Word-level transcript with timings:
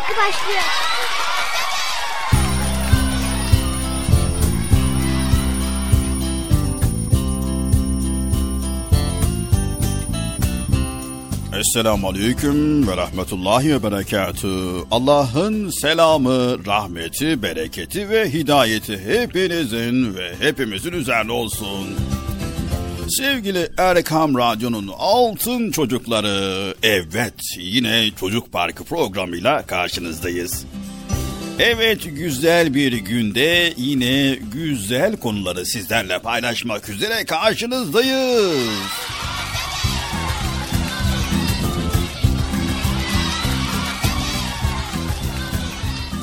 parkı 0.00 0.16
başlıyor. 0.16 0.62
Esselamu 11.60 12.08
Aleyküm 12.08 12.88
ve 12.88 12.96
Rahmetullahi 12.96 13.74
ve 13.74 13.82
Berekatü. 13.82 14.48
Allah'ın 14.90 15.70
selamı, 15.70 16.66
rahmeti, 16.66 17.42
bereketi 17.42 18.10
ve 18.10 18.32
hidayeti 18.32 18.98
hepinizin 18.98 20.14
ve 20.14 20.34
hepimizin 20.40 20.92
üzerine 20.92 21.32
olsun. 21.32 21.86
Sevgili 23.10 23.68
Erkam 23.78 24.38
Radyo'nun 24.38 24.90
altın 24.98 25.70
çocukları, 25.70 26.74
evet 26.82 27.34
yine 27.58 28.10
Çocuk 28.20 28.52
Parkı 28.52 28.84
programıyla 28.84 29.66
karşınızdayız. 29.66 30.64
Evet 31.58 32.00
güzel 32.04 32.74
bir 32.74 32.92
günde 32.92 33.74
yine 33.76 34.38
güzel 34.52 35.16
konuları 35.16 35.66
sizlerle 35.66 36.18
paylaşmak 36.18 36.88
üzere 36.88 37.24
karşınızdayız. 37.24 38.56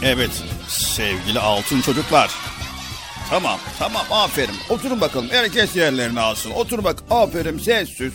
Evet 0.04 0.44
sevgili 0.68 1.39
altın 1.39 1.81
çocuklar. 1.81 2.47
Tamam 3.29 3.59
tamam 3.79 4.06
aferin 4.12 4.56
oturun 4.69 5.01
bakalım 5.01 5.27
herkes 5.29 5.75
yerlerini 5.75 6.19
alsın. 6.19 6.51
Otur 6.51 6.83
bak 6.83 7.03
aferin 7.09 7.57
sessiz 7.59 8.13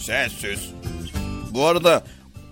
sessiz. 0.00 0.60
Bu 1.50 1.66
arada 1.66 2.02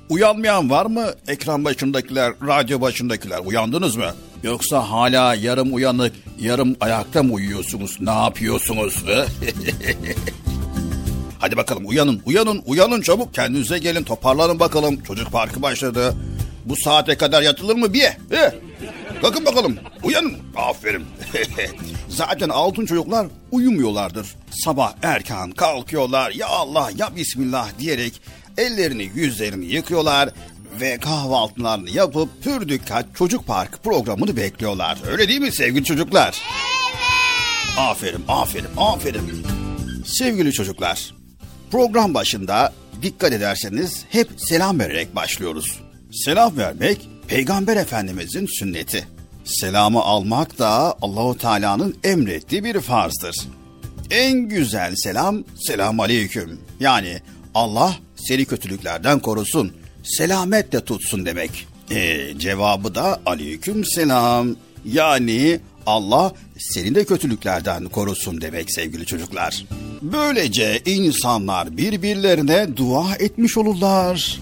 uyanmayan 0.08 0.70
var 0.70 0.86
mı 0.86 1.06
ekran 1.28 1.64
başındakiler 1.64 2.32
radyo 2.46 2.80
başındakiler 2.80 3.38
uyandınız 3.44 3.96
mı? 3.96 4.14
Yoksa 4.42 4.90
hala 4.90 5.34
yarım 5.34 5.74
uyanık 5.74 6.12
yarım 6.40 6.76
ayakta 6.80 7.22
mı 7.22 7.32
uyuyorsunuz 7.32 7.96
ne 8.00 8.10
yapıyorsunuz? 8.10 9.04
Hadi 11.38 11.56
bakalım 11.56 11.88
uyanın 11.88 12.22
uyanın 12.26 12.62
uyanın 12.66 13.00
çabuk 13.00 13.34
kendinize 13.34 13.78
gelin 13.78 14.02
toparlanın 14.02 14.60
bakalım 14.60 15.02
çocuk 15.02 15.32
parkı 15.32 15.62
başladı. 15.62 16.14
Bu 16.64 16.76
saate 16.76 17.16
kadar 17.16 17.42
yatılır 17.42 17.76
mı 17.76 17.92
bir? 17.94 18.02
He? 18.30 18.54
Kalkın 19.22 19.46
bakalım. 19.46 19.78
Uyanın. 20.02 20.38
Aferin. 20.56 21.04
Zaten 22.08 22.48
altın 22.48 22.86
çocuklar 22.86 23.26
uyumuyorlardır. 23.50 24.26
Sabah 24.50 24.94
erken 25.02 25.50
kalkıyorlar. 25.50 26.30
Ya 26.30 26.46
Allah 26.46 26.90
ya 26.96 27.16
Bismillah 27.16 27.68
diyerek 27.78 28.20
ellerini 28.58 29.10
yüzlerini 29.14 29.66
yıkıyorlar 29.66 30.28
ve 30.80 30.98
kahvaltılarını 30.98 31.90
yapıp 31.90 32.42
pür 32.42 32.68
dikkat 32.68 33.06
çocuk 33.16 33.46
park 33.46 33.84
programını 33.84 34.36
bekliyorlar. 34.36 34.98
Öyle 35.10 35.28
değil 35.28 35.40
mi 35.40 35.52
sevgili 35.52 35.84
çocuklar? 35.84 36.26
Evet. 36.26 37.78
Aferin, 37.78 38.24
aferin, 38.28 38.66
aferin. 38.76 39.46
Sevgili 40.04 40.52
çocuklar, 40.52 41.14
program 41.70 42.14
başında 42.14 42.72
dikkat 43.02 43.32
ederseniz 43.32 44.04
hep 44.10 44.28
selam 44.36 44.78
vererek 44.78 45.16
başlıyoruz. 45.16 45.80
Selam 46.12 46.56
vermek 46.56 47.08
Peygamber 47.30 47.76
Efendimizin 47.76 48.46
sünneti. 48.46 49.06
Selamı 49.44 50.00
almak 50.00 50.58
da 50.58 50.94
Allahu 51.02 51.38
Teala'nın 51.38 51.96
emrettiği 52.04 52.64
bir 52.64 52.80
farzdır. 52.80 53.36
En 54.10 54.38
güzel 54.38 54.94
selam 54.96 55.44
selam 55.66 56.00
aleyküm. 56.00 56.60
Yani 56.80 57.20
Allah 57.54 57.96
seni 58.16 58.44
kötülüklerden 58.44 59.18
korusun, 59.18 59.72
selametle 60.02 60.80
tutsun 60.80 61.26
demek. 61.26 61.66
E, 61.90 62.20
cevabı 62.38 62.94
da 62.94 63.20
aleyküm 63.26 63.84
selam. 63.84 64.56
Yani 64.84 65.60
Allah 65.86 66.32
seni 66.58 66.94
de 66.94 67.04
kötülüklerden 67.04 67.84
korusun 67.84 68.40
demek 68.40 68.72
sevgili 68.72 69.06
çocuklar. 69.06 69.66
Böylece 70.02 70.82
insanlar 70.86 71.76
birbirlerine 71.76 72.76
dua 72.76 73.14
etmiş 73.14 73.56
olurlar. 73.56 74.40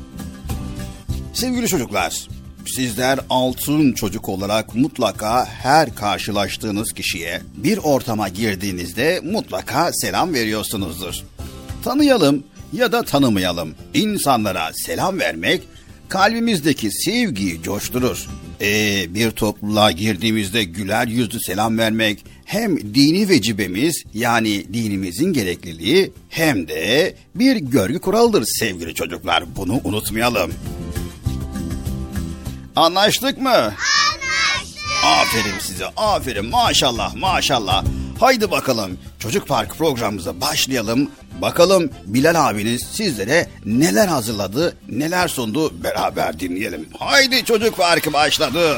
Sevgili 1.34 1.68
çocuklar, 1.68 2.28
sizler 2.68 3.20
altın 3.30 3.92
çocuk 3.92 4.28
olarak 4.28 4.74
mutlaka 4.74 5.46
her 5.46 5.94
karşılaştığınız 5.94 6.92
kişiye 6.92 7.40
bir 7.56 7.78
ortama 7.78 8.28
girdiğinizde 8.28 9.20
mutlaka 9.24 9.92
selam 9.92 10.34
veriyorsunuzdur. 10.34 11.14
Tanıyalım 11.84 12.44
ya 12.72 12.92
da 12.92 13.02
tanımayalım. 13.02 13.74
İnsanlara 13.94 14.70
selam 14.74 15.18
vermek 15.18 15.62
kalbimizdeki 16.08 16.90
sevgiyi 16.90 17.62
coşturur. 17.62 18.26
Ee, 18.60 19.14
bir 19.14 19.30
topluluğa 19.30 19.90
girdiğimizde 19.90 20.64
güler 20.64 21.06
yüzlü 21.06 21.40
selam 21.40 21.78
vermek 21.78 22.24
hem 22.44 22.94
dini 22.94 23.28
vecibemiz 23.28 24.02
yani 24.14 24.74
dinimizin 24.74 25.32
gerekliliği 25.32 26.12
hem 26.28 26.68
de 26.68 27.14
bir 27.34 27.56
görgü 27.56 27.98
kuralıdır 27.98 28.44
sevgili 28.46 28.94
çocuklar. 28.94 29.44
Bunu 29.56 29.80
unutmayalım. 29.84 30.52
Anlaştık 32.78 33.38
mı? 33.38 33.48
Anlaştık. 33.50 33.74
Aferin 35.04 35.58
size, 35.60 35.86
aferin 35.96 36.46
maşallah 36.46 37.14
maşallah. 37.14 37.84
Haydi 38.20 38.50
bakalım 38.50 38.98
çocuk 39.18 39.48
park 39.48 39.78
programımıza 39.78 40.40
başlayalım. 40.40 41.10
Bakalım 41.42 41.90
Bilal 42.04 42.48
abiniz 42.48 42.82
sizlere 42.92 43.48
neler 43.64 44.08
hazırladı, 44.08 44.76
neler 44.88 45.28
sundu 45.28 45.82
beraber 45.84 46.40
dinleyelim. 46.40 46.88
Haydi 46.98 47.44
çocuk 47.44 47.76
parkı 47.76 48.12
başladı. 48.12 48.76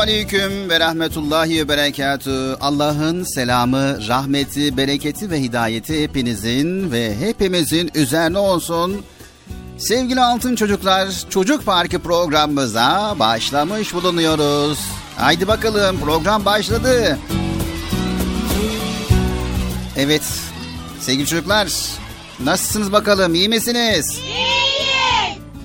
Esselamu 0.00 0.12
Aleyküm 0.12 0.70
ve 0.70 0.80
Rahmetullahi 0.80 1.58
ve 1.58 1.68
Berekatü. 1.68 2.56
Allah'ın 2.60 3.24
selamı, 3.24 4.08
rahmeti, 4.08 4.76
bereketi 4.76 5.30
ve 5.30 5.40
hidayeti 5.40 6.02
hepinizin 6.02 6.92
ve 6.92 7.16
hepimizin 7.16 7.90
üzerine 7.94 8.38
olsun. 8.38 9.04
Sevgili 9.78 10.20
altın 10.20 10.56
çocuklar, 10.56 11.08
Çocuk 11.30 11.66
Parkı 11.66 11.98
programımıza 11.98 13.16
başlamış 13.18 13.94
bulunuyoruz. 13.94 14.78
Haydi 15.16 15.48
bakalım 15.48 16.00
program 16.00 16.44
başladı. 16.44 17.18
Evet, 19.96 20.22
sevgili 21.00 21.26
çocuklar, 21.26 21.72
nasılsınız 22.44 22.92
bakalım, 22.92 23.34
iyi 23.34 23.48
misiniz? 23.48 24.18
İyiyiz. 24.24 24.29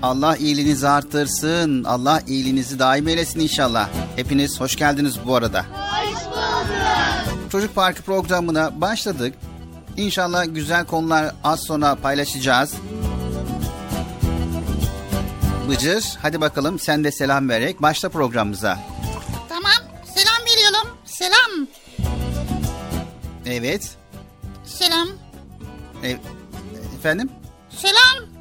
Allah 0.06 0.38
iyiliğinizi 0.38 0.88
arttırsın. 0.88 1.84
Allah 1.84 2.22
iyiliğinizi 2.28 2.80
daim 2.80 3.08
eylesin 3.08 3.40
inşallah. 3.40 3.90
Hepiniz 4.16 4.60
hoş 4.60 4.76
geldiniz 4.76 5.16
bu 5.26 5.36
arada. 5.36 5.66
Hoş 5.66 6.26
bulduk. 6.26 7.52
Çocuk 7.52 7.76
Parkı 7.76 8.02
programına 8.02 8.82
başladık. 8.82 9.34
İnşallah 9.98 10.46
güzel 10.48 10.86
konular 10.86 11.36
az 11.44 11.60
sonra 11.60 11.96
paylaşacağız. 11.96 12.74
Bıcır 15.70 16.04
hadi 16.22 16.42
bakalım 16.42 16.80
sen 16.80 17.04
de 17.04 17.12
selam 17.12 17.50
vererek 17.50 17.82
başla 17.82 18.10
programımıza. 18.10 18.80
Tamam. 19.50 19.72
Selam 20.16 20.46
veriyorum. 20.46 20.98
Selam. 21.06 21.68
Evet. 23.46 23.96
Selam. 24.66 25.08
E- 26.04 26.18
efendim? 26.98 27.30
Selam. 27.70 28.36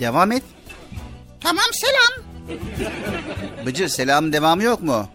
Devam 0.00 0.32
et. 0.32 0.42
Tamam 1.40 1.64
selam. 1.72 2.24
Bıcır 3.66 3.88
selam 3.88 4.32
devamı 4.32 4.62
yok 4.62 4.82
mu? 4.82 5.08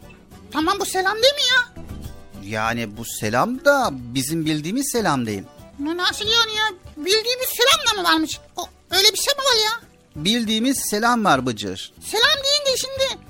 Tamam 0.52 0.78
bu 0.80 0.86
selam 0.86 1.14
değil 1.16 1.34
mi 1.34 1.42
ya? 1.52 1.84
Yani 2.60 2.98
bu 2.98 3.06
selam 3.06 3.66
da 3.66 3.90
bizim 3.92 4.46
bildiğimiz 4.46 4.90
selam 4.92 5.26
değil. 5.26 5.44
Ne 5.80 5.98
nasıl 5.98 6.26
yani 6.26 6.56
ya? 6.58 6.66
Bildiğimiz 6.98 7.48
selam 7.58 7.88
da 7.98 8.02
mı 8.02 8.08
varmış? 8.14 8.40
O, 8.56 8.66
öyle 8.92 9.08
bir 9.14 9.18
şey 9.18 9.34
mi 9.34 9.40
var 9.40 9.66
ya? 9.66 9.88
Bildiğimiz 10.16 10.78
selam 10.90 11.26
var 11.26 11.46
Bıcır. 11.46 11.94
Selam 12.06 12.44
deyince 12.44 12.82
şimdi 12.82 13.22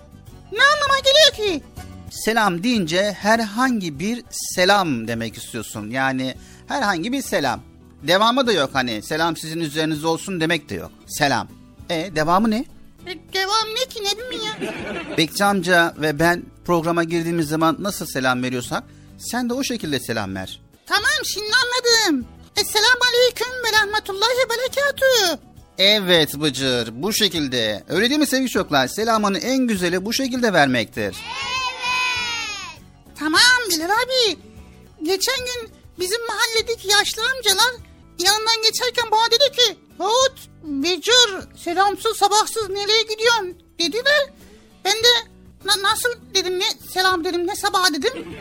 ne 0.51 0.59
anlama 0.63 0.99
geliyor 0.99 1.59
ki? 1.59 1.63
Selam 2.11 2.63
deyince 2.63 3.11
herhangi 3.19 3.99
bir 3.99 4.23
selam 4.31 5.07
demek 5.07 5.37
istiyorsun. 5.37 5.89
Yani 5.89 6.35
herhangi 6.67 7.11
bir 7.11 7.21
selam. 7.21 7.61
Devamı 8.07 8.47
da 8.47 8.51
yok 8.51 8.69
hani 8.73 9.01
selam 9.03 9.37
sizin 9.37 9.59
üzerinizde 9.59 10.07
olsun 10.07 10.41
demek 10.41 10.69
de 10.69 10.75
yok. 10.75 10.91
Selam. 11.07 11.47
E 11.89 12.11
devamı 12.15 12.51
ne? 12.51 12.65
E, 13.07 13.33
devam 13.33 13.67
ne 13.75 13.85
ki 13.89 14.03
ne 14.03 14.17
bileyim 14.17 14.43
ya? 14.61 14.73
Bekçi 15.17 15.43
amca 15.43 15.93
ve 15.97 16.19
ben 16.19 16.43
programa 16.65 17.03
girdiğimiz 17.03 17.47
zaman 17.47 17.77
nasıl 17.79 18.05
selam 18.05 18.43
veriyorsak 18.43 18.83
sen 19.17 19.49
de 19.49 19.53
o 19.53 19.63
şekilde 19.63 19.99
selam 19.99 20.35
ver. 20.35 20.61
Tamam 20.85 21.25
şimdi 21.25 21.51
anladım. 21.63 22.25
Esselamu 22.57 23.01
aleyküm 23.13 23.47
ve 23.47 23.77
rahmetullahi 23.81 24.29
ve 24.31 24.49
berekatü. 24.49 25.41
Evet 25.77 26.33
Bıcır 26.39 26.89
bu 27.03 27.13
şekilde. 27.13 27.83
Öyle 27.89 28.09
değil 28.09 28.19
mi 28.19 28.27
sevgili 28.27 28.49
çocuklar? 28.49 28.87
Selamını 28.87 29.37
en 29.37 29.57
güzeli 29.67 30.05
bu 30.05 30.13
şekilde 30.13 30.53
vermektir. 30.53 31.15
Tamam 33.19 33.41
Bilal 33.69 33.85
abi. 33.89 34.37
Geçen 35.03 35.37
gün 35.37 35.71
bizim 35.99 36.19
mahalledeki 36.27 36.87
yaşlı 36.87 37.21
amcalar 37.35 37.92
yanından 38.19 38.61
geçerken 38.63 39.11
bana 39.11 39.25
dedi 39.31 39.51
ki 39.57 39.77
Hut, 39.97 40.49
Becur, 40.63 41.57
selamsız 41.57 42.17
sabahsız 42.17 42.69
nereye 42.69 43.01
gidiyorsun 43.03 43.57
dediler. 43.79 44.29
Ben 44.85 44.93
de 44.93 45.29
"Na- 45.65 45.89
nasıl 45.91 46.09
dedim 46.35 46.59
ne 46.59 46.65
selam 46.93 47.25
dedim 47.25 47.47
ne 47.47 47.55
sabah 47.55 47.93
dedim. 47.93 48.13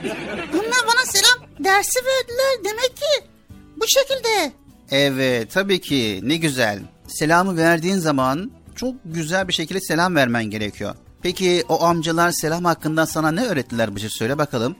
Onlar 0.54 0.86
bana 0.86 1.06
selam 1.06 1.48
dersi 1.64 1.98
verdiler 2.04 2.64
demek 2.64 2.96
ki 2.96 3.28
bu 3.76 3.84
şekilde. 3.88 4.52
Evet 4.90 5.52
tabii 5.52 5.80
ki 5.80 6.20
ne 6.22 6.36
güzel. 6.36 6.82
Selamı 7.08 7.56
verdiğin 7.56 7.98
zaman 7.98 8.50
çok 8.76 8.94
güzel 9.04 9.48
bir 9.48 9.52
şekilde 9.52 9.80
selam 9.80 10.16
vermen 10.16 10.44
gerekiyor. 10.44 10.94
Peki 11.22 11.64
o 11.68 11.82
amcalar 11.82 12.30
selam 12.32 12.64
hakkında 12.64 13.06
sana 13.06 13.30
ne 13.30 13.44
öğrettiler 13.46 13.94
Bıcır 13.96 14.10
söyle 14.10 14.38
bakalım. 14.38 14.76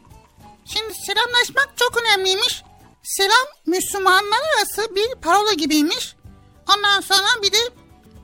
Şimdi 0.65 0.95
selamlaşmak 1.07 1.69
çok 1.77 2.03
önemliymiş. 2.03 2.63
Selam 3.17 3.47
Müslümanlar 3.67 4.39
arası 4.57 4.97
bir 4.97 5.15
parola 5.23 5.53
gibiymiş. 5.53 6.17
Ondan 6.77 7.01
sonra 7.01 7.43
bir 7.43 7.53
de 7.53 7.57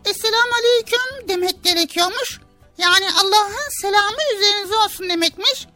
Esselamu 0.05 0.53
Aleyküm 0.61 1.29
demek 1.29 1.65
gerekiyormuş. 1.65 2.41
Yani 2.79 3.07
Allah'ın 3.23 3.81
selamı 3.83 4.17
üzerinize 4.37 4.75
olsun 4.77 5.09
demekmiş. 5.09 5.67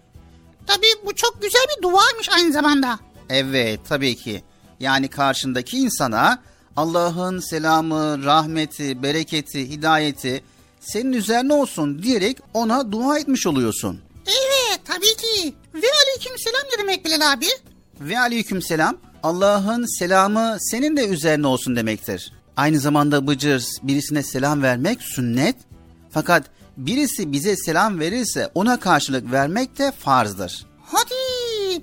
Tabii 0.66 1.07
bu 1.07 1.14
çok 1.14 1.42
güzel 1.42 1.62
bir 1.76 1.83
duaymış 1.83 2.28
aynı 2.28 2.52
zamanda. 2.52 2.99
Evet 3.31 3.81
tabii 3.88 4.16
ki. 4.16 4.45
Yani 4.81 5.09
karşındaki 5.09 5.78
insana 5.78 6.42
Allah'ın 6.76 7.40
selamı, 7.50 8.25
rahmeti, 8.25 9.02
bereketi, 9.02 9.71
hidayeti 9.71 10.45
senin 10.81 11.12
üzerine 11.12 11.54
olsun 11.54 12.02
diyerek 12.02 12.38
ona 12.54 12.92
dua 12.92 13.19
etmiş 13.19 13.47
oluyorsun. 13.47 14.00
Evet 14.26 14.81
tabii 14.85 15.16
ki. 15.16 15.54
Ve 15.75 15.87
aleyküm 16.02 16.38
selam 16.38 16.62
ne 16.73 16.78
demek 16.78 17.04
Bilal 17.04 17.33
abi? 17.33 17.47
Ve 18.09 18.18
aleyküm 18.18 18.62
selam 18.62 18.97
Allah'ın 19.23 19.99
selamı 19.99 20.56
senin 20.61 20.97
de 20.97 21.09
üzerine 21.09 21.47
olsun 21.47 21.76
demektir. 21.76 22.32
Aynı 22.56 22.78
zamanda 22.78 23.26
Bıcır 23.26 23.64
birisine 23.82 24.23
selam 24.23 24.62
vermek 24.62 25.02
sünnet 25.02 25.56
fakat 26.11 26.44
birisi 26.76 27.32
bize 27.32 27.56
selam 27.56 28.00
verirse 28.00 28.50
ona 28.54 28.80
karşılık 28.80 29.32
vermek 29.32 29.78
de 29.78 29.92
farzdır. 29.92 30.66
Hadi 30.87 31.14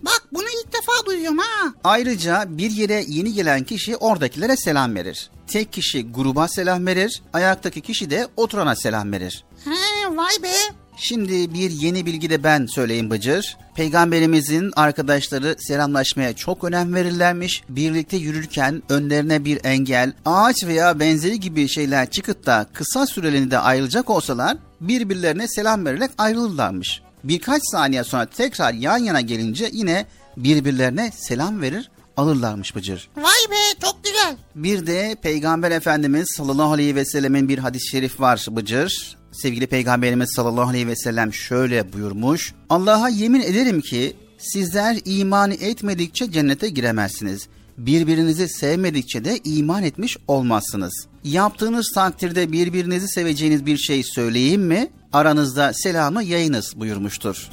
bak 0.02 0.24
bunu 0.32 0.44
ilk 0.44 0.74
defa 0.74 1.06
duyuyorum 1.06 1.38
ha. 1.38 1.74
Ayrıca 1.84 2.46
bir 2.48 2.72
yere 2.72 3.06
yeni 3.08 3.34
gelen 3.34 3.64
kişi 3.64 3.98
oradakilere 3.98 4.58
selam 4.58 4.96
verir. 4.96 5.30
Tek 5.48 5.74
kişi 5.74 6.12
gruba 6.12 6.48
selam 6.48 6.86
verir, 6.86 7.22
ayaktaki 7.34 7.82
kişi 7.82 8.10
de 8.10 8.28
oturana 8.38 8.76
selam 8.76 9.12
verir. 9.12 9.44
He 9.66 10.18
vay 10.18 10.44
be. 10.44 10.54
Şimdi 11.01 11.53
bir 11.53 11.72
yeni 11.72 12.06
bilgi 12.06 12.29
de 12.29 12.44
ben 12.44 12.65
söyleyeyim 12.65 13.10
Bıcır. 13.10 13.58
Peygamberimizin 13.75 14.72
arkadaşları 14.75 15.56
selamlaşmaya 15.60 16.34
çok 16.36 16.63
önem 16.63 16.96
verirlermiş. 16.96 17.63
Birlikte 17.70 18.18
yürürken 18.18 18.84
önlerine 18.89 19.46
bir 19.46 19.60
engel, 19.63 20.13
ağaç 20.25 20.63
veya 20.63 21.00
benzeri 21.00 21.39
gibi 21.39 21.68
şeyler 21.68 22.10
çıkıp 22.10 22.46
da 22.46 22.65
kısa 22.74 23.06
süreliğine 23.06 23.51
de 23.51 23.60
ayrılacak 23.60 24.10
olsalar 24.10 24.58
birbirlerine 24.82 25.48
selam 25.48 25.86
vererek 25.86 26.12
ayrılırlarmış. 26.18 27.01
Birkaç 27.24 27.62
saniye 27.72 28.03
sonra 28.03 28.25
tekrar 28.25 28.74
yan 28.74 28.98
yana 28.98 29.22
gelince 29.22 29.70
yine 29.74 30.06
birbirlerine 30.38 31.12
selam 31.15 31.62
verir 31.62 31.91
alırlarmış 32.18 32.75
Bıcır. 32.75 33.10
Vay 33.18 33.51
be 33.51 33.79
çok 33.82 34.03
güzel. 34.03 34.36
Bir 34.56 34.88
de 34.88 35.15
Peygamber 35.22 35.72
Efendimiz 35.72 36.27
sallallahu 36.38 36.72
aleyhi 36.72 36.96
ve 36.96 37.06
sellemin 37.06 37.50
bir 37.50 37.58
hadis-i 37.58 37.89
şerif 37.89 38.20
var 38.20 38.48
Bıcır. 38.51 39.19
Sevgili 39.32 39.68
Peygamberimiz 39.68 40.34
sallallahu 40.36 40.70
aleyhi 40.70 40.88
ve 40.88 40.96
sellem 40.96 41.34
şöyle 41.34 41.94
buyurmuş. 41.94 42.54
Allah'a 42.70 43.10
yemin 43.10 43.42
ederim 43.42 43.82
ki 43.82 44.16
sizler 44.38 44.98
iman 45.06 45.52
etmedikçe 45.52 46.32
cennete 46.32 46.70
giremezsiniz. 46.70 47.48
Birbirinizi 47.78 48.50
sevmedikçe 48.50 49.26
de 49.26 49.40
iman 49.44 49.84
etmiş 49.84 50.18
olmazsınız. 50.28 51.08
Yaptığınız 51.24 51.92
takdirde 51.96 52.52
birbirinizi 52.52 53.08
seveceğiniz 53.08 53.66
bir 53.66 53.78
şey 53.78 54.04
söyleyeyim 54.04 54.62
mi? 54.62 54.92
Aranızda 55.14 55.74
selamı 55.74 56.24
yayınız 56.24 56.74
buyurmuştur. 56.76 57.50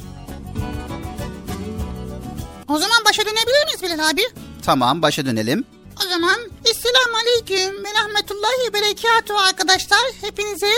O 2.69 2.79
zaman 2.79 3.05
başa 3.09 3.23
dönebilir 3.23 3.65
miyiz 3.67 3.83
Bilal 3.83 4.11
abi? 4.11 4.23
Tamam 4.63 5.03
başa 5.03 5.27
dönelim. 5.27 5.65
O 6.07 6.09
zaman 6.09 6.41
Esselamu 6.65 7.17
Aleyküm 7.23 7.85
ve 7.85 7.89
Rahmetullahi 8.01 8.73
Berekatuhu 8.73 9.39
arkadaşlar. 9.39 10.01
Hepinize 10.21 10.73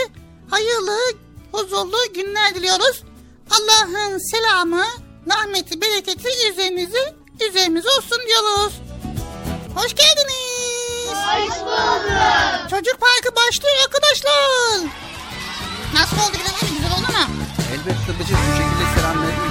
hayırlı, 0.50 0.98
huzurlu 1.52 1.96
günler 2.14 2.54
diliyoruz. 2.54 3.02
Allah'ın 3.50 4.18
selamı, 4.30 4.84
rahmeti, 5.30 5.80
bereketi 5.80 6.28
üzerinize, 6.52 7.14
üzerimize 7.50 7.88
olsun 7.88 8.18
diyoruz. 8.28 8.72
Hoş 9.74 9.94
geldiniz. 9.94 11.08
Hoş 11.08 11.60
bulduk. 11.60 12.70
Çocuk 12.70 13.00
parkı 13.00 13.36
başlıyor 13.36 13.76
arkadaşlar. 13.84 14.90
Nasıl 15.94 16.16
oldu 16.16 16.36
abi? 16.62 16.68
Güzel 16.76 16.92
oldu 16.92 17.12
mu? 17.12 17.34
Elbette 17.72 18.18
Bıcır 18.20 18.36
bu 18.36 18.56
şekilde 18.56 19.00
selam 19.00 19.22
verdiğin 19.22 19.47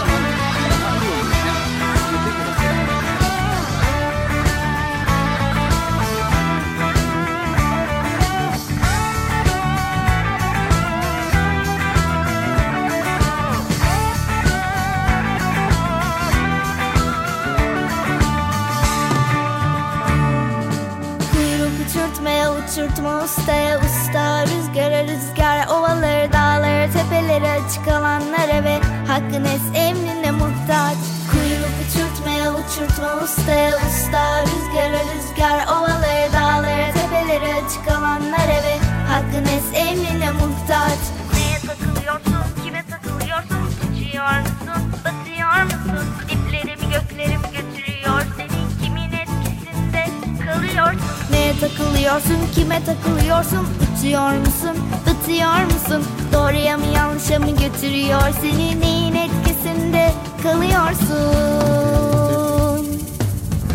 takılıyorsun 53.47 53.67
Uçuyor 53.97 54.31
musun, 54.31 54.77
batıyor 55.05 55.63
musun? 55.63 56.03
Doğruya 56.33 56.77
mı 56.77 56.85
yanlışa 56.95 57.39
mı 57.39 57.49
götürüyor 57.49 58.21
Seni? 58.41 58.81
Neyin 58.81 59.15
etkisinde 59.15 60.11
kalıyorsun? 60.43 61.07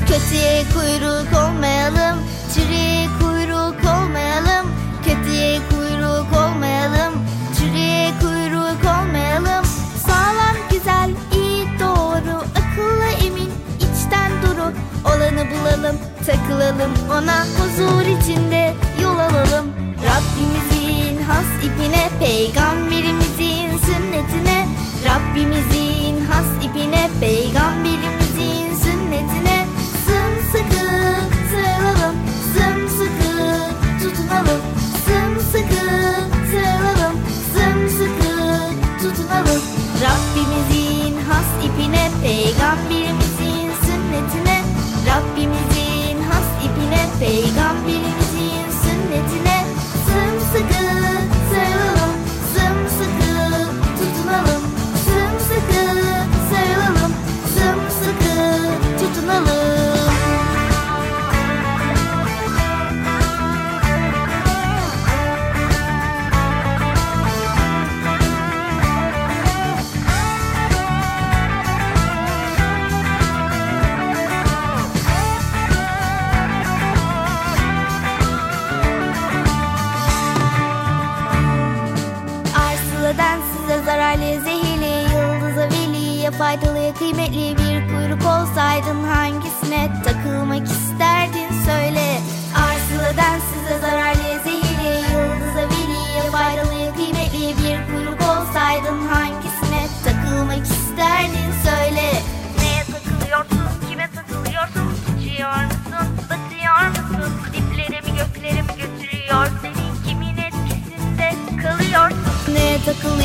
Kötüye 0.07 0.65
kuyruk 0.75 1.29
olmayalım 1.45 2.19
Çürüye 2.55 3.09
kuyruk 3.21 3.75
olmayalım. 3.85 4.67
Kötüye 5.05 5.61
kuyruk 5.71 6.27
olmayalım 6.37 7.15
Çürüye 7.59 8.13
kuyruk 8.21 8.85
olmayalım. 9.01 9.65
Sağlam 10.07 10.57
güzel 10.71 11.11
iyi 11.35 11.67
doğru 11.81 12.37
Akıllı 12.39 13.27
emin 13.27 13.51
içten 13.79 14.31
duru. 14.43 14.73
Olanı 15.05 15.47
bulalım 15.51 15.97
takılalım. 16.27 16.93
Ona 17.11 17.45
Huzur 17.45 18.07
içinde 18.21 18.75
Rabbimizin 25.43 26.25
has 26.27 26.47
ipine 26.65 27.11
Peygamberimizin 27.21 28.75
sünnetine 28.83 29.67
Sımsıkı 30.07 30.87
sarılalım 31.51 32.17
Sımsıkı 32.55 33.33
tutunalım 34.03 34.63
Sımsıkı 35.07 35.87
sarılalım 36.53 37.17
Sımsıkı 37.55 38.35
tutunalım. 39.03 39.63
Rabbimizin 40.05 41.17
has 41.29 41.51
ipine 41.65 42.11
Peygamberimizin 42.23 43.71
sünnetine 43.85 44.63
Rabbimizin 45.07 46.23
has 46.31 46.47
ipine 46.65 47.03
Peygamberimizin 47.21 47.82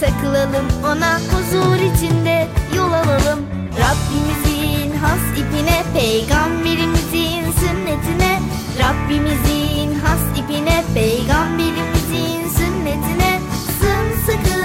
takılalım 0.00 0.66
ona 0.84 1.18
Huzur 1.18 1.76
içinde 1.76 2.48
yol 2.76 2.92
alalım. 2.92 3.40
Rabbimizin 3.80 4.96
has 4.96 5.20
ipine 5.38 5.82
Peygamberimizin 5.94 7.52
sünnetine. 7.60 8.40
Rabbimizin 8.78 10.00
has 10.00 10.20
ipine 10.38 10.84
Peygamberimizin 10.94 12.48
sünnetine. 12.58 13.40
Sımsıkı 13.80 14.60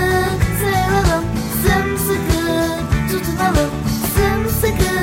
sarılalım 0.59 1.25
Sımsıkı 1.63 2.43
tutunalım. 3.11 3.71
Sımsıkı 4.15 4.93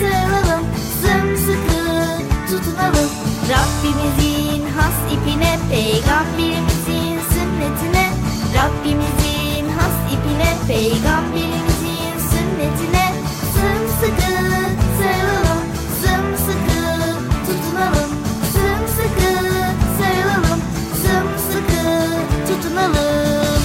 sarılalım 0.00 0.64
Sımsıkı 1.02 1.82
tutunalım. 2.50 3.10
Rabbimizin 3.50 4.64
has 4.76 5.12
ipine 5.12 5.58
Peygamberimizin 5.70 7.18
sünnetine. 7.32 8.10
Rabbimizin 8.54 9.19
Peygamberimizin 11.00 12.18
sünnetine 12.30 13.14
Sımsıkı 13.54 14.32
sarılalım 14.98 15.62
Sımsıkı 16.02 16.82
tutunalım 17.46 18.10
Sımsıkı 18.52 19.32
sarılalım 19.98 20.62
Sımsıkı 21.02 21.82
tutunalım 22.48 23.62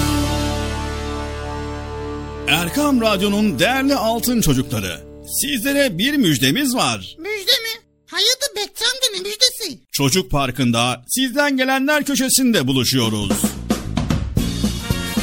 Erkam 2.47 3.01
Radyo'nun 3.01 3.59
değerli 3.59 3.95
altın 3.95 4.41
çocukları. 4.41 4.99
Sizlere 5.41 5.97
bir 5.97 6.13
müjdemiz 6.17 6.75
var. 6.75 7.15
Müjde 7.19 7.51
mi? 7.51 7.81
Hayırdır 8.11 8.55
Bekçi 8.55 8.85
amca 8.85 9.07
ne 9.13 9.19
müjdesi? 9.19 9.79
Çocuk 9.91 10.31
Parkı'nda 10.31 11.03
sizden 11.07 11.57
gelenler 11.57 12.03
köşesinde 12.03 12.67
buluşuyoruz. 12.67 13.54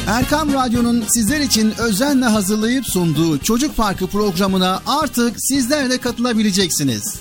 Erkam 0.07 0.53
Radyo'nun 0.53 1.03
sizler 1.07 1.39
için 1.39 1.73
özenle 1.79 2.25
hazırlayıp 2.25 2.85
sunduğu 2.85 3.37
Çocuk 3.39 3.77
Parkı 3.77 4.07
programına 4.07 4.81
artık 4.87 5.35
sizler 5.37 5.89
de 5.89 5.97
katılabileceksiniz. 5.97 7.19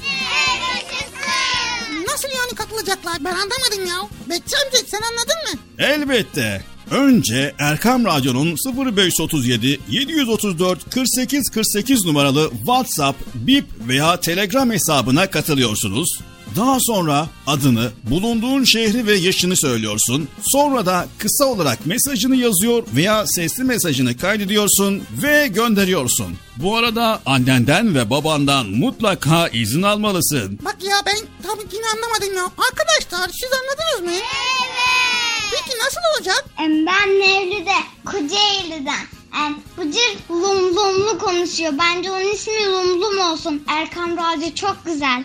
Nasıl 2.08 2.28
yani 2.28 2.54
katılacaklar 2.54 3.14
ben 3.20 3.32
anlamadım 3.32 3.86
ya. 3.88 4.08
Bekçi 4.30 4.56
amca 4.56 4.78
sen 4.86 5.00
anladın 5.02 5.52
mı? 5.52 5.60
Elbette. 5.78 6.64
Önce 6.90 7.54
Erkam 7.58 8.04
Radyo'nun 8.04 8.56
0537 8.96 9.80
734 9.88 10.90
48 10.90 11.48
48 11.50 12.04
numaralı 12.04 12.50
WhatsApp, 12.50 13.18
Bip 13.34 13.64
veya 13.88 14.20
Telegram 14.20 14.70
hesabına 14.70 15.30
katılıyorsunuz. 15.30 16.08
Daha 16.56 16.78
sonra 16.80 17.26
adını, 17.46 17.90
bulunduğun 18.10 18.64
şehri 18.64 19.06
ve 19.06 19.14
yaşını 19.14 19.56
söylüyorsun. 19.56 20.28
Sonra 20.42 20.86
da 20.86 21.06
kısa 21.18 21.44
olarak 21.44 21.86
mesajını 21.86 22.36
yazıyor 22.36 22.82
veya 22.96 23.26
sesli 23.26 23.64
mesajını 23.64 24.16
kaydediyorsun 24.16 25.02
ve 25.22 25.46
gönderiyorsun. 25.46 26.36
Bu 26.56 26.76
arada 26.76 27.20
annenden 27.26 27.94
ve 27.94 28.10
babandan 28.10 28.66
mutlaka 28.66 29.48
izin 29.48 29.82
almalısın. 29.82 30.58
Bak 30.64 30.76
ya 30.82 30.96
ben 31.06 31.16
tabii 31.42 31.66
yine 31.72 31.84
anlamadım 31.96 32.36
ya. 32.36 32.44
Arkadaşlar 32.44 33.28
siz 33.40 33.50
anladınız 33.52 34.12
mı? 34.14 34.20
Peki 35.50 35.78
nasıl 35.78 36.00
olacak? 36.16 36.44
Ben 36.58 37.18
Mevlüt'e 37.18 37.78
Kocaeli'den. 38.04 39.06
Em, 39.46 39.56
Bıcır 39.78 40.16
lum 40.30 40.76
lumlu 40.76 41.18
konuşuyor. 41.18 41.72
Bence 41.78 42.10
onun 42.10 42.32
ismi 42.34 42.66
lum 42.66 43.00
lum 43.00 43.18
olsun. 43.20 43.62
Erkam 43.68 44.16
Radyo 44.16 44.54
çok 44.54 44.76
güzel. 44.84 45.24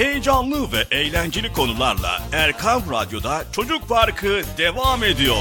Heyecanlı 0.00 0.72
ve 0.72 0.84
eğlenceli 0.90 1.52
konularla 1.52 2.22
Erkan 2.32 2.82
Radyo'da 2.90 3.44
Çocuk 3.52 3.88
Parkı 3.88 4.42
devam 4.58 5.04
ediyor. 5.04 5.36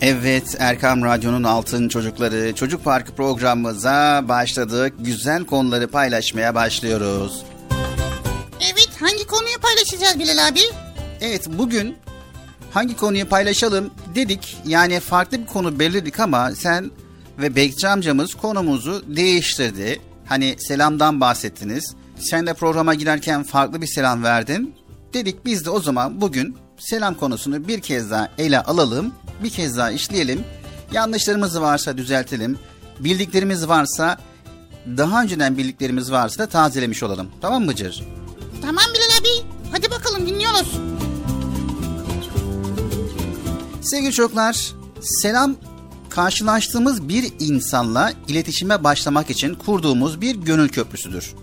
Evet 0.00 0.56
Erkam 0.58 1.04
Radyo'nun 1.04 1.44
Altın 1.44 1.88
Çocukları 1.88 2.54
Çocuk 2.54 2.84
Parkı 2.84 3.14
programımıza 3.14 4.24
başladık. 4.28 4.94
Güzel 4.98 5.44
konuları 5.44 5.88
paylaşmaya 5.88 6.54
başlıyoruz. 6.54 7.44
Evet 8.60 8.90
hangi 9.00 9.26
konuyu 9.26 9.58
paylaşacağız 9.62 10.18
Bilal 10.18 10.48
abi? 10.48 10.60
Evet 11.20 11.46
bugün 11.48 11.96
hangi 12.74 12.96
konuyu 12.96 13.28
paylaşalım 13.28 13.90
dedik. 14.14 14.56
Yani 14.66 15.00
farklı 15.00 15.40
bir 15.40 15.46
konu 15.46 15.78
belirledik 15.78 16.20
ama 16.20 16.50
sen 16.50 16.90
ve 17.38 17.56
Bekçi 17.56 17.88
amcamız 17.88 18.34
konumuzu 18.34 19.04
değiştirdi. 19.16 20.00
Hani 20.26 20.56
selamdan 20.58 21.20
bahsettiniz. 21.20 21.94
Sen 22.18 22.46
de 22.46 22.54
programa 22.54 22.94
girerken 22.94 23.42
farklı 23.42 23.82
bir 23.82 23.86
selam 23.86 24.22
verdin. 24.22 24.74
Dedik 25.12 25.44
biz 25.44 25.64
de 25.64 25.70
o 25.70 25.80
zaman 25.80 26.20
bugün 26.20 26.56
selam 26.78 27.14
konusunu 27.14 27.68
bir 27.68 27.80
kez 27.80 28.10
daha 28.10 28.28
ele 28.38 28.60
alalım. 28.60 29.12
Bir 29.42 29.50
kez 29.50 29.76
daha 29.76 29.90
işleyelim. 29.90 30.44
Yanlışlarımız 30.92 31.60
varsa 31.60 31.98
düzeltelim. 31.98 32.58
Bildiklerimiz 33.00 33.68
varsa 33.68 34.18
daha 34.86 35.22
önceden 35.22 35.58
bildiklerimiz 35.58 36.12
varsa 36.12 36.42
da 36.42 36.46
tazelemiş 36.46 37.02
olalım. 37.02 37.30
Tamam 37.40 37.64
mı 37.64 37.74
Cır? 37.74 38.02
Tamam 38.62 38.84
Bilal 38.94 39.20
abi. 39.20 39.48
Hadi 39.72 39.90
bakalım 39.90 40.26
dinliyoruz. 40.26 40.68
Sevgili 43.84 44.12
çocuklar, 44.12 44.72
selam 45.00 45.56
karşılaştığımız 46.10 47.08
bir 47.08 47.32
insanla 47.38 48.12
iletişime 48.28 48.84
başlamak 48.84 49.30
için 49.30 49.54
kurduğumuz 49.54 50.20
bir 50.20 50.36
gönül 50.36 50.68
köprüsüdür. 50.68 51.34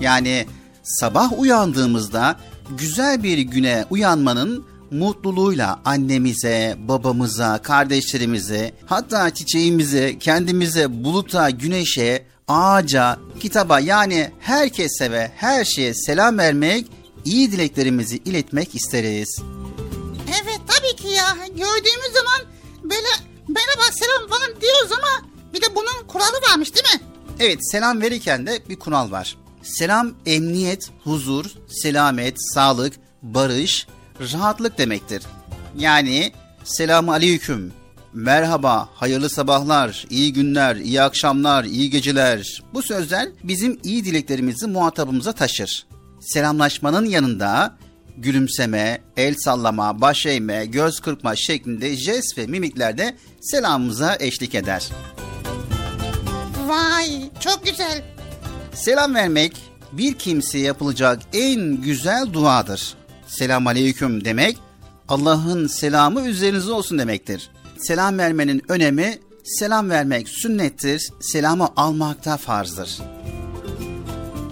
Yani 0.00 0.46
sabah 0.82 1.38
uyandığımızda 1.38 2.36
güzel 2.78 3.22
bir 3.22 3.38
güne 3.38 3.84
uyanmanın 3.90 4.64
mutluluğuyla 4.90 5.80
annemize, 5.84 6.76
babamıza, 6.88 7.58
kardeşlerimize, 7.62 8.72
hatta 8.86 9.30
çiçeğimize, 9.30 10.18
kendimize, 10.18 11.04
buluta, 11.04 11.50
güneşe, 11.50 12.26
ağaca, 12.48 13.18
kitaba 13.40 13.80
yani 13.80 14.30
herkese 14.40 15.10
ve 15.10 15.30
her 15.36 15.64
şeye 15.64 15.94
selam 15.94 16.38
vermek, 16.38 16.86
iyi 17.24 17.52
dileklerimizi 17.52 18.16
iletmek 18.16 18.74
isteriz. 18.74 19.42
Tabii 20.68 20.96
ki 20.96 21.08
ya. 21.08 21.36
Gördüğümüz 21.48 22.12
zaman 22.14 22.40
böyle 22.82 23.08
merhaba 23.48 23.92
selam 23.92 24.28
falan 24.28 24.60
diyoruz 24.60 24.92
ama 24.92 25.28
bir 25.54 25.62
de 25.62 25.74
bunun 25.74 26.06
kuralı 26.08 26.40
varmış 26.50 26.74
değil 26.74 26.86
mi? 26.94 27.00
Evet 27.40 27.58
selam 27.72 28.00
verirken 28.00 28.46
de 28.46 28.62
bir 28.68 28.78
kural 28.78 29.10
var. 29.10 29.36
Selam 29.62 30.14
emniyet, 30.26 30.90
huzur, 31.04 31.44
selamet, 31.68 32.36
sağlık, 32.54 32.94
barış, 33.22 33.86
rahatlık 34.32 34.78
demektir. 34.78 35.22
Yani 35.76 36.32
selamu 36.64 37.12
aleyküm, 37.12 37.72
merhaba, 38.12 38.88
hayırlı 38.94 39.30
sabahlar, 39.30 40.06
iyi 40.10 40.32
günler, 40.32 40.76
iyi 40.76 41.02
akşamlar, 41.02 41.64
iyi 41.64 41.90
geceler. 41.90 42.62
Bu 42.74 42.82
sözler 42.82 43.28
bizim 43.44 43.80
iyi 43.84 44.04
dileklerimizi 44.04 44.66
muhatabımıza 44.66 45.32
taşır. 45.32 45.86
Selamlaşmanın 46.20 47.04
yanında 47.06 47.76
gülümseme, 48.22 49.00
el 49.16 49.34
sallama, 49.38 50.00
baş 50.00 50.26
eğme, 50.26 50.66
göz 50.66 51.00
kırpma 51.00 51.36
şeklinde 51.36 51.96
jest 51.96 52.38
ve 52.38 52.46
mimiklerde 52.46 53.16
selamımıza 53.40 54.16
eşlik 54.20 54.54
eder. 54.54 54.88
Vay 56.66 57.30
çok 57.40 57.66
güzel. 57.66 58.02
Selam 58.74 59.14
vermek 59.14 59.56
bir 59.92 60.14
kimseye 60.14 60.64
yapılacak 60.64 61.22
en 61.32 61.82
güzel 61.82 62.32
duadır. 62.32 62.94
Selam 63.26 63.66
aleyküm 63.66 64.24
demek 64.24 64.56
Allah'ın 65.08 65.66
selamı 65.66 66.28
üzerinize 66.28 66.72
olsun 66.72 66.98
demektir. 66.98 67.50
Selam 67.78 68.18
vermenin 68.18 68.62
önemi 68.68 69.18
selam 69.44 69.90
vermek 69.90 70.28
sünnettir, 70.28 71.10
selamı 71.20 71.68
almak 71.76 72.24
da 72.24 72.36
farzdır. 72.36 72.98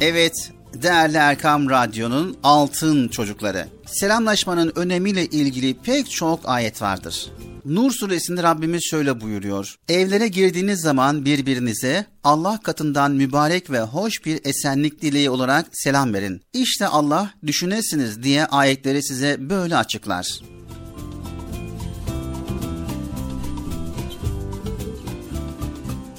Evet, 0.00 0.52
değerli 0.86 1.16
Erkam 1.16 1.70
Radyo'nun 1.70 2.36
altın 2.42 3.08
çocukları. 3.08 3.66
Selamlaşmanın 3.86 4.72
önemiyle 4.76 5.26
ilgili 5.26 5.74
pek 5.74 6.10
çok 6.10 6.40
ayet 6.48 6.82
vardır. 6.82 7.26
Nur 7.64 7.92
suresinde 7.92 8.42
Rabbimiz 8.42 8.82
şöyle 8.90 9.20
buyuruyor. 9.20 9.74
Evlere 9.88 10.28
girdiğiniz 10.28 10.80
zaman 10.80 11.24
birbirinize 11.24 12.06
Allah 12.24 12.60
katından 12.62 13.12
mübarek 13.12 13.70
ve 13.70 13.80
hoş 13.80 14.24
bir 14.24 14.40
esenlik 14.44 15.02
dileği 15.02 15.30
olarak 15.30 15.66
selam 15.72 16.14
verin. 16.14 16.42
İşte 16.52 16.86
Allah 16.86 17.30
düşünesiniz 17.46 18.22
diye 18.22 18.46
ayetleri 18.46 19.02
size 19.02 19.36
böyle 19.50 19.76
açıklar. 19.76 20.40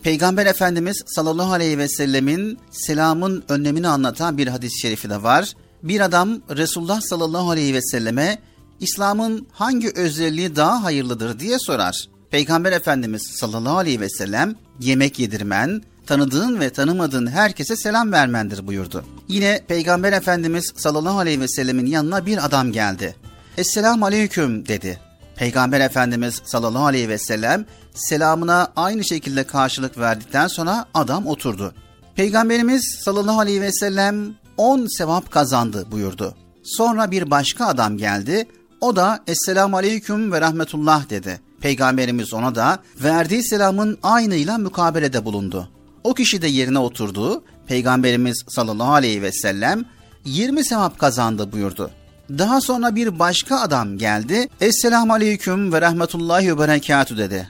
Peygamber 0.07 0.45
Efendimiz 0.45 1.03
sallallahu 1.05 1.53
aleyhi 1.53 1.77
ve 1.77 1.87
sellemin 1.87 2.59
selamın 2.71 3.43
önlemini 3.49 3.87
anlatan 3.87 4.37
bir 4.37 4.47
hadis-i 4.47 4.79
şerifi 4.79 5.09
de 5.09 5.23
var. 5.23 5.53
Bir 5.83 6.01
adam 6.01 6.41
Resulullah 6.49 7.01
sallallahu 7.01 7.49
aleyhi 7.49 7.73
ve 7.73 7.81
selleme 7.81 8.39
İslam'ın 8.79 9.47
hangi 9.51 9.91
özelliği 9.95 10.55
daha 10.55 10.83
hayırlıdır 10.83 11.39
diye 11.39 11.59
sorar. 11.59 12.07
Peygamber 12.31 12.71
Efendimiz 12.71 13.21
sallallahu 13.39 13.77
aleyhi 13.77 14.01
ve 14.01 14.09
sellem 14.09 14.55
yemek 14.79 15.19
yedirmen, 15.19 15.81
tanıdığın 16.05 16.59
ve 16.59 16.69
tanımadığın 16.69 17.27
herkese 17.27 17.75
selam 17.75 18.11
vermendir 18.11 18.67
buyurdu. 18.67 19.05
Yine 19.27 19.61
Peygamber 19.67 20.13
Efendimiz 20.13 20.73
sallallahu 20.75 21.19
aleyhi 21.19 21.41
ve 21.41 21.47
sellemin 21.47 21.85
yanına 21.85 22.25
bir 22.25 22.45
adam 22.45 22.71
geldi. 22.71 23.15
Esselamu 23.57 24.05
aleyküm 24.05 24.67
dedi. 24.67 25.06
Peygamber 25.37 25.81
Efendimiz 25.81 26.41
sallallahu 26.45 26.85
aleyhi 26.85 27.09
ve 27.09 27.17
sellem 27.17 27.65
selamına 27.93 28.71
aynı 28.75 29.05
şekilde 29.05 29.43
karşılık 29.43 29.97
verdikten 29.97 30.47
sonra 30.47 30.85
adam 30.93 31.27
oturdu. 31.27 31.73
Peygamberimiz 32.15 32.99
sallallahu 33.03 33.39
aleyhi 33.39 33.61
ve 33.61 33.71
sellem 33.71 34.35
10 34.57 34.97
sevap 34.97 35.31
kazandı 35.31 35.87
buyurdu. 35.91 36.35
Sonra 36.63 37.11
bir 37.11 37.31
başka 37.31 37.65
adam 37.67 37.97
geldi. 37.97 38.47
O 38.81 38.95
da 38.95 39.23
Esselamu 39.27 39.77
Aleyküm 39.77 40.31
ve 40.31 40.41
Rahmetullah 40.41 41.09
dedi. 41.09 41.39
Peygamberimiz 41.61 42.33
ona 42.33 42.55
da 42.55 42.79
verdiği 43.03 43.43
selamın 43.43 43.97
aynıyla 44.03 44.57
mukabelede 44.57 45.25
bulundu. 45.25 45.69
O 46.03 46.13
kişi 46.13 46.41
de 46.41 46.47
yerine 46.47 46.79
oturdu. 46.79 47.43
Peygamberimiz 47.67 48.43
sallallahu 48.47 48.93
aleyhi 48.93 49.21
ve 49.21 49.31
sellem 49.31 49.85
20 50.25 50.65
sevap 50.65 50.99
kazandı 50.99 51.51
buyurdu. 51.51 51.91
Daha 52.29 52.61
sonra 52.61 52.95
bir 52.95 53.19
başka 53.19 53.59
adam 53.59 53.97
geldi. 53.97 54.47
Esselamu 54.61 55.13
aleyküm 55.13 55.73
ve 55.73 55.81
rahmetullahi 55.81 56.51
ve 56.51 56.59
berekatü 56.59 57.17
dedi. 57.17 57.49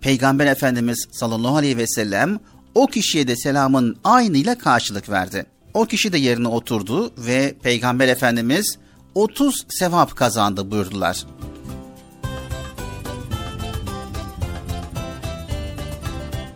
Peygamber 0.00 0.46
Efendimiz 0.46 1.06
sallallahu 1.12 1.56
aleyhi 1.56 1.76
ve 1.76 1.86
sellem 1.86 2.38
o 2.74 2.86
kişiye 2.86 3.28
de 3.28 3.36
selamın 3.36 3.96
aynıyla 4.04 4.58
karşılık 4.58 5.08
verdi. 5.08 5.46
O 5.74 5.86
kişi 5.86 6.12
de 6.12 6.18
yerine 6.18 6.48
oturdu 6.48 7.12
ve 7.18 7.54
Peygamber 7.62 8.08
Efendimiz 8.08 8.78
30 9.14 9.66
sevap 9.68 10.16
kazandı 10.16 10.70
buyurdular. 10.70 11.26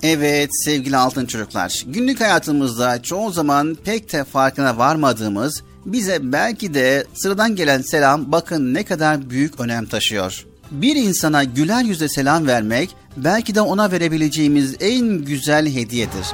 Evet 0.02 0.50
sevgili 0.64 0.96
altın 0.96 1.26
çocuklar, 1.26 1.82
günlük 1.86 2.20
hayatımızda 2.20 3.02
çoğu 3.02 3.30
zaman 3.30 3.76
pek 3.84 4.12
de 4.12 4.24
farkına 4.24 4.78
varmadığımız 4.78 5.62
bize 5.86 6.32
belki 6.32 6.74
de 6.74 7.04
sıradan 7.14 7.56
gelen 7.56 7.82
selam 7.82 8.32
bakın 8.32 8.74
ne 8.74 8.84
kadar 8.84 9.30
büyük 9.30 9.60
önem 9.60 9.86
taşıyor. 9.86 10.46
Bir 10.70 10.96
insana 10.96 11.44
güler 11.44 11.84
yüzle 11.84 12.08
selam 12.08 12.46
vermek 12.46 12.90
belki 13.16 13.54
de 13.54 13.60
ona 13.60 13.92
verebileceğimiz 13.92 14.76
en 14.80 15.08
güzel 15.08 15.74
hediyedir. 15.74 16.26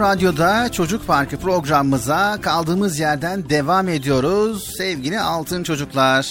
Radyo'da 0.00 0.72
Çocuk 0.72 1.06
Parkı 1.06 1.36
programımıza 1.36 2.38
kaldığımız 2.42 2.98
yerden 2.98 3.48
devam 3.48 3.88
ediyoruz 3.88 4.74
sevgili 4.76 5.20
altın 5.20 5.62
çocuklar. 5.62 6.30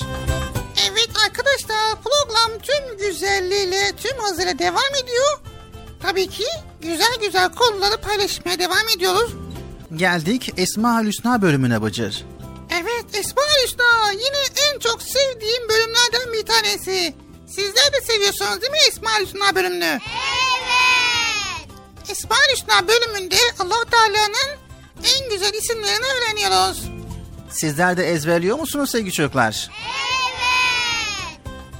Evet 0.91 1.09
arkadaşlar 1.25 1.95
program 2.03 2.59
tüm 2.61 2.97
güzelliğiyle 2.97 3.91
tüm 3.97 4.17
hazıyla 4.19 4.59
devam 4.59 4.95
ediyor. 5.03 5.39
Tabii 6.01 6.27
ki 6.27 6.43
güzel 6.81 7.15
güzel 7.21 7.49
konuları 7.49 8.01
paylaşmaya 8.01 8.59
devam 8.59 8.89
ediyoruz. 8.95 9.31
Geldik 9.95 10.53
Esma 10.57 11.03
Hüsna 11.03 11.41
bölümüne 11.41 11.81
Bıcır. 11.81 12.25
Evet 12.71 13.05
Esma 13.13 13.41
Hüsna 13.63 14.11
yine 14.11 14.69
en 14.73 14.79
çok 14.79 15.01
sevdiğim 15.01 15.69
bölümlerden 15.69 16.33
bir 16.33 16.45
tanesi. 16.45 17.13
Sizler 17.47 17.93
de 17.93 18.01
seviyorsunuz 18.03 18.61
değil 18.61 18.71
mi 18.71 18.77
Esma 18.87 19.09
Hüsna 19.19 19.55
bölümünü? 19.55 19.85
Evet. 19.85 20.44
Esma 22.09 22.35
Hüsna 22.53 22.87
bölümünde 22.87 23.35
allah 23.59 23.85
Teala'nın 23.91 24.59
en 25.03 25.29
güzel 25.29 25.53
isimlerini 25.53 26.05
öğreniyoruz. 26.05 26.83
Sizler 27.49 27.97
de 27.97 28.09
ezberliyor 28.11 28.59
musunuz 28.59 28.89
sevgili 28.89 29.13
çocuklar? 29.13 29.71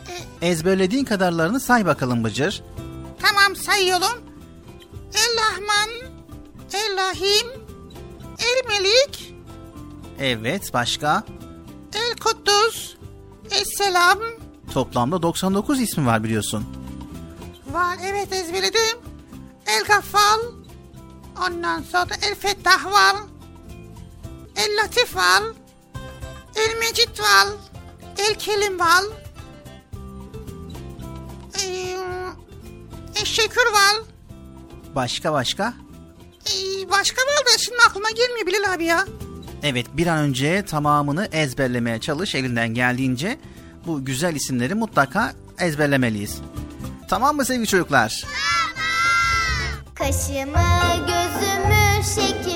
Evet. 0.09 0.21
Ezberlediğin 0.41 1.05
kadarlarını 1.05 1.59
say 1.59 1.85
bakalım 1.85 2.23
Bıcır. 2.23 2.63
Tamam 3.21 3.55
sayıyorum. 3.55 4.21
El 5.13 5.37
Rahman, 5.37 5.89
El 6.73 6.97
Rahim, 6.97 7.47
El 8.39 8.67
Melik, 8.67 9.33
Evet 10.19 10.73
başka? 10.73 11.23
El 11.93 12.17
Kuddus, 12.23 12.95
El 13.51 13.63
Selam. 13.77 14.19
Toplamda 14.73 15.21
99 15.21 15.81
ismi 15.81 16.05
var 16.05 16.23
biliyorsun. 16.23 16.65
Var 17.71 17.97
evet 18.03 18.33
ezberledim. 18.33 19.04
El 19.65 19.83
Gaffal. 19.83 20.39
Ondan 21.47 21.81
sonra 21.83 22.15
El 22.21 22.35
Fettah 22.35 22.85
var. 22.85 23.15
El 24.55 24.77
Latif 24.77 25.15
var. 25.15 25.43
El 26.55 26.79
Mecid 26.79 27.19
var. 27.19 27.47
El 28.17 28.35
Kelim 28.35 28.79
var. 28.79 29.03
Ee, 31.63 31.97
El 33.15 33.25
Şekür 33.25 33.65
var. 33.65 33.95
Başka 34.95 35.33
başka? 35.33 35.73
Ee, 36.45 36.89
başka 36.91 37.21
var 37.21 37.45
da 37.53 37.57
şimdi 37.57 37.77
aklıma 37.89 38.09
gelmiyor 38.09 38.47
Bilal 38.47 38.73
abi 38.73 38.85
ya. 38.85 39.05
Evet 39.63 39.85
bir 39.93 40.07
an 40.07 40.17
önce 40.17 40.65
tamamını 40.65 41.25
ezberlemeye 41.31 41.99
çalış 41.99 42.35
elinden 42.35 42.69
geldiğince 42.69 43.39
bu 43.85 44.05
güzel 44.05 44.35
isimleri 44.35 44.75
mutlaka 44.75 45.33
ezberlemeliyiz. 45.59 46.37
Tamam 47.09 47.35
mı 47.35 47.45
sevgili 47.45 47.67
çocuklar? 47.67 48.25
Kaşımı 49.95 51.05
gözümü 51.07 52.03
şekillendiren 52.15 52.54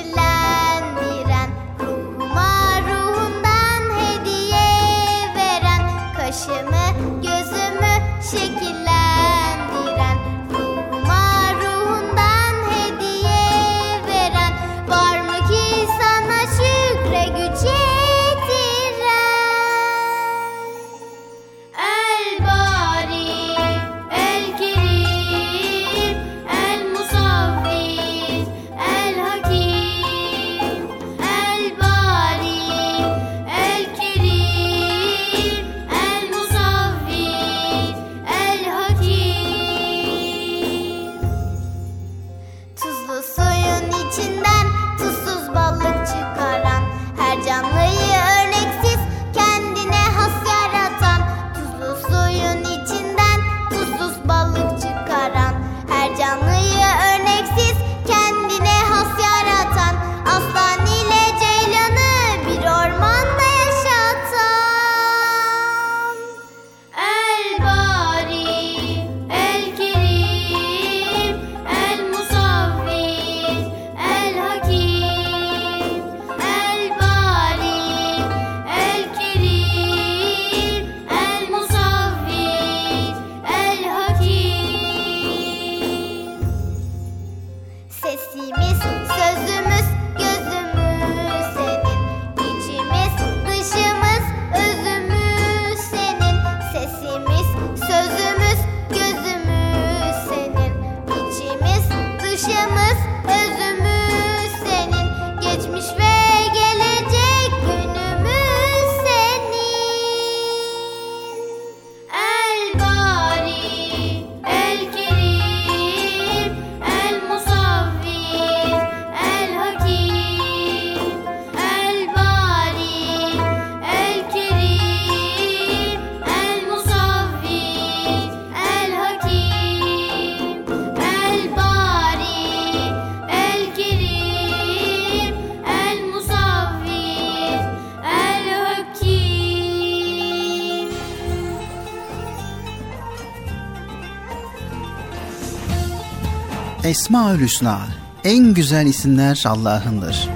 Esmaül 147.09 147.41
Hüsna. 147.41 147.87
En 148.23 148.53
güzel 148.53 148.85
isimler 148.85 149.43
Allah'ındır. 149.47 150.29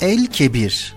El 0.00 0.26
Kebir. 0.26 0.96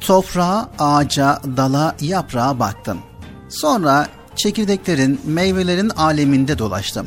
Toprağa, 0.00 0.70
ağaca, 0.78 1.40
dala, 1.56 1.96
yaprağa 2.00 2.58
baktım. 2.58 2.98
Sonra 3.48 4.06
çekirdeklerin, 4.36 5.20
meyvelerin 5.24 5.88
aleminde 5.88 6.58
dolaştım. 6.58 7.06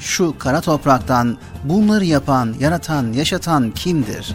Şu 0.00 0.34
kara 0.38 0.60
topraktan 0.60 1.38
bunları 1.64 2.04
yapan, 2.04 2.54
yaratan, 2.60 3.12
yaşatan 3.12 3.70
kimdir? 3.70 4.34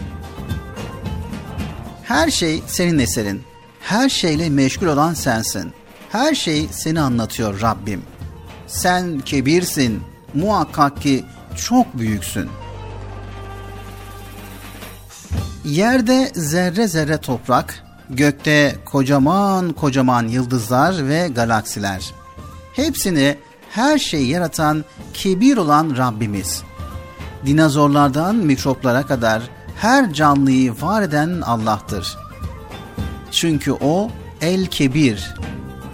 Her 2.03 2.31
şey 2.31 2.63
senin 2.67 2.99
eserin. 2.99 3.43
Her 3.81 4.09
şeyle 4.09 4.49
meşgul 4.49 4.87
olan 4.87 5.13
sensin. 5.13 5.73
Her 6.13 6.35
şey 6.35 6.67
seni 6.71 7.01
anlatıyor 7.01 7.61
Rabbim. 7.61 8.01
Sen 8.67 9.19
kebirsin. 9.19 10.03
Muhakkak 10.33 11.01
ki 11.01 11.25
çok 11.55 11.97
büyüksün. 11.97 12.49
Yerde 15.65 16.31
zerre 16.35 16.87
zerre 16.87 17.17
toprak, 17.17 17.83
gökte 18.09 18.75
kocaman 18.85 19.73
kocaman 19.73 20.27
yıldızlar 20.27 21.07
ve 21.07 21.27
galaksiler. 21.27 22.11
Hepsini 22.73 23.37
her 23.69 23.97
şeyi 23.97 24.29
yaratan 24.29 24.85
kebir 25.13 25.57
olan 25.57 25.97
Rabbimiz. 25.97 26.63
Dinozorlardan 27.45 28.35
mikroplara 28.35 29.05
kadar 29.05 29.41
her 29.75 30.13
canlıyı 30.13 30.81
var 30.81 31.01
eden 31.01 31.41
Allah'tır. 31.41 32.17
Çünkü 33.31 33.71
o 33.71 34.11
El 34.41 34.65
Kebir. 34.65 35.33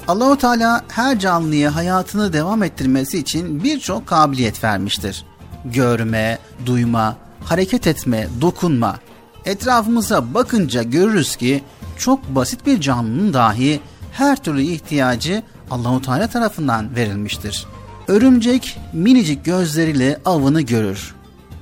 Allahu 0.10 0.38
Teala 0.38 0.84
her 0.88 1.20
canlıya 1.20 1.76
hayatını 1.76 2.34
devam 2.34 2.64
ettirmesi 2.64 3.18
için 3.18 3.64
birçok 3.64 4.08
kabiliyet 4.08 4.64
vermiştir. 4.64 5.26
Görme, 5.66 6.40
duyma, 6.66 7.18
hareket 7.46 7.88
etme, 7.88 8.28
dokunma. 8.42 9.00
Etrafımıza 9.46 10.34
bakınca 10.34 10.84
görürüz 10.84 11.36
ki 11.36 11.64
çok 11.98 12.36
basit 12.36 12.66
bir 12.66 12.82
canlının 12.82 13.34
dahi 13.34 13.80
her 14.12 14.44
türlü 14.44 14.62
ihtiyacı 14.62 15.44
Allahu 15.72 16.02
Teala 16.02 16.28
tarafından 16.28 16.96
verilmiştir. 16.96 17.66
Örümcek 18.08 18.80
minicik 18.94 19.46
gözleriyle 19.46 20.20
avını 20.26 20.62
görür. 20.62 21.16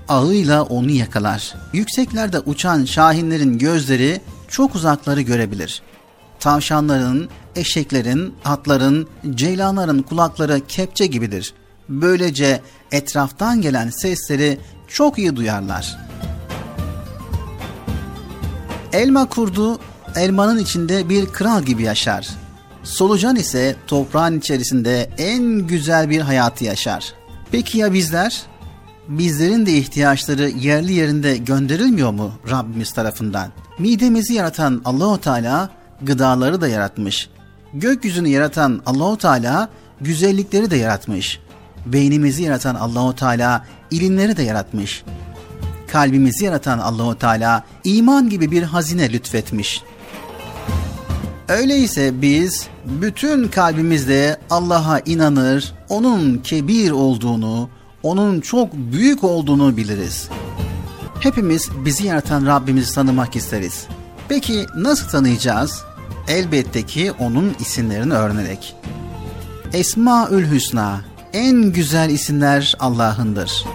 Ağıyla 0.10 0.64
onu 0.64 0.92
yakalar. 0.92 1.56
Yükseklerde 1.74 2.40
uçan 2.40 2.86
şahinlerin 2.86 3.58
gözleri 3.58 4.22
çok 4.48 4.76
uzakları 4.76 5.22
görebilir. 5.22 5.82
Tavşanların, 6.40 7.30
eşeklerin, 7.56 8.34
atların, 8.46 9.08
ceylanların 9.36 10.02
kulakları 10.02 10.62
kepçe 10.68 11.06
gibidir. 11.06 11.54
Böylece 11.90 12.62
etraftan 12.92 13.62
gelen 13.62 13.90
sesleri 13.90 14.60
çok 14.88 15.18
iyi 15.18 15.36
duyarlar. 15.36 15.98
Elma 18.94 19.30
kurdu 19.30 19.80
elmanın 20.16 20.58
içinde 20.58 21.10
bir 21.10 21.26
kral 21.26 21.64
gibi 21.64 21.84
yaşar. 21.84 22.28
Solucan 22.84 23.36
ise 23.36 23.76
toprağın 23.88 24.40
içerisinde 24.40 25.10
en 25.18 25.44
güzel 25.68 26.10
bir 26.10 26.22
hayatı 26.22 26.64
yaşar. 26.64 27.14
Peki 27.52 27.78
ya 27.78 27.94
bizler? 27.94 28.42
Bizlerin 29.08 29.66
de 29.66 29.72
ihtiyaçları 29.72 30.50
yerli 30.50 30.94
yerinde 30.94 31.38
gönderilmiyor 31.38 32.12
mu 32.12 32.32
Rabbimiz 32.50 32.92
tarafından? 32.92 33.52
Midemizi 33.80 34.34
yaratan 34.34 34.82
Allahu 34.86 35.22
Teala 35.22 35.70
gıdaları 36.02 36.62
da 36.62 36.68
yaratmış. 36.68 37.30
Gökyüzünü 37.74 38.28
yaratan 38.28 38.82
Allahu 38.86 39.18
Teala 39.18 39.70
güzellikleri 40.02 40.72
de 40.72 40.76
yaratmış. 40.76 41.40
Beynimizi 41.86 42.44
yaratan 42.44 42.76
Allahu 42.76 43.16
Teala 43.16 43.66
ilimleri 43.92 44.38
de 44.38 44.44
yaratmış. 44.44 45.04
Kalbimizi 45.92 46.46
yaratan 46.46 46.80
Allahu 46.80 47.18
Teala 47.18 47.64
iman 47.84 48.30
gibi 48.30 48.52
bir 48.52 48.64
hazine 48.64 49.14
lütfetmiş. 49.14 49.84
Öyleyse 51.48 52.22
biz 52.22 52.68
bütün 52.86 53.48
kalbimizle 53.48 54.38
Allah'a 54.50 55.00
inanır, 55.00 55.74
onun 55.90 56.38
kebir 56.38 56.92
olduğunu, 56.92 57.70
onun 58.04 58.42
çok 58.42 58.74
büyük 58.74 59.24
olduğunu 59.24 59.78
biliriz. 59.78 60.30
Hepimiz 61.20 61.70
bizi 61.86 62.08
yaratan 62.08 62.46
Rabbimizi 62.46 62.96
tanımak 62.96 63.36
isteriz. 63.36 63.88
Peki 64.30 64.66
nasıl 64.76 65.10
tanıyacağız? 65.10 65.84
Elbette 66.28 66.84
ki 66.86 67.12
onun 67.20 67.56
isimlerini 67.60 68.14
öğrenerek. 68.14 68.76
Esmaül 69.74 70.52
Hüsna, 70.52 71.02
en 71.34 71.62
güzel 71.72 72.10
isimler 72.10 72.76
Allah'ındır. 72.80 73.66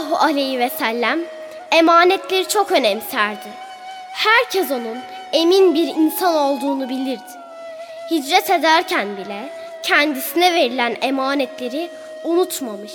Sallallahu 0.00 0.24
aleyhi 0.24 0.58
ve 0.58 0.70
sellem 0.70 1.20
emanetleri 1.72 2.48
çok 2.48 2.72
önemserdi. 2.72 3.48
Herkes 4.12 4.70
onun 4.70 4.98
emin 5.32 5.74
bir 5.74 5.86
insan 5.86 6.34
olduğunu 6.34 6.88
bilirdi. 6.88 7.40
Hicret 8.10 8.50
ederken 8.50 9.16
bile 9.16 9.52
kendisine 9.82 10.54
verilen 10.54 10.96
emanetleri 11.00 11.90
unutmamış, 12.24 12.92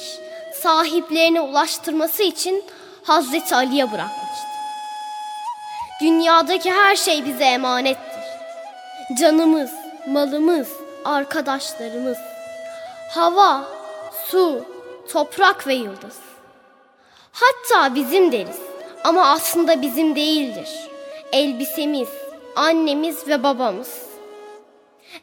sahiplerine 0.61 1.41
ulaştırması 1.41 2.23
için 2.23 2.63
Hazreti 3.03 3.55
Ali'ye 3.55 3.91
bırakmıştı. 3.91 4.45
Dünyadaki 6.01 6.71
her 6.71 6.95
şey 6.95 7.25
bize 7.25 7.45
emanettir. 7.45 8.25
Canımız, 9.19 9.71
malımız, 10.07 10.67
arkadaşlarımız, 11.05 12.17
hava, 13.09 13.63
su, 14.27 14.65
toprak 15.11 15.67
ve 15.67 15.73
yıldız. 15.73 16.24
Hatta 17.35 17.95
bizim 17.95 18.31
deriz 18.31 18.59
ama 19.03 19.29
aslında 19.29 19.81
bizim 19.81 20.15
değildir. 20.15 20.69
Elbisemiz, 21.31 22.09
annemiz 22.55 23.27
ve 23.27 23.43
babamız. 23.43 24.01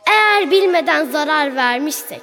Eğer 0.07 0.51
bilmeden 0.51 1.05
zarar 1.05 1.57
vermişsek 1.57 2.23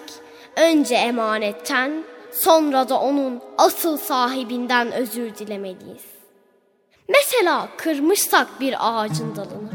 önce 0.55 0.95
emanetten 0.95 2.03
sonra 2.31 2.89
da 2.89 2.99
onun 2.99 3.41
asıl 3.57 3.97
sahibinden 3.97 4.91
özür 4.91 5.35
dilemeliyiz. 5.35 6.05
Mesela 7.07 7.67
kırmışsak 7.77 8.47
bir 8.59 8.75
ağacın 8.79 9.35
dalını 9.35 9.69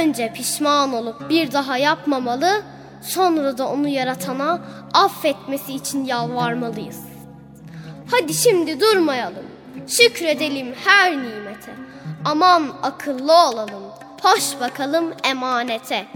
önce 0.00 0.32
pişman 0.32 0.92
olup 0.92 1.30
bir 1.30 1.52
daha 1.52 1.76
yapmamalı 1.76 2.62
sonra 3.02 3.58
da 3.58 3.68
onu 3.68 3.88
yaratana 3.88 4.60
affetmesi 4.94 5.72
için 5.72 6.04
yalvarmalıyız. 6.04 7.09
Hadi 8.10 8.34
şimdi 8.34 8.80
durmayalım. 8.80 9.44
Şükredelim 9.88 10.74
her 10.84 11.12
nimete. 11.12 11.72
Aman 12.24 12.76
akıllı 12.82 13.32
olalım. 13.32 13.82
Hoş 14.22 14.60
bakalım 14.60 15.14
emanete. 15.24 16.06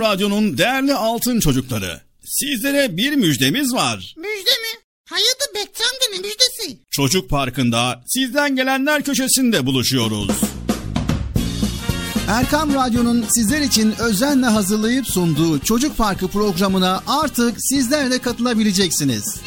Radyo'nun 0.00 0.58
değerli 0.58 0.94
altın 0.94 1.40
çocukları. 1.40 2.00
Sizlere 2.24 2.96
bir 2.96 3.12
müjdemiz 3.12 3.74
var. 3.74 4.14
Müjde 4.16 4.50
mi? 4.50 4.82
Hayırdır 5.04 5.54
Bekçi 5.54 5.84
amca 5.84 6.06
ne 6.12 6.18
müjdesi? 6.28 6.78
Çocuk 6.98 7.30
Parkı'nda 7.30 8.02
sizden 8.06 8.56
gelenler 8.56 9.02
köşesinde 9.02 9.66
buluşuyoruz. 9.66 10.30
Erkam 12.28 12.74
Radyo'nun 12.74 13.24
sizler 13.28 13.60
için 13.60 13.94
özenle 13.98 14.46
hazırlayıp 14.46 15.06
sunduğu 15.06 15.58
Çocuk 15.58 15.96
Parkı 15.96 16.28
programına 16.28 17.02
artık 17.06 17.54
sizler 17.58 18.10
de 18.10 18.18
katılabileceksiniz. 18.18 19.40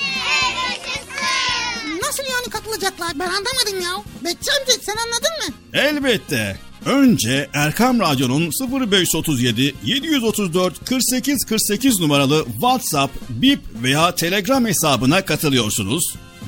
Nasıl 2.04 2.24
yani 2.24 2.50
katılacaklar 2.50 3.12
ben 3.20 3.28
anlamadım 3.28 3.82
ya. 3.84 4.04
Bekçi 4.24 4.52
amca 4.52 4.74
sen 4.82 4.96
anladın 4.96 5.48
mı? 5.48 5.56
Elbette. 5.74 6.58
Önce 6.86 7.50
Erkam 7.54 8.00
Radyo'nun 8.00 8.52
0537 8.90 9.76
734 9.86 10.86
48 10.86 11.46
48 11.46 12.00
numaralı 12.00 12.46
WhatsApp, 12.46 13.14
Bip 13.30 13.60
veya 13.84 14.16
Telegram 14.16 14.66
hesabına 14.66 15.26
katılıyorsunuz. 15.26 16.04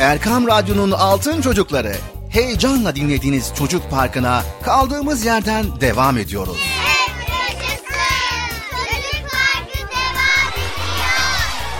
Erkam 0.00 0.46
Radyo'nun 0.46 0.90
Altın 0.90 1.40
Çocukları 1.42 1.96
heyecanla 2.30 2.96
dinlediğiniz 2.96 3.52
Çocuk 3.58 3.90
Parkı'na 3.90 4.42
kaldığımız 4.62 5.24
yerden 5.24 5.80
devam 5.80 6.18
ediyoruz. 6.18 6.56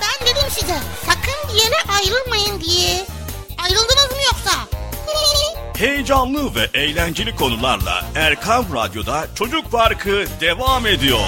Ben 0.03 0.27
dedim 0.27 0.49
size 0.51 0.77
sakın 1.07 1.49
bir 1.55 1.63
yere 1.63 1.77
ayrılmayın 1.99 2.61
diye. 2.61 3.07
Ayrıldınız 3.65 4.11
mı 4.11 4.23
yoksa? 4.27 4.51
Heyecanlı 5.79 6.55
ve 6.55 6.69
eğlenceli 6.75 7.37
konularla 7.37 8.05
Erkam 8.15 8.65
Radyo'da 8.75 9.27
Çocuk 9.35 9.73
Parkı 9.73 10.25
devam 10.41 10.87
ediyor. 10.87 11.21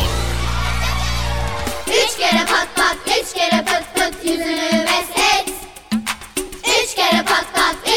Üç 1.89 2.17
kere 2.19 2.45
pat 2.47 2.69
pat, 2.77 2.97
üç 3.23 3.33
kere 3.35 3.65
pıt 3.65 3.95
pıt 3.95 4.25
yüzünü 4.25 4.85
meslet. 4.85 5.24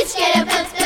Üç 0.04 0.16
kere 0.16 0.46
pat 0.46 0.46
pat, 0.46 0.66
üç 0.66 0.74
kere 0.74 0.77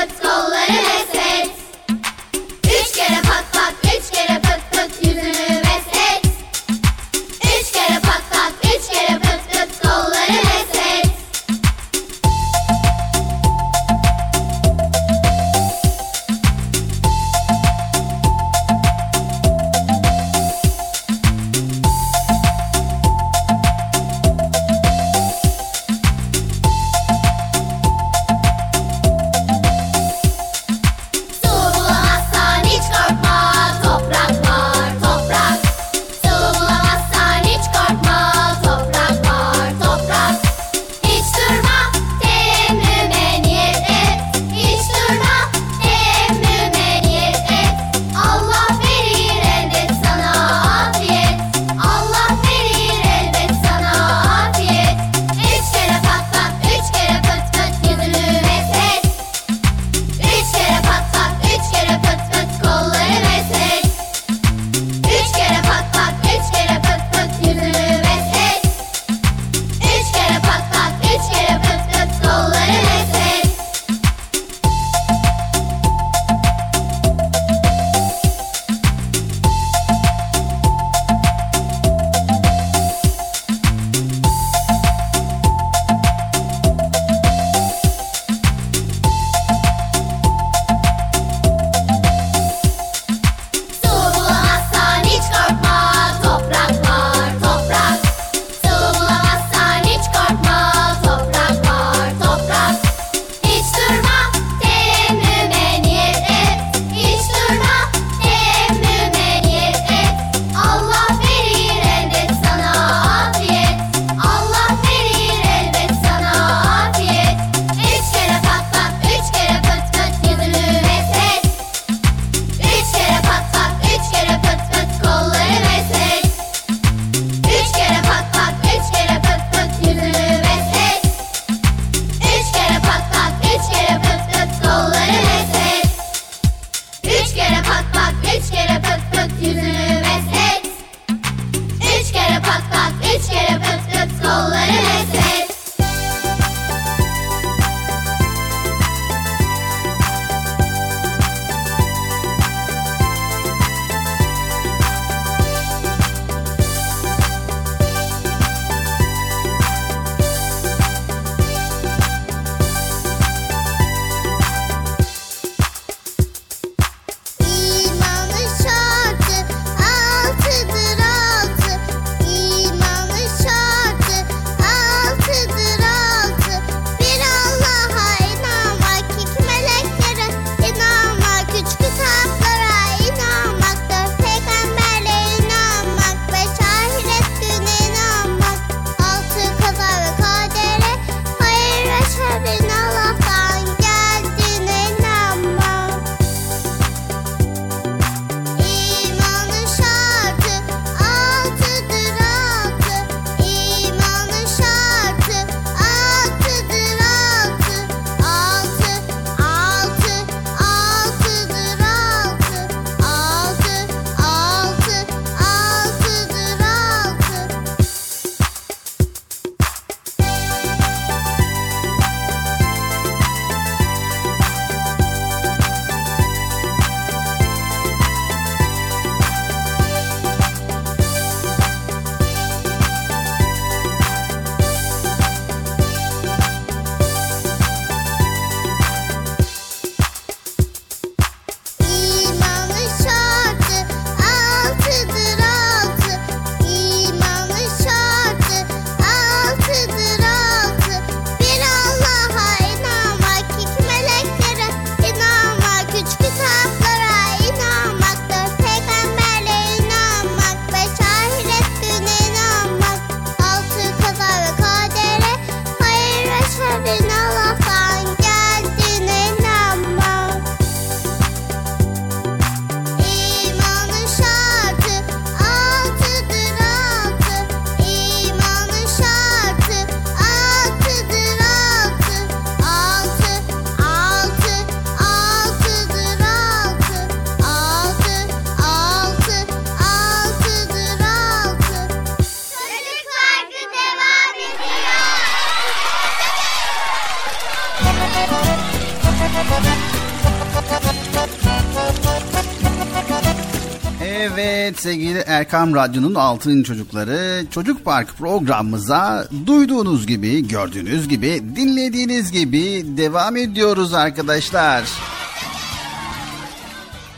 sevgili 304.82 305.24
Erkam 305.28 305.76
Radyo'nun 305.76 306.16
Altın 306.16 306.64
Çocukları 306.64 307.46
Çocuk 307.52 307.86
Park 307.86 308.18
programımıza 308.18 309.28
duyduğunuz 309.46 310.08
gibi, 310.08 310.48
gördüğünüz 310.48 311.08
gibi, 311.08 311.42
dinlediğiniz 311.56 312.32
gibi 312.32 312.84
devam 312.98 313.38
ediyoruz 313.38 313.94
arkadaşlar. 313.94 314.84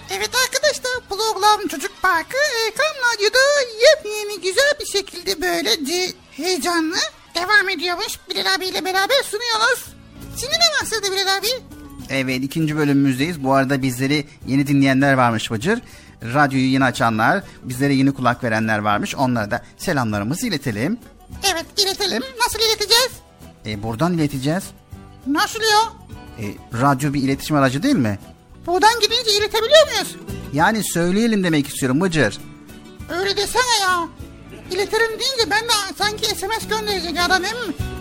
Evet 0.09 0.29
arkadaşlar 0.45 0.91
program 1.09 1.67
Çocuk 1.67 1.91
Parkı 2.01 2.37
Erkam 2.67 2.95
Radyo'da 3.13 3.39
yepyeni 3.87 4.41
güzel 4.41 4.73
bir 4.79 4.85
şekilde 4.85 5.41
böylece 5.41 6.13
heyecanlı 6.31 6.97
devam 7.35 7.69
ediyormuş. 7.69 8.19
Bilal 8.29 8.55
abiyle 8.55 8.85
beraber 8.85 9.23
sunuyoruz. 9.23 9.85
Şimdi 10.39 10.53
ne 10.53 10.81
başladı 10.81 11.11
Bilal 11.11 11.37
abi? 11.37 11.47
Evet 12.09 12.43
ikinci 12.43 12.77
bölümümüzdeyiz. 12.77 13.43
Bu 13.43 13.53
arada 13.53 13.81
bizleri 13.81 14.25
yeni 14.47 14.67
dinleyenler 14.67 15.13
varmış 15.13 15.51
Bıcır. 15.51 15.79
Radyoyu 16.23 16.65
yeni 16.65 16.83
açanlar, 16.83 17.43
bizlere 17.63 17.93
yeni 17.93 18.13
kulak 18.13 18.43
verenler 18.43 18.79
varmış. 18.79 19.15
Onlara 19.15 19.51
da 19.51 19.61
selamlarımızı 19.77 20.47
iletelim. 20.47 20.99
Evet 21.53 21.65
iletelim. 21.77 22.23
Nasıl 22.45 22.59
ileteceğiz? 22.59 23.11
E, 23.65 23.83
buradan 23.83 24.13
ileteceğiz. 24.13 24.63
Nasıl 25.27 25.61
ya? 25.61 25.93
E, 26.39 26.45
radyo 26.81 27.13
bir 27.13 27.23
iletişim 27.23 27.55
aracı 27.55 27.83
değil 27.83 27.95
mi? 27.95 28.19
Buradan 28.67 28.99
gidince 28.99 29.37
iletebiliyor 29.37 29.87
muyuz? 29.87 30.15
Yani 30.53 30.83
söyleyelim 30.83 31.43
demek 31.43 31.67
istiyorum 31.67 32.01
Bıcır. 32.01 32.39
Öyle 33.09 33.37
desene 33.37 33.79
ya. 33.81 34.07
İletirim 34.71 35.09
deyince 35.09 35.51
ben 35.51 35.63
de 35.63 35.95
sanki 35.97 36.25
SMS 36.25 36.67
gönderecek 36.69 37.19
adam 37.19 37.43
hem 37.43 37.57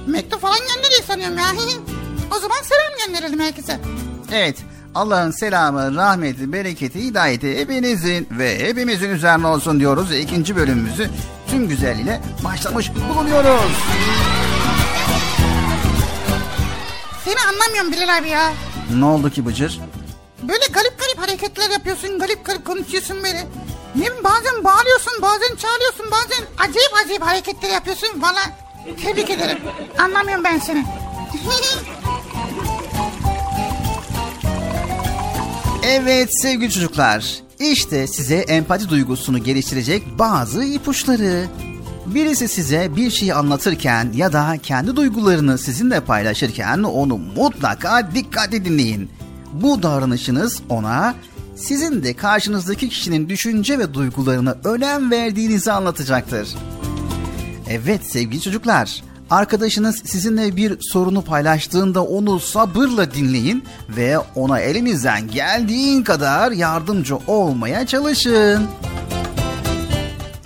mektup 0.07 0.41
falan 0.41 0.59
gönderiyor 0.59 1.03
sanıyorum 1.07 1.39
ya. 1.39 1.45
o 2.37 2.39
zaman 2.41 2.57
selam 2.63 3.07
gönderelim 3.07 3.41
herkese. 3.41 3.81
Evet 4.33 4.57
Allah'ın 4.95 5.31
selamı, 5.31 5.95
rahmeti, 5.97 6.53
bereketi, 6.53 7.05
hidayeti 7.05 7.59
hepinizin 7.59 8.29
ve 8.31 8.59
hepimizin 8.69 9.11
üzerine 9.11 9.47
olsun 9.47 9.81
diyoruz. 9.81 10.13
İkinci 10.15 10.57
bölümümüzü 10.57 11.11
tüm 11.51 11.69
güzelliğiyle 11.69 12.21
başlamış 12.45 12.91
bulunuyoruz. 12.95 13.73
Seni 17.25 17.41
anlamıyorum 17.41 17.93
Bilal 17.93 18.19
abi 18.19 18.29
ya. 18.29 18.53
Ne 18.95 19.05
oldu 19.05 19.31
ki 19.31 19.47
Bıcır? 19.47 19.81
Böyle 20.43 20.65
garip 20.73 20.99
garip 21.01 21.19
hareketler 21.19 21.71
yapıyorsun, 21.71 22.19
garip 22.19 22.45
garip 22.45 22.65
konuşuyorsun 22.67 23.17
böyle. 23.17 23.47
Ne 23.95 24.25
bazen 24.25 24.65
bağırıyorsun, 24.65 25.13
bazen 25.23 25.57
çağırıyorsun, 25.57 26.07
bazen 26.11 26.45
acayip 26.59 26.93
acayip 27.05 27.23
hareketler 27.23 27.71
yapıyorsun. 27.71 28.09
Valla 28.23 28.41
tebrik 29.05 29.31
ederim. 29.31 29.59
Anlamıyorum 29.99 30.45
ben 30.45 30.59
seni. 30.59 30.85
Evet 35.85 36.29
sevgili 36.43 36.71
çocuklar, 36.71 37.41
işte 37.61 38.07
size 38.07 38.37
empati 38.37 38.89
duygusunu 38.89 39.39
geliştirecek 39.39 40.03
bazı 40.19 40.65
ipuçları. 40.65 41.45
Birisi 42.07 42.49
size 42.49 42.97
bir 42.97 43.11
şeyi 43.11 43.35
anlatırken 43.35 44.13
ya 44.15 44.33
da 44.33 44.59
kendi 44.63 44.97
duygularını 44.97 45.59
sizinle 45.59 46.01
paylaşırken 46.01 46.83
onu 46.83 47.19
mutlaka 47.19 48.09
dikkatli 48.15 48.65
dinleyin. 48.65 49.11
Bu 49.53 49.83
davranışınız 49.83 50.63
ona 50.69 51.15
sizin 51.57 52.03
de 52.03 52.15
karşınızdaki 52.15 52.89
kişinin 52.89 53.29
düşünce 53.29 53.79
ve 53.79 53.95
duygularına 53.95 54.57
önem 54.65 55.11
verdiğinizi 55.11 55.73
anlatacaktır. 55.73 56.49
Evet 57.69 58.07
sevgili 58.07 58.41
çocuklar, 58.41 59.03
arkadaşınız 59.33 60.03
sizinle 60.05 60.57
bir 60.57 60.77
sorunu 60.81 61.23
paylaştığında 61.23 62.05
onu 62.05 62.41
sabırla 62.41 63.15
dinleyin 63.15 63.65
ve 63.89 64.19
ona 64.19 64.61
elinizden 64.61 65.29
geldiğin 65.29 66.03
kadar 66.03 66.53
yardımcı 66.53 67.17
olmaya 67.27 67.87
çalışın. 67.87 68.67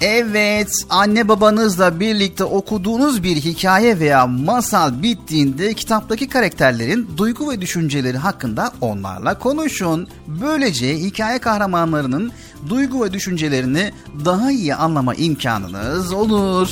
Evet, 0.01 0.71
anne 0.91 1.29
babanızla 1.29 2.01
birlikte 2.01 2.45
okuduğunuz 2.45 3.23
bir 3.23 3.37
hikaye 3.37 3.99
veya 3.99 4.27
masal 4.27 5.03
bittiğinde 5.03 5.75
kitaptaki 5.75 6.29
karakterlerin 6.29 7.09
duygu 7.17 7.51
ve 7.51 7.61
düşünceleri 7.61 8.19
hakkında 8.19 8.73
onlarla 8.81 9.39
konuşun. 9.39 10.09
Böylece 10.27 10.99
hikaye 10.99 11.39
kahramanlarının 11.39 12.33
duygu 12.69 13.05
ve 13.05 13.13
düşüncelerini 13.13 13.93
daha 14.25 14.51
iyi 14.51 14.75
anlama 14.75 15.15
imkanınız 15.15 16.13
olur. 16.13 16.69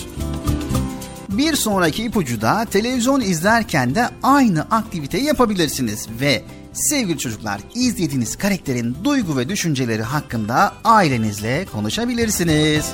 Bir 1.38 1.56
sonraki 1.56 2.04
ipucu 2.04 2.40
da 2.40 2.64
televizyon 2.64 3.20
izlerken 3.20 3.94
de 3.94 4.08
aynı 4.22 4.62
aktiviteyi 4.62 5.24
yapabilirsiniz 5.24 6.08
ve 6.20 6.42
sevgili 6.72 7.18
çocuklar 7.18 7.60
izlediğiniz 7.74 8.36
karakterin 8.36 8.96
duygu 9.04 9.36
ve 9.36 9.48
düşünceleri 9.48 10.02
hakkında 10.02 10.72
ailenizle 10.84 11.66
konuşabilirsiniz. 11.72 12.92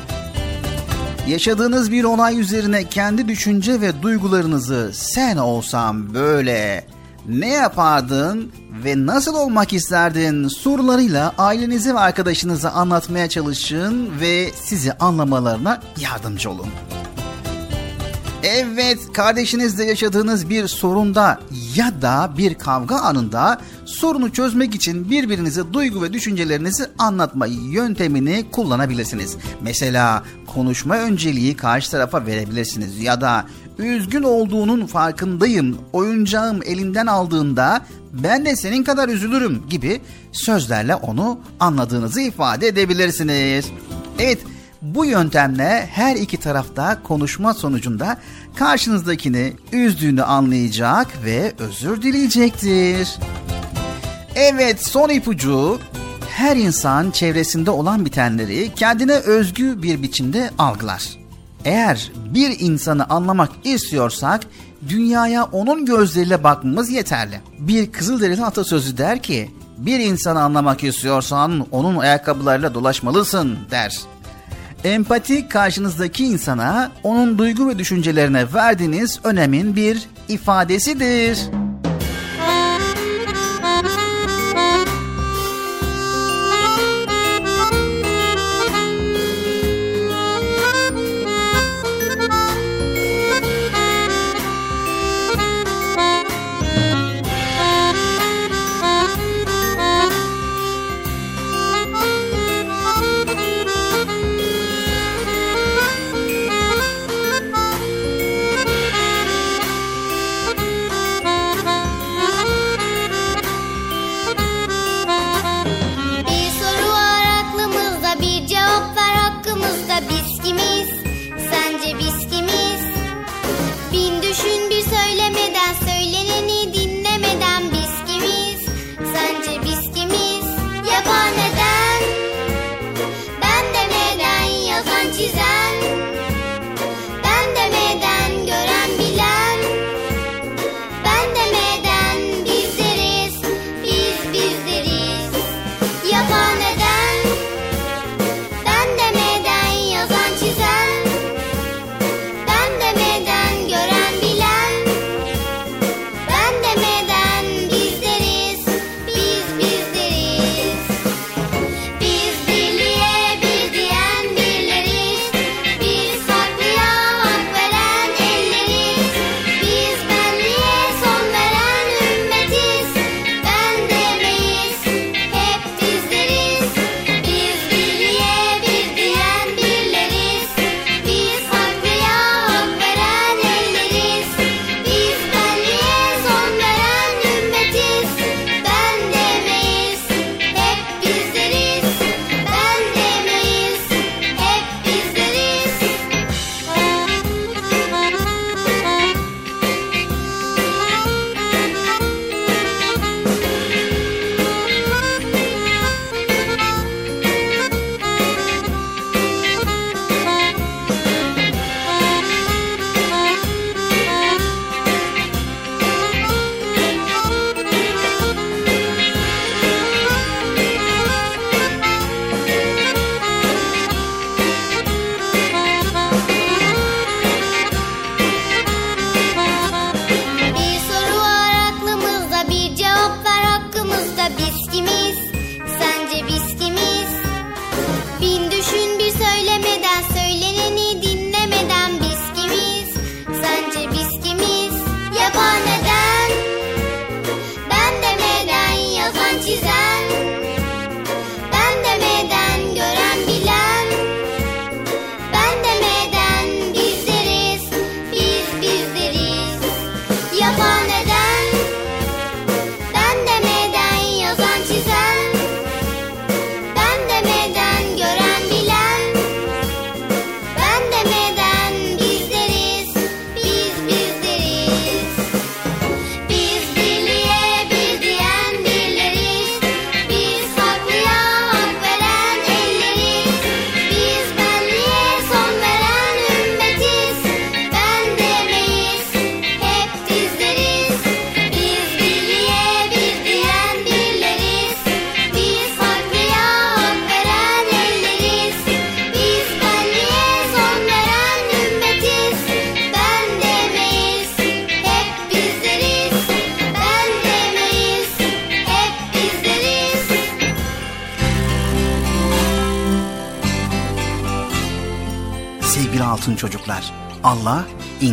Yaşadığınız 1.28 1.92
bir 1.92 2.04
olay 2.04 2.40
üzerine 2.40 2.84
kendi 2.84 3.28
düşünce 3.28 3.80
ve 3.80 4.02
duygularınızı 4.02 4.90
sen 4.94 5.36
olsam 5.36 6.14
böyle 6.14 6.86
ne 7.28 7.48
yapardın 7.48 8.52
ve 8.84 9.06
nasıl 9.06 9.34
olmak 9.34 9.72
isterdin 9.72 10.48
sorularıyla 10.48 11.34
ailenize 11.38 11.94
ve 11.94 11.98
arkadaşınıza 11.98 12.70
anlatmaya 12.70 13.28
çalışın 13.28 14.20
ve 14.20 14.50
sizi 14.62 14.92
anlamalarına 14.92 15.80
yardımcı 16.00 16.50
olun. 16.50 16.68
Evet, 18.42 18.98
kardeşinizle 19.12 19.84
yaşadığınız 19.84 20.50
bir 20.50 20.68
sorunda 20.68 21.40
ya 21.74 22.02
da 22.02 22.30
bir 22.38 22.54
kavga 22.54 22.96
anında 22.96 23.60
sorunu 23.84 24.32
çözmek 24.32 24.74
için 24.74 25.10
birbirinize 25.10 25.72
duygu 25.72 26.02
ve 26.02 26.12
düşüncelerinizi 26.12 26.86
anlatma 26.98 27.46
yöntemini 27.46 28.44
kullanabilirsiniz. 28.52 29.36
Mesela 29.62 30.22
konuşma 30.46 30.96
önceliği 30.96 31.56
karşı 31.56 31.90
tarafa 31.90 32.26
verebilirsiniz 32.26 33.02
ya 33.02 33.20
da 33.20 33.46
üzgün 33.78 34.22
olduğunun 34.22 34.86
farkındayım, 34.86 35.78
oyuncağım 35.92 36.62
elinden 36.62 37.06
aldığında 37.06 37.80
ben 38.12 38.46
de 38.46 38.56
senin 38.56 38.84
kadar 38.84 39.08
üzülürüm 39.08 39.62
gibi 39.70 40.00
sözlerle 40.32 40.94
onu 40.94 41.40
anladığınızı 41.60 42.20
ifade 42.20 42.66
edebilirsiniz. 42.66 43.66
Evet, 44.18 44.38
bu 44.82 45.04
yöntemle 45.04 45.88
her 45.92 46.16
iki 46.16 46.36
tarafta 46.36 47.02
konuşma 47.02 47.54
sonucunda 47.54 48.16
karşınızdakini 48.56 49.52
üzdüğünü 49.72 50.22
anlayacak 50.22 51.06
ve 51.24 51.52
özür 51.58 52.02
dileyecektir. 52.02 53.18
Evet 54.34 54.86
son 54.88 55.08
ipucu 55.08 55.78
her 56.28 56.56
insan 56.56 57.10
çevresinde 57.10 57.70
olan 57.70 58.04
bitenleri 58.04 58.74
kendine 58.74 59.14
özgü 59.14 59.82
bir 59.82 60.02
biçimde 60.02 60.50
algılar. 60.58 61.20
Eğer 61.64 62.12
bir 62.34 62.60
insanı 62.60 63.04
anlamak 63.04 63.50
istiyorsak 63.64 64.40
dünyaya 64.88 65.44
onun 65.44 65.86
gözleriyle 65.86 66.44
bakmamız 66.44 66.90
yeterli. 66.90 67.40
Bir 67.58 67.92
Kızılderili 67.92 68.44
atasözü 68.44 68.98
der 68.98 69.22
ki 69.22 69.50
bir 69.78 70.00
insanı 70.00 70.42
anlamak 70.42 70.84
istiyorsan 70.84 71.66
onun 71.70 71.96
ayakkabılarıyla 71.96 72.74
dolaşmalısın 72.74 73.58
der. 73.70 74.00
Empati 74.84 75.48
karşınızdaki 75.48 76.24
insana 76.24 76.90
onun 77.02 77.38
duygu 77.38 77.68
ve 77.68 77.78
düşüncelerine 77.78 78.54
verdiğiniz 78.54 79.20
önemin 79.24 79.76
bir 79.76 80.08
ifadesidir. 80.28 81.38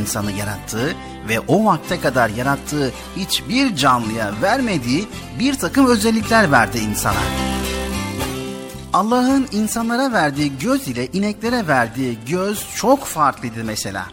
İnsanı 0.07 0.31
yarattı 0.31 0.95
ve 1.29 1.39
o 1.39 1.65
vakte 1.65 1.99
kadar 1.99 2.29
yarattığı 2.29 2.91
hiçbir 3.15 3.75
canlıya 3.75 4.33
vermediği 4.41 5.07
bir 5.39 5.53
takım 5.53 5.87
özellikler 5.87 6.51
verdi 6.51 6.79
insana. 6.79 7.19
Allah'ın 8.93 9.47
insanlara 9.51 10.11
verdiği 10.11 10.57
göz 10.59 10.87
ile 10.87 11.07
ineklere 11.07 11.67
verdiği 11.67 12.17
göz 12.29 12.65
çok 12.75 13.05
farklıydı 13.05 13.63
mesela. 13.63 14.07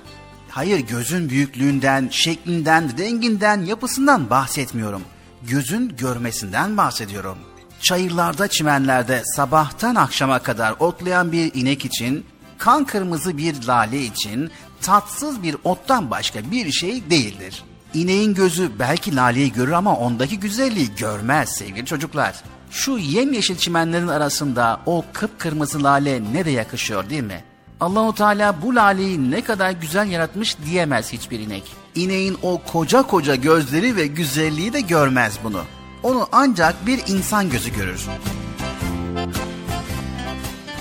Hayır 0.51 0.79
gözün 0.79 1.29
büyüklüğünden, 1.29 2.09
şeklinden, 2.11 2.99
renginden, 2.99 3.61
yapısından 3.61 4.31
bahsetmiyorum. 4.31 5.03
Gözün 5.43 5.97
görmesinden 5.97 6.77
bahsediyorum. 6.77 7.39
Çayırlarda, 7.81 8.49
çimenlerde 8.49 9.23
sabahtan 9.37 9.95
akşama 9.95 10.39
kadar 10.39 10.75
otlayan 10.79 11.33
bir 11.33 11.55
inek 11.55 11.85
için, 11.85 12.27
kan 12.59 12.85
kırmızı 12.85 13.37
bir 13.37 13.63
lale 13.63 14.03
için 14.03 14.51
tatsız 14.85 15.43
bir 15.43 15.57
ottan 15.65 16.11
başka 16.11 16.51
bir 16.51 16.73
şey 16.73 17.11
değildir. 17.11 17.65
İneğin 17.95 18.35
gözü 18.35 18.71
belki 18.79 19.17
laleyi 19.17 19.53
görür 19.53 19.73
ama 19.73 19.97
ondaki 19.97 20.41
güzelliği 20.41 20.95
görmez 20.97 21.49
sevgili 21.49 21.87
çocuklar. 21.87 22.35
Şu 22.71 22.99
yemyeşil 22.99 23.57
çimenlerin 23.57 24.09
arasında 24.09 24.81
o 24.87 25.05
kıpkırmızı 25.13 25.83
lale 25.85 26.23
ne 26.33 26.45
de 26.45 26.51
yakışıyor 26.51 27.11
değil 27.11 27.23
mi? 27.23 27.45
Allahu 27.81 28.15
Teala 28.15 28.63
bu 28.63 28.75
laleyi 28.75 29.31
ne 29.31 29.41
kadar 29.41 29.71
güzel 29.71 30.09
yaratmış 30.09 30.57
diyemez 30.65 31.13
hiçbir 31.13 31.41
inek. 31.41 31.63
İneğin 31.95 32.39
o 32.43 32.61
koca 32.73 33.03
koca 33.03 33.35
gözleri 33.35 33.97
ve 33.97 34.07
güzelliği 34.07 34.73
de 34.73 34.81
görmez 34.81 35.39
bunu. 35.45 35.63
Onu 36.03 36.29
ancak 36.33 36.87
bir 36.87 37.01
insan 37.07 37.51
gözü 37.51 37.75
görür. 37.75 38.07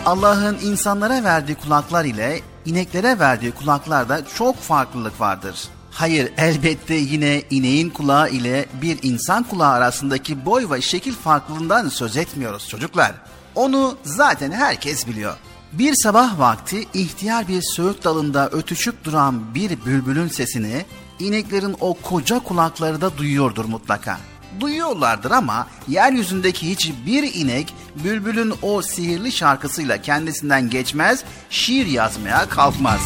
Allah'ın 0.06 0.58
insanlara 0.64 1.24
verdiği 1.24 1.56
kulaklar 1.56 2.06
ile 2.06 2.41
ineklere 2.66 3.20
verdiği 3.20 3.51
kulaklarda 3.51 4.22
çok 4.38 4.57
farklılık 4.57 5.22
vardır. 5.22 5.55
Hayır 5.91 6.32
elbette 6.38 6.95
yine 6.95 7.43
ineğin 7.49 7.89
kulağı 7.89 8.30
ile 8.30 8.66
bir 8.82 8.99
insan 9.01 9.43
kulağı 9.43 9.72
arasındaki 9.72 10.45
boy 10.45 10.70
ve 10.70 10.82
şekil 10.82 11.14
farklılığından 11.14 11.89
söz 11.89 12.18
etmiyoruz 12.18 12.70
çocuklar. 12.70 13.11
Onu 13.55 13.97
zaten 14.03 14.51
herkes 14.51 15.07
biliyor. 15.07 15.36
Bir 15.74 15.93
sabah 15.95 16.39
vakti 16.39 16.88
ihtiyar 16.93 17.47
bir 17.47 17.61
söğüt 17.61 18.03
dalında 18.03 18.49
ötüşüp 18.49 19.03
duran 19.03 19.55
bir 19.55 19.86
bülbülün 19.86 20.28
sesini 20.28 20.86
ineklerin 21.20 21.76
o 21.80 21.93
koca 21.93 22.39
kulakları 22.39 23.01
da 23.01 23.18
duyuyordur 23.18 23.66
mutlaka. 23.66 24.18
Duyuyorlardır 24.59 25.32
ama 25.32 25.68
yeryüzündeki 25.88 26.70
hiçbir 26.70 27.34
inek 27.34 27.74
bülbülün 28.04 28.54
o 28.62 28.82
sihirli 28.82 29.32
şarkısıyla 29.32 30.02
kendisinden 30.02 30.70
geçmez, 30.70 31.24
şiir 31.50 31.86
yazmaya 31.86 32.50
kalkmaz. 32.50 33.02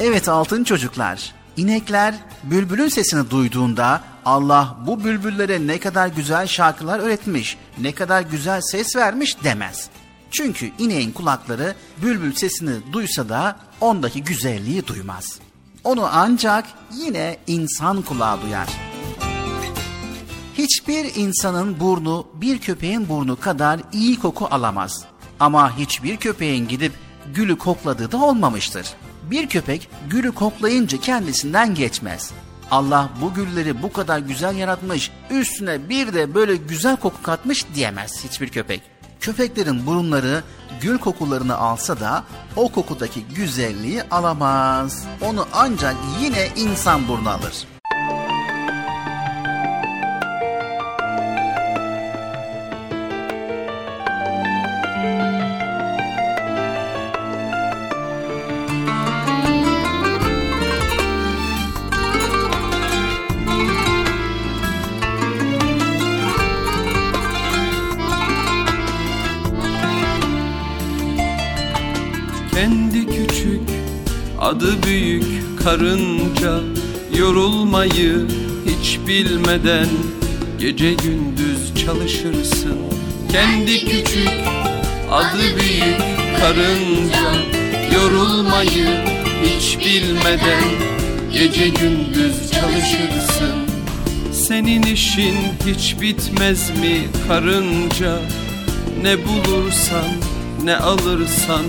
Evet 0.00 0.28
altın 0.28 0.64
çocuklar, 0.64 1.34
inekler 1.56 2.14
bülbülün 2.44 2.88
sesini 2.88 3.30
duyduğunda 3.30 4.00
Allah 4.24 4.76
bu 4.86 5.04
bülbüllere 5.04 5.66
ne 5.66 5.80
kadar 5.80 6.06
güzel 6.06 6.46
şarkılar 6.46 6.98
öğretmiş, 6.98 7.56
ne 7.78 7.92
kadar 7.92 8.22
güzel 8.22 8.60
ses 8.60 8.96
vermiş 8.96 9.44
demez. 9.44 9.88
Çünkü 10.30 10.70
ineğin 10.78 11.12
kulakları 11.12 11.74
bülbül 12.02 12.34
sesini 12.34 12.92
duysa 12.92 13.28
da 13.28 13.56
ondaki 13.80 14.24
güzelliği 14.24 14.86
duymaz. 14.86 15.38
Onu 15.84 16.08
ancak 16.12 16.64
yine 16.92 17.36
insan 17.46 18.02
kulağı 18.02 18.42
duyar. 18.42 18.68
Hiçbir 20.58 21.14
insanın 21.14 21.80
burnu 21.80 22.26
bir 22.34 22.58
köpeğin 22.58 23.08
burnu 23.08 23.40
kadar 23.40 23.80
iyi 23.92 24.18
koku 24.18 24.48
alamaz. 24.50 25.04
Ama 25.40 25.78
hiçbir 25.78 26.16
köpeğin 26.16 26.68
gidip 26.68 26.92
gülü 27.34 27.58
kokladığı 27.58 28.12
da 28.12 28.16
olmamıştır. 28.16 28.86
Bir 29.30 29.48
köpek 29.48 29.88
gülü 30.10 30.32
koklayınca 30.32 31.00
kendisinden 31.00 31.74
geçmez. 31.74 32.30
Allah 32.70 33.10
bu 33.20 33.34
gülleri 33.34 33.82
bu 33.82 33.92
kadar 33.92 34.18
güzel 34.18 34.56
yaratmış, 34.56 35.10
üstüne 35.30 35.88
bir 35.88 36.14
de 36.14 36.34
böyle 36.34 36.56
güzel 36.56 36.96
koku 36.96 37.22
katmış 37.22 37.66
diyemez 37.74 38.24
hiçbir 38.24 38.48
köpek. 38.48 38.82
Köpeklerin 39.20 39.86
burunları 39.86 40.42
gül 40.80 40.98
kokularını 40.98 41.56
alsa 41.56 42.00
da 42.00 42.24
o 42.56 42.68
kokudaki 42.68 43.24
güzelliği 43.24 44.02
alamaz. 44.02 45.04
Onu 45.20 45.46
ancak 45.52 45.96
yine 46.22 46.48
insan 46.56 47.08
burnu 47.08 47.30
alır. 47.30 47.71
Adı 74.52 74.82
büyük 74.82 75.24
karınca 75.64 76.60
Yorulmayı 77.18 78.26
hiç 78.66 78.98
bilmeden 79.06 79.86
Gece 80.58 80.92
gündüz 80.92 81.84
çalışırsın. 81.86 82.78
Kendi 83.32 83.80
küçük 83.84 84.30
adı 85.10 85.42
büyük 85.56 85.98
karınca 86.40 87.34
Yorulmayı 87.94 89.04
hiç 89.44 89.78
bilmeden 89.78 90.64
Gece 91.32 91.68
gündüz 91.68 92.50
çalışırsın. 92.52 93.54
Senin 94.32 94.82
işin 94.82 95.34
hiç 95.66 96.00
bitmez 96.00 96.70
mi 96.70 97.00
karınca? 97.28 98.18
Ne 99.02 99.16
bulursan 99.24 100.08
ne 100.64 100.76
alırsan 100.76 101.62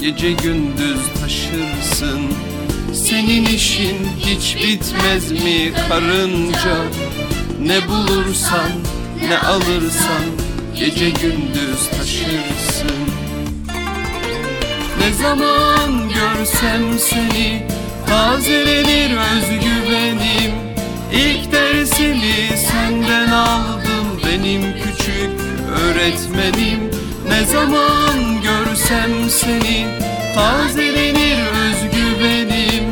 Gece 0.00 0.32
gündüz 0.32 1.00
taşırsın. 1.20 2.20
Senin 2.94 3.46
işin 3.46 3.96
hiç 4.20 4.56
bitmez 4.56 5.32
mi 5.32 5.72
karınca? 5.88 6.76
Ne 7.62 7.88
bulursan 7.88 8.70
ne 9.28 9.38
alırsan 9.38 10.24
Gece 10.76 11.10
gündüz 11.10 11.88
taşırsın. 11.98 12.98
Ne 15.00 15.12
zaman 15.12 16.08
görsem 16.08 16.98
seni 16.98 17.66
Tazelenir 18.06 19.10
özgüvenim. 19.10 20.52
İlk 21.12 21.52
dersimi 21.52 22.56
senden 22.56 23.28
aldım 23.30 24.20
Benim 24.26 24.62
küçük 24.62 25.30
öğretmenim 25.82 26.87
Ne 27.28 27.44
zaman 27.44 28.42
görsem 28.42 29.30
seni 29.30 29.86
Tazelenir 30.34 31.38
özgüvenim. 31.38 32.84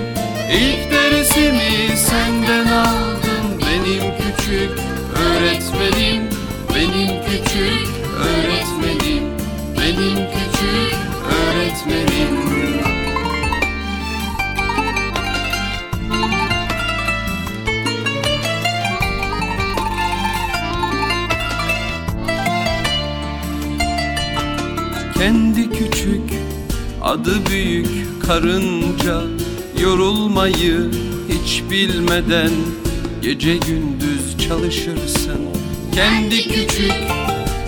İlk 0.53 0.93
dersimi 0.93 1.97
senden 1.97 2.67
aldım 2.67 3.61
Benim 3.61 4.13
küçük 4.19 4.71
öğretmenim. 5.17 6.23
Benim 6.75 7.25
küçük 7.25 7.89
öğretmenim 8.19 9.25
Benim 9.79 10.17
küçük 10.17 10.97
öğretmenim 11.31 12.46
Kendi 25.19 25.71
küçük 25.71 26.23
adı 27.03 27.47
büyük 27.51 27.89
karınca. 28.27 29.23
Yorulmayı 29.81 30.91
hiç 31.29 31.63
bilmeden 31.71 32.51
Gece 33.23 33.57
gündüz 33.57 34.49
çalışırsın. 34.49 35.41
Kendi 35.95 36.43
küçük 36.43 36.93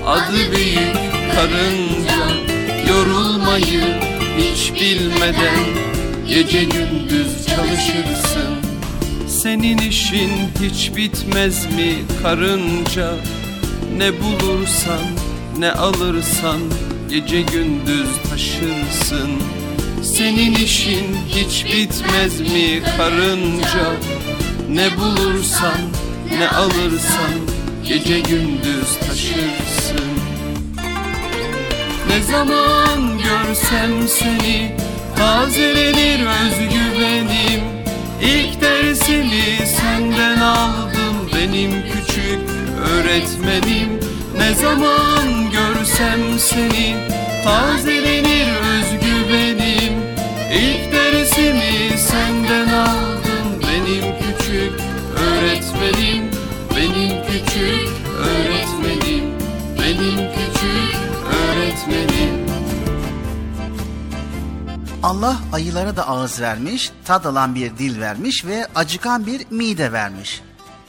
adı 0.06 0.52
büyük 0.56 0.94
karınca. 1.34 2.28
Yorulmayı 2.88 3.82
hiç 4.38 4.74
bilmeden 4.74 5.64
Gece 6.28 6.64
gündüz 6.64 7.46
çalışırsın. 7.46 8.54
Senin 9.28 9.78
işin 9.78 10.30
hiç 10.62 10.96
bitmez 10.96 11.66
mi 11.66 11.94
karınca? 12.22 13.14
Ne 13.96 14.12
bulursan 14.20 15.02
ne 15.58 15.72
alırsan 15.72 16.60
Gece 17.08 17.42
gündüz 17.42 18.08
taşırsın. 18.30 19.30
Senin 20.02 20.54
işin 20.54 21.16
hiç 21.28 21.64
bitmez 21.64 22.40
mi 22.40 22.82
karınca? 22.96 23.92
Ne 24.70 24.96
bulursan 24.96 25.78
ne 26.38 26.48
alırsan 26.48 27.32
Gece 27.84 28.20
gündüz 28.20 28.98
taşırsın. 29.08 30.10
Ne 32.08 32.22
zaman 32.22 33.18
görsem 33.18 34.08
seni 34.08 34.76
Tazelenir 35.16 36.20
özgüvenim. 36.20 37.60
İlk 38.22 38.60
dersimi 38.60 39.66
senden 39.66 40.40
aldım 40.40 41.30
Benim 41.34 41.70
küçük 41.70 42.40
öğretmenim 42.92 44.07
Ne 44.38 44.54
zaman 44.54 45.50
görsem 45.50 46.38
seni 46.38 46.96
Tazelenir 47.44 48.48
özgüvenim 48.48 49.92
İlk 50.52 50.92
dersimi 50.92 51.98
senden 51.98 52.68
aldım 52.68 53.60
Benim 53.62 54.14
küçük 54.18 54.72
öğretmenim. 55.16 56.30
Benim 56.76 57.22
küçük 57.26 57.88
öğretmenim 58.18 59.24
Benim 59.78 60.16
küçük 60.16 60.96
öğretmenim. 61.26 62.48
Allah 65.02 65.36
ayılara 65.52 65.96
da 65.96 66.08
ağız 66.08 66.40
vermiş, 66.40 66.90
tad 67.04 67.24
alan 67.24 67.54
bir 67.54 67.78
dil 67.78 68.00
vermiş 68.00 68.44
ve 68.44 68.66
acıkan 68.74 69.26
bir 69.26 69.46
mide 69.50 69.92
vermiş. 69.92 70.42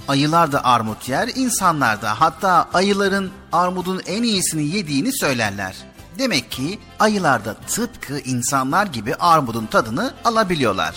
Ayılar 0.10 0.52
da 0.52 0.66
armut 0.66 1.10
yer, 1.10 1.28
insanlar 1.36 2.02
da 2.02 2.22
hatta 2.22 2.68
ayıların 2.74 3.32
armudun 3.52 4.02
en 4.06 4.24
iyisini 4.24 4.76
yediğini 4.76 5.18
söylerler. 5.18 5.76
Demek 6.18 6.52
ki 6.52 6.80
ayılar 7.00 7.46
da 7.46 7.54
tıpkı 7.54 8.20
insanlar 8.20 8.86
gibi 8.86 9.16
armudun 9.16 9.66
tadını 9.66 10.14
alabiliyorlar. 10.26 10.96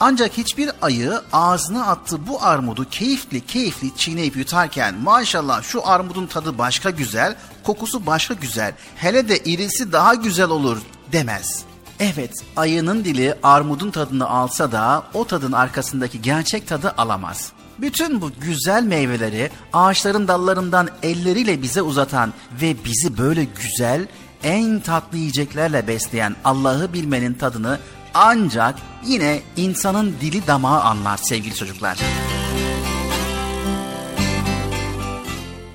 Ancak 0.00 0.32
hiçbir 0.32 0.70
ayı 0.82 1.20
ağzına 1.32 1.86
attığı 1.86 2.26
bu 2.26 2.42
armudu 2.42 2.86
keyifli 2.90 3.46
keyifli 3.46 3.96
çiğneyip 3.96 4.36
yutarken 4.36 4.94
maşallah 4.94 5.62
şu 5.62 5.88
armudun 5.88 6.26
tadı 6.26 6.58
başka 6.58 6.90
güzel, 6.90 7.36
kokusu 7.62 8.06
başka 8.06 8.34
güzel, 8.34 8.74
hele 8.96 9.28
de 9.28 9.38
irisi 9.38 9.92
daha 9.92 10.14
güzel 10.14 10.48
olur 10.48 10.78
demez. 11.12 11.64
Evet, 12.00 12.32
ayının 12.56 13.04
dili 13.04 13.34
armudun 13.42 13.90
tadını 13.90 14.28
alsa 14.28 14.72
da 14.72 15.02
o 15.14 15.26
tadın 15.26 15.52
arkasındaki 15.52 16.22
gerçek 16.22 16.68
tadı 16.68 16.94
alamaz. 16.98 17.52
Bütün 17.78 18.20
bu 18.20 18.30
güzel 18.40 18.82
meyveleri 18.82 19.50
ağaçların 19.72 20.28
dallarından 20.28 20.88
elleriyle 21.02 21.62
bize 21.62 21.82
uzatan 21.82 22.32
ve 22.62 22.76
bizi 22.84 23.18
böyle 23.18 23.44
güzel, 23.44 24.06
en 24.42 24.80
tatlı 24.80 25.18
yiyeceklerle 25.18 25.88
besleyen 25.88 26.36
Allah'ı 26.44 26.92
bilmenin 26.92 27.34
tadını 27.34 27.78
ancak 28.14 28.74
yine 29.06 29.40
insanın 29.56 30.14
dili 30.20 30.46
damağı 30.46 30.80
anlar 30.82 31.16
sevgili 31.16 31.54
çocuklar. 31.54 31.98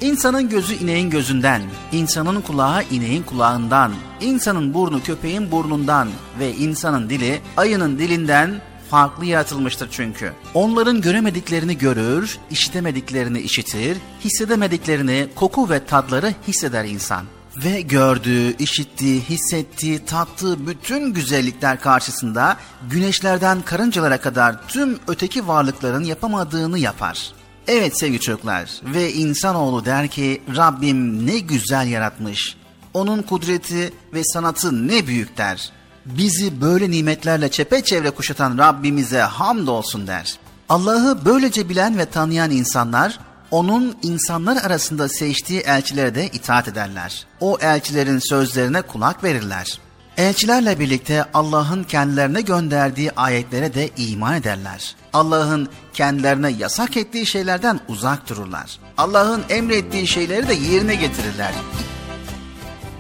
İnsanın 0.02 0.50
gözü 0.50 0.74
ineğin 0.74 1.10
gözünden, 1.10 1.62
insanın 1.92 2.42
kulağı 2.42 2.84
ineğin 2.84 3.24
kulağından, 3.24 3.92
insanın 4.22 4.74
burnu 4.74 5.04
köpeğin 5.04 5.52
burnundan 5.52 6.08
ve 6.40 6.56
insanın 6.56 7.10
dili 7.10 7.42
ayının 7.58 8.00
dilinden 8.00 8.62
farklı 8.90 9.26
yaratılmıştır 9.26 9.90
çünkü. 9.92 10.32
Onların 10.54 11.02
göremediklerini 11.02 11.78
görür, 11.78 12.38
işitemediklerini 12.52 13.40
işitir, 13.40 13.98
hissedemediklerini 14.26 15.28
koku 15.36 15.70
ve 15.70 15.86
tatları 15.86 16.34
hisseder 16.48 16.86
insan. 16.86 17.26
Ve 17.64 17.82
gördüğü, 17.82 18.58
işittiği, 18.58 19.22
hissettiği, 19.22 20.06
tattığı 20.06 20.68
bütün 20.68 21.14
güzellikler 21.14 21.80
karşısında 21.82 22.58
güneşlerden 22.90 23.62
karıncalara 23.62 24.22
kadar 24.22 24.68
tüm 24.68 25.00
öteki 25.08 25.48
varlıkların 25.48 26.04
yapamadığını 26.04 26.80
yapar. 26.80 27.32
Evet 27.68 28.00
sevgili 28.00 28.20
çocuklar 28.20 28.72
ve 28.84 29.14
insanoğlu 29.14 29.86
der 29.86 30.08
ki 30.08 30.42
Rabbim 30.56 31.28
ne 31.28 31.40
güzel 31.40 31.88
yaratmış. 31.88 32.58
Onun 32.94 33.22
kudreti 33.22 33.94
ve 34.14 34.24
sanatı 34.24 34.88
ne 34.88 35.08
büyük 35.08 35.38
der. 35.38 35.72
Bizi 36.08 36.62
böyle 36.62 36.92
nimetlerle 36.92 37.52
çepeçevre 37.52 38.10
kuşatan 38.10 38.58
Rabbimize 38.58 39.20
hamdolsun 39.20 40.08
der. 40.08 40.40
Allah'ı 40.70 41.26
böylece 41.26 41.70
bilen 41.70 41.98
ve 41.98 42.06
tanıyan 42.06 42.52
insanlar 42.52 43.20
onun 43.52 43.98
insanlar 44.02 44.58
arasında 44.64 45.10
seçtiği 45.10 45.60
elçilere 45.60 46.16
de 46.16 46.28
itaat 46.28 46.68
ederler. 46.68 47.26
O 47.40 47.58
elçilerin 47.62 48.20
sözlerine 48.20 48.82
kulak 48.82 49.24
verirler. 49.24 49.80
Elçilerle 50.18 50.80
birlikte 50.80 51.26
Allah'ın 51.34 51.84
kendilerine 51.84 52.42
gönderdiği 52.42 53.12
ayetlere 53.12 53.74
de 53.74 53.90
iman 53.98 54.36
ederler. 54.36 54.96
Allah'ın 55.14 55.70
kendilerine 55.94 56.50
yasak 56.50 56.98
ettiği 56.98 57.26
şeylerden 57.26 57.80
uzak 57.88 58.30
dururlar. 58.30 58.80
Allah'ın 58.98 59.44
emrettiği 59.50 60.08
şeyleri 60.08 60.48
de 60.48 60.54
yerine 60.54 60.96
getirirler. 60.96 61.54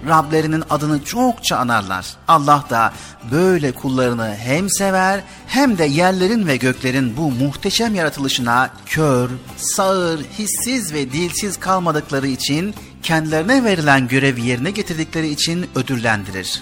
Rablerinin 0.08 0.64
adını 0.70 1.04
çokça 1.04 1.58
anarlar. 1.58 2.06
Allah 2.28 2.64
da 2.70 2.94
böyle 3.32 3.72
kullarını 3.72 4.36
hem 4.36 4.70
sever 4.70 5.24
hem 5.48 5.78
de 5.78 5.86
yerlerin 5.86 6.48
ve 6.48 6.58
göklerin 6.58 7.18
bu 7.18 7.32
muhteşem 7.32 7.96
yaratılışına 7.96 8.70
kör, 8.86 9.30
sağır, 9.58 10.20
hissiz 10.40 10.94
ve 10.94 11.12
dilsiz 11.12 11.58
kalmadıkları 11.60 12.28
için 12.28 12.76
kendilerine 13.04 13.64
verilen 13.64 14.08
görevi 14.08 14.46
yerine 14.46 14.72
getirdikleri 14.72 15.28
için 15.28 15.70
ödüllendirir. 15.76 16.62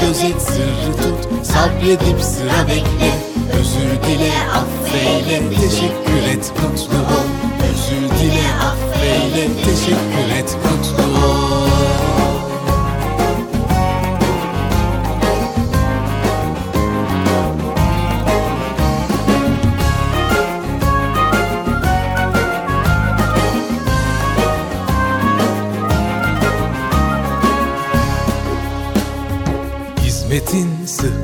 gözet 0.00 0.42
sırrı 0.42 0.92
tut 1.02 1.46
Sabredip 1.46 2.20
sıra 2.20 2.68
bekle. 2.68 3.12
Özür 3.60 4.02
dile 4.06 4.32
affeyle 4.54 5.50
Teşekkür 5.60 6.22
et 6.34 6.52
mutlu 6.62 6.98
ol. 6.98 7.28
Özür 7.70 8.18
dile 8.20 8.46
affeyle 8.68 9.48
Teşekkür 9.64 10.36
et 10.38 10.56
mutlu 10.64 11.04
ol 11.04 11.09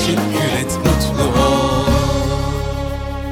teşekkür 0.00 0.58
et, 0.60 0.72
mutlu 0.76 1.40
ol 1.40 1.86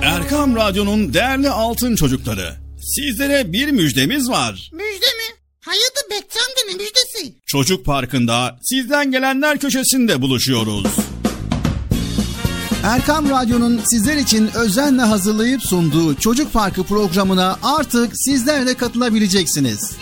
Erkam 0.02 0.56
Radyo'nun 0.56 1.14
değerli 1.14 1.50
altın 1.50 1.96
çocukları. 1.96 2.54
Sizlere 2.80 3.52
bir 3.52 3.70
müjdemiz 3.70 4.30
var. 4.30 4.70
Müjde 4.72 5.06
mi? 5.06 5.36
Hayırdır 5.60 6.10
Bekçi 6.10 6.38
amca 6.38 6.62
ne 6.68 6.74
müjdesi? 6.74 7.34
Çocuk 7.46 7.84
Parkı'nda 7.84 8.58
sizden 8.62 9.10
gelenler 9.10 9.58
köşesinde 9.58 10.22
buluşuyoruz. 10.22 10.86
Erkam 12.84 13.30
Radyo'nun 13.30 13.80
sizler 13.84 14.16
için 14.16 14.50
özenle 14.54 15.02
hazırlayıp 15.02 15.62
sunduğu 15.62 16.14
Çocuk 16.14 16.52
Parkı 16.52 16.82
programına 16.82 17.58
artık 17.62 18.12
sizler 18.14 18.66
de 18.66 18.74
katılabileceksiniz. 18.74 19.92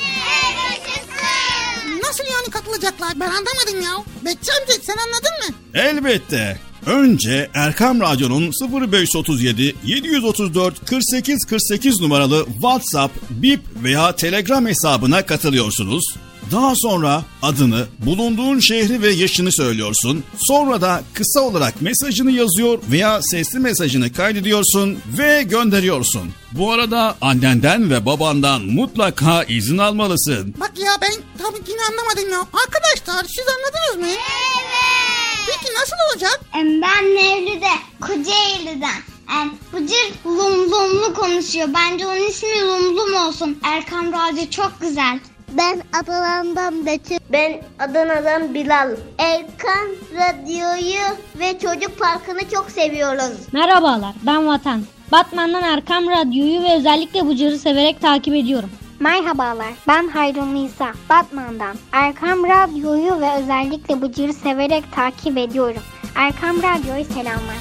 Nasıl 2.03 2.25
yani 2.25 2.51
katılacaklar 2.51 3.13
ben 3.21 3.29
anlamadım 3.29 3.83
ya. 3.83 4.05
Bekçi 4.25 4.53
amca 4.53 4.73
sen 4.83 4.97
anladın 4.97 5.49
mı? 5.49 5.56
Elbette. 5.77 6.59
Önce 6.87 7.51
Erkam 7.55 8.01
Radyo'nun 8.01 8.53
0537 8.83 9.75
734 9.85 10.87
48 10.87 11.45
48 11.45 12.01
numaralı 12.01 12.47
WhatsApp, 12.47 13.15
Bip 13.31 13.61
veya 13.83 14.17
Telegram 14.17 14.67
hesabına 14.67 15.27
katılıyorsunuz. 15.27 16.05
Daha 16.53 16.73
sonra 16.77 17.23
adını, 17.43 17.87
bulunduğun 17.99 18.59
şehri 18.59 19.03
ve 19.03 19.11
yaşını 19.11 19.53
söylüyorsun. 19.53 20.25
Sonra 20.39 20.81
da 20.81 21.03
kısa 21.15 21.41
olarak 21.41 21.83
mesajını 21.83 22.31
yazıyor 22.31 22.79
veya 22.91 23.23
sesli 23.23 23.59
mesajını 23.59 24.13
kaydediyorsun 24.13 24.99
ve 25.19 25.43
gönderiyorsun. 25.43 26.31
Bu 26.53 26.73
arada 26.73 27.17
annenden 27.21 27.91
ve 27.91 28.07
babandan 28.07 28.63
mutlaka 28.63 29.45
izin 29.45 29.79
almalısın. 29.79 30.55
Bak 30.61 30.73
ya 30.79 30.93
ben 31.03 31.13
tabii 31.39 31.71
yine 31.71 31.81
anlamadım 31.91 32.31
ya. 32.33 32.39
Arkadaşlar 32.41 33.25
siz 33.25 33.45
anladınız 33.49 34.07
mı? 34.07 34.17
Evet. 34.17 35.26
Peki 35.47 35.75
nasıl 35.75 35.97
olacak? 36.13 36.41
Ben 36.55 37.05
Mevlüt'e 37.15 37.73
Kocaeli'den. 38.01 39.01
Em, 39.41 39.51
Bıcır 39.73 40.13
lum 40.27 40.71
lumlu 40.73 41.15
konuşuyor. 41.15 41.69
Bence 41.75 42.07
onun 42.07 42.29
ismi 42.29 42.61
lum 42.63 42.97
lum 42.97 43.15
olsun. 43.15 43.59
Erkam 43.65 44.13
Radyo 44.13 44.51
çok 44.51 44.73
güzel. 44.81 45.19
Ben 45.53 45.83
Adana'dan 46.03 46.87
Betül. 46.87 47.19
Ben 47.33 47.63
Adana'dan 47.79 48.55
Bilal. 48.55 48.91
Erkan 49.19 49.89
Radyo'yu 50.15 51.17
ve 51.39 51.59
Çocuk 51.59 51.99
Parkı'nı 51.99 52.51
çok 52.55 52.71
seviyoruz. 52.71 53.37
Merhabalar 53.53 54.15
ben 54.23 54.47
Vatan. 54.47 54.83
Batman'dan 55.13 55.63
Erkam 55.63 56.11
Radyo'yu 56.11 56.63
ve 56.63 56.77
özellikle 56.77 57.29
Bıcır'ı 57.29 57.59
severek 57.59 58.01
takip 58.01 58.35
ediyorum. 58.35 58.71
Merhabalar, 59.01 59.75
ben 59.89 60.09
Hayrun 60.09 60.55
Nisa, 60.55 60.93
Batman'dan. 61.11 61.77
Erkam 61.93 62.45
Radyo'yu 62.45 63.21
ve 63.21 63.43
özellikle 63.43 64.03
Bıcır'ı 64.03 64.33
severek 64.33 64.93
takip 64.93 65.39
ediyorum. 65.39 65.83
Erkam 66.15 66.57
Radyo'yu 66.63 67.05
selamlar. 67.05 67.57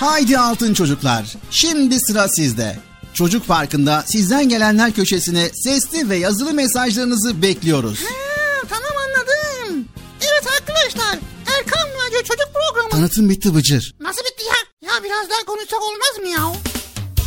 Haydi 0.00 0.38
altın 0.38 0.74
çocuklar. 0.74 1.34
Şimdi 1.50 2.00
sıra 2.00 2.28
sizde. 2.28 2.78
Çocuk 3.14 3.46
Parkı'nda 3.46 4.04
sizden 4.06 4.48
gelenler 4.48 4.92
köşesine 4.92 5.48
sesli 5.54 6.10
ve 6.10 6.16
yazılı 6.16 6.52
mesajlarınızı 6.52 7.42
bekliyoruz. 7.42 8.00
Ha, 8.04 8.14
tamam 8.68 8.92
anladım. 9.06 9.88
Evet 10.20 10.46
arkadaşlar 10.60 11.18
Erkan 11.58 11.88
Radyo 12.06 12.18
Çocuk 12.22 12.48
Programı. 12.54 12.90
Tanıtım 12.90 13.28
bitti 13.28 13.54
Bıcır. 13.54 13.94
Nasıl 14.00 14.20
bitti 14.20 14.44
ya? 14.44 14.88
Ya 14.90 15.04
biraz 15.04 15.30
daha 15.30 15.44
konuşsak 15.46 15.82
olmaz 15.82 16.18
mı 16.20 16.28
ya? 16.28 16.75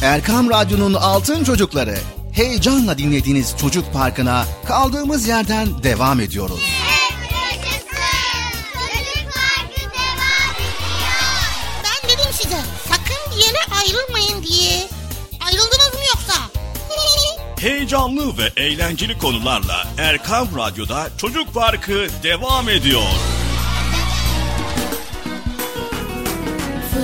Erkam 0.04 0.50
Radyo'nun 0.50 0.94
altın 0.94 1.44
çocukları. 1.44 1.96
Heyecanla 2.34 2.98
dinlediğiniz 2.98 3.56
Çocuk 3.62 3.94
Parkı'na 3.94 4.46
kaldığımız 4.68 5.28
yerden 5.28 5.84
devam 5.84 6.20
ediyoruz. 6.20 6.60
Ben 11.84 12.10
dedim 12.10 12.32
size 12.34 12.58
sakın 12.90 13.32
bir 13.32 13.42
yere 13.42 13.58
ayrılmayın 13.82 14.44
diye. 14.44 14.88
Ayrıldınız 15.46 15.94
mı 15.94 16.00
yoksa? 16.10 16.34
Heyecanlı 17.60 18.38
ve 18.38 18.62
eğlenceli 18.64 19.18
konularla 19.18 19.88
Erkam 19.98 20.48
Radyo'da 20.58 21.08
Çocuk 21.18 21.54
Parkı 21.54 22.08
devam 22.24 22.70
ediyor. 22.70 23.04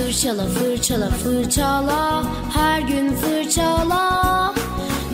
Fırçala 0.06 0.46
fırçala 0.46 1.10
fırçala. 1.10 2.22
Her 2.54 2.80
gün 2.80 3.16
fırçala. 3.16 4.54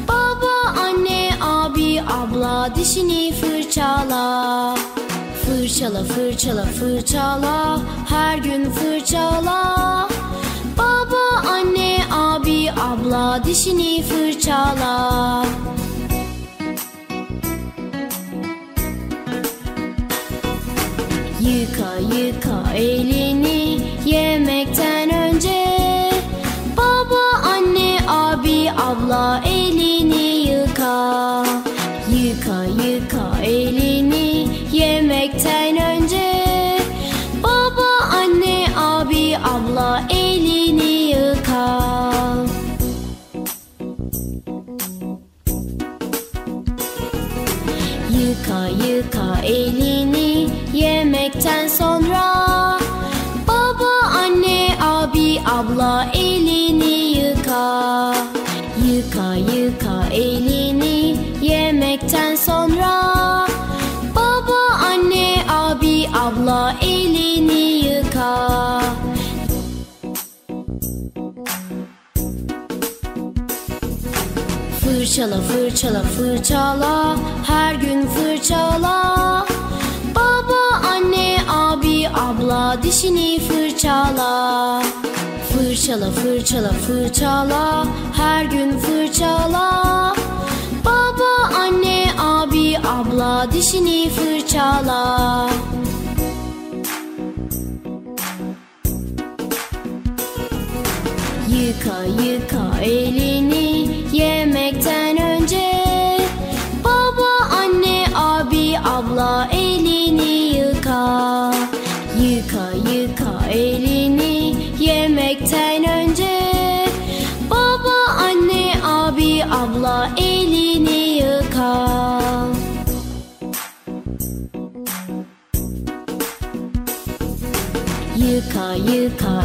Baba 0.09 0.81
anne 0.81 1.31
abi 1.41 2.03
abla 2.03 2.75
dişini 2.75 3.33
fırçala. 3.33 4.75
Fırçala 5.45 6.05
fırçala 6.05 6.65
fırçala. 6.65 7.81
Her 8.09 8.39
gün 8.39 8.71
fırçala. 8.71 10.09
Baba 10.79 11.49
anne 11.51 11.99
abi 12.11 12.71
abla 12.73 13.45
dişini 13.45 14.03
fırçala. 14.03 15.45
Yıka 21.41 22.17
yıka 22.17 22.73
elini 22.77 23.12
fırçala 75.83 76.03
fırçala 76.03 77.17
her 77.47 77.75
gün 77.75 78.07
fırçala. 78.07 79.47
Baba 80.15 80.87
anne 80.95 81.39
abi 81.49 82.09
abla 82.09 82.83
dişini 82.83 83.41
fırçala. 83.41 84.83
Fırçala 85.53 86.11
fırçala 86.11 86.69
fırçala 86.69 87.87
her 88.17 88.45
gün 88.45 88.79
fırçala. 88.79 90.15
Baba 90.85 91.57
anne 91.59 92.07
abi 92.19 92.79
abla 92.79 93.47
dişini 93.53 94.11
fırçala. 94.11 95.49
Yıka 101.49 102.25
yıka 102.25 102.81
elini. 102.81 103.62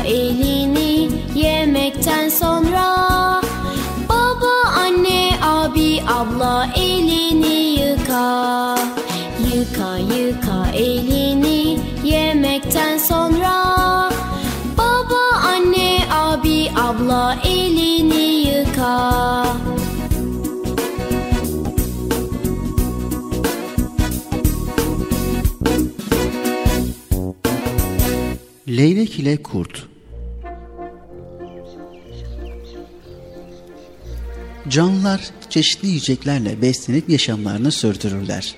Elini 0.08 1.10
yemekten 1.36 2.30
sonra. 2.30 2.88
Baba, 4.10 4.56
anne, 4.84 5.32
abi, 5.42 6.04
abla 6.08 6.70
elini 6.76 7.80
yıka. 7.82 8.76
Yıka 9.54 9.98
yıka 9.98 10.72
elini 10.76 11.80
yemekten 12.04 12.98
sonra. 12.98 13.56
Baba, 14.78 15.24
anne, 15.54 16.00
abi, 16.12 16.72
abla 16.88 17.38
elini 17.46 18.26
yıka. 18.50 19.44
Leylek 28.68 29.20
ile 29.20 29.44
Kurt 29.44 29.88
Canlılar 34.78 35.22
çeşitli 35.50 35.88
yiyeceklerle 35.88 36.62
beslenip 36.62 37.10
yaşamlarını 37.10 37.72
sürdürürler. 37.72 38.56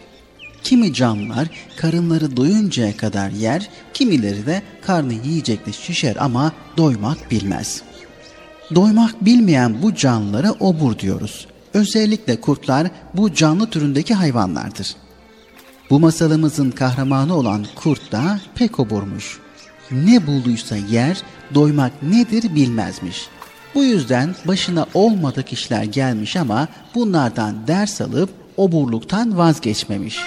Kimi 0.63 0.93
canlılar 0.93 1.47
karınları 1.77 2.37
doyuncaya 2.37 2.97
kadar 2.97 3.29
yer, 3.29 3.69
kimileri 3.93 4.45
de 4.45 4.61
karnı 4.81 5.13
yiyecekle 5.13 5.73
şişer 5.73 6.15
ama 6.19 6.51
doymak 6.77 7.31
bilmez. 7.31 7.81
Doymak 8.75 9.25
bilmeyen 9.25 9.81
bu 9.81 9.95
canlılara 9.95 10.51
obur 10.51 10.99
diyoruz. 10.99 11.47
Özellikle 11.73 12.41
kurtlar 12.41 12.87
bu 13.13 13.33
canlı 13.33 13.69
türündeki 13.69 14.13
hayvanlardır. 14.13 14.95
Bu 15.89 15.99
masalımızın 15.99 16.71
kahramanı 16.71 17.35
olan 17.35 17.65
kurt 17.75 18.11
da 18.11 18.39
pek 18.55 18.79
oburmuş. 18.79 19.39
Ne 19.91 20.27
bulduysa 20.27 20.75
yer, 20.75 21.17
doymak 21.53 22.03
nedir 22.03 22.55
bilmezmiş. 22.55 23.29
Bu 23.75 23.83
yüzden 23.83 24.35
başına 24.45 24.85
olmadık 24.93 25.53
işler 25.53 25.83
gelmiş 25.83 26.35
ama 26.35 26.67
bunlardan 26.95 27.67
ders 27.67 28.01
alıp 28.01 28.29
oburluktan 28.57 29.37
vazgeçmemiş. 29.37 30.19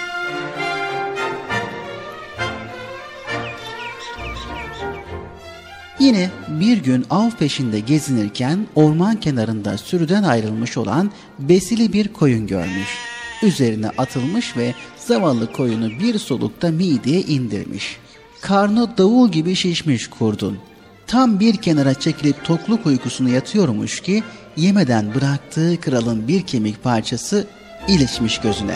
Yine 5.99 6.29
bir 6.47 6.77
gün 6.77 7.05
av 7.09 7.29
peşinde 7.29 7.79
gezinirken 7.79 8.67
orman 8.75 9.19
kenarında 9.19 9.77
sürüden 9.77 10.23
ayrılmış 10.23 10.77
olan 10.77 11.11
besili 11.39 11.93
bir 11.93 12.07
koyun 12.07 12.47
görmüş. 12.47 12.97
Üzerine 13.43 13.89
atılmış 13.97 14.57
ve 14.57 14.73
zavallı 14.97 15.51
koyunu 15.51 15.89
bir 15.89 16.19
solukta 16.19 16.71
mideye 16.71 17.21
indirmiş. 17.21 17.97
Karnı 18.41 18.97
davul 18.97 19.31
gibi 19.31 19.55
şişmiş 19.55 20.07
kurdun. 20.07 20.57
Tam 21.13 21.39
bir 21.39 21.57
kenara 21.57 21.93
çekilip 21.93 22.45
tokluk 22.45 22.85
uykusunu 22.85 23.29
yatıyormuş 23.29 24.01
ki 24.01 24.23
yemeden 24.57 25.15
bıraktığı 25.15 25.81
kralın 25.81 26.27
bir 26.27 26.41
kemik 26.41 26.83
parçası 26.83 27.47
ilişmiş 27.87 28.37
gözüne. 28.37 28.75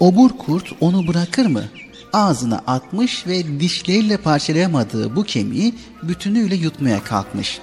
Obur 0.00 0.30
kurt 0.30 0.72
onu 0.80 1.08
bırakır 1.08 1.46
mı? 1.46 1.64
Ağzına 2.12 2.62
atmış 2.66 3.26
ve 3.26 3.60
dişleriyle 3.60 4.16
parçalayamadığı 4.16 5.16
bu 5.16 5.24
kemiği 5.24 5.74
bütünüyle 6.02 6.54
yutmaya 6.54 7.04
kalkmış. 7.04 7.60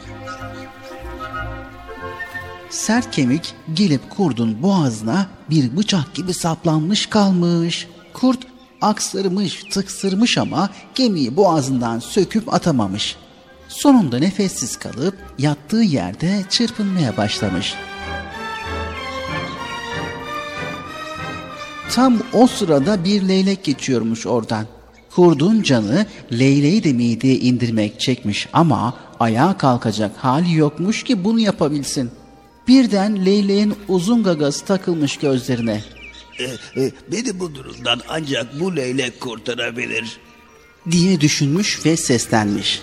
Sert 2.70 3.12
kemik 3.12 3.54
gelip 3.74 4.10
kurdun 4.10 4.64
boğazına 4.64 5.28
bir 5.50 5.78
bıçak 5.78 6.14
gibi 6.14 6.34
saplanmış 6.34 7.06
kalmış. 7.06 7.88
Kurt 8.14 8.51
aksırmış, 8.82 9.64
tıksırmış 9.64 10.38
ama 10.38 10.70
gemiyi 10.96 11.36
boğazından 11.36 12.00
söküp 12.00 12.54
atamamış. 12.54 13.16
Sonunda 13.68 14.20
nefessiz 14.20 14.78
kalıp 14.80 15.16
yattığı 15.40 15.82
yerde 15.82 16.44
çırpınmaya 16.50 17.18
başlamış. 17.18 17.74
Tam 21.92 22.18
o 22.34 22.48
sırada 22.48 23.04
bir 23.04 23.28
leylek 23.28 23.64
geçiyormuş 23.64 24.28
oradan. 24.28 24.66
Kurdun 25.16 25.62
canı 25.62 26.06
leyleği 26.32 26.84
de 26.84 26.94
mideye 26.94 27.36
indirmek 27.36 28.00
çekmiş 28.00 28.48
ama 28.54 28.94
ayağa 29.20 29.58
kalkacak 29.58 30.12
hali 30.18 30.56
yokmuş 30.56 31.04
ki 31.04 31.24
bunu 31.24 31.40
yapabilsin. 31.40 32.12
Birden 32.68 33.26
leyleğin 33.26 33.76
uzun 33.88 34.24
gagası 34.24 34.66
takılmış 34.66 35.18
gözlerine. 35.18 35.82
E, 36.40 36.44
e, 36.82 36.92
beni 37.12 37.40
bu 37.40 37.56
durumdan 37.56 38.02
ancak 38.10 38.60
bu 38.60 38.76
leylek 38.76 39.20
kurtarabilir. 39.20 40.18
diye 40.92 41.22
düşünmüş 41.22 41.86
ve 41.86 41.98
seslenmiş. 41.98 42.82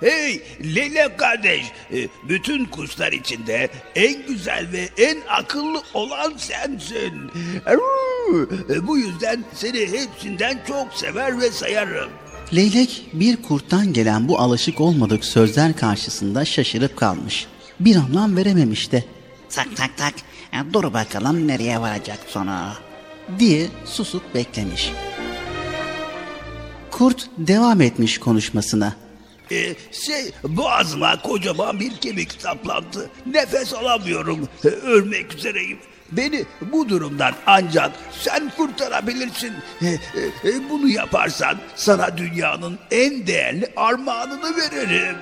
Hey 0.00 0.42
leylek 0.74 1.18
kardeş, 1.18 1.62
e, 1.92 2.08
bütün 2.28 2.64
kuşlar 2.64 3.12
içinde 3.12 3.70
en 3.94 4.26
güzel 4.26 4.68
ve 4.72 4.88
en 4.98 5.18
akıllı 5.28 5.82
olan 5.94 6.32
sensin. 6.36 7.12
Bu 8.82 8.98
yüzden 8.98 9.44
seni 9.54 9.80
hepsinden 9.80 10.58
çok 10.68 10.92
sever 10.94 11.40
ve 11.40 11.50
sayarım. 11.50 12.10
Leylek 12.54 13.06
bir 13.12 13.42
kurttan 13.42 13.92
gelen 13.92 14.28
bu 14.28 14.38
alışık 14.38 14.80
olmadık 14.80 15.24
sözler 15.24 15.76
karşısında 15.76 16.44
şaşırıp 16.44 16.96
kalmış. 16.96 17.46
Bir 17.80 17.96
anlam 17.96 18.36
verememiş 18.36 18.92
de. 18.92 19.04
Tak 19.50 19.76
tak 19.76 19.96
tak. 19.96 20.14
Dur 20.72 20.92
bakalım 20.92 21.48
nereye 21.48 21.80
varacak 21.80 22.18
sonra. 22.26 22.72
diye 23.38 23.66
susup 23.84 24.34
beklemiş. 24.34 24.92
Kurt 26.90 27.26
devam 27.38 27.80
etmiş 27.80 28.18
konuşmasına. 28.18 28.92
E, 29.52 29.74
şey 29.92 30.32
boğazıma 30.42 31.22
kocaman 31.22 31.80
bir 31.80 31.96
kemik 31.96 32.32
saplandı. 32.42 33.10
Nefes 33.26 33.74
alamıyorum. 33.74 34.48
E, 34.64 34.68
ölmek 34.68 35.34
üzereyim. 35.34 35.78
Beni 36.12 36.44
bu 36.72 36.88
durumdan 36.88 37.32
ancak 37.46 37.92
sen 38.20 38.52
kurtarabilirsin. 38.56 39.52
E, 39.82 39.86
e, 39.86 39.98
e, 40.44 40.70
bunu 40.70 40.88
yaparsan 40.88 41.58
sana 41.76 42.16
dünyanın 42.18 42.78
en 42.90 43.26
değerli 43.26 43.72
armağanını 43.76 44.56
veririm. 44.56 45.16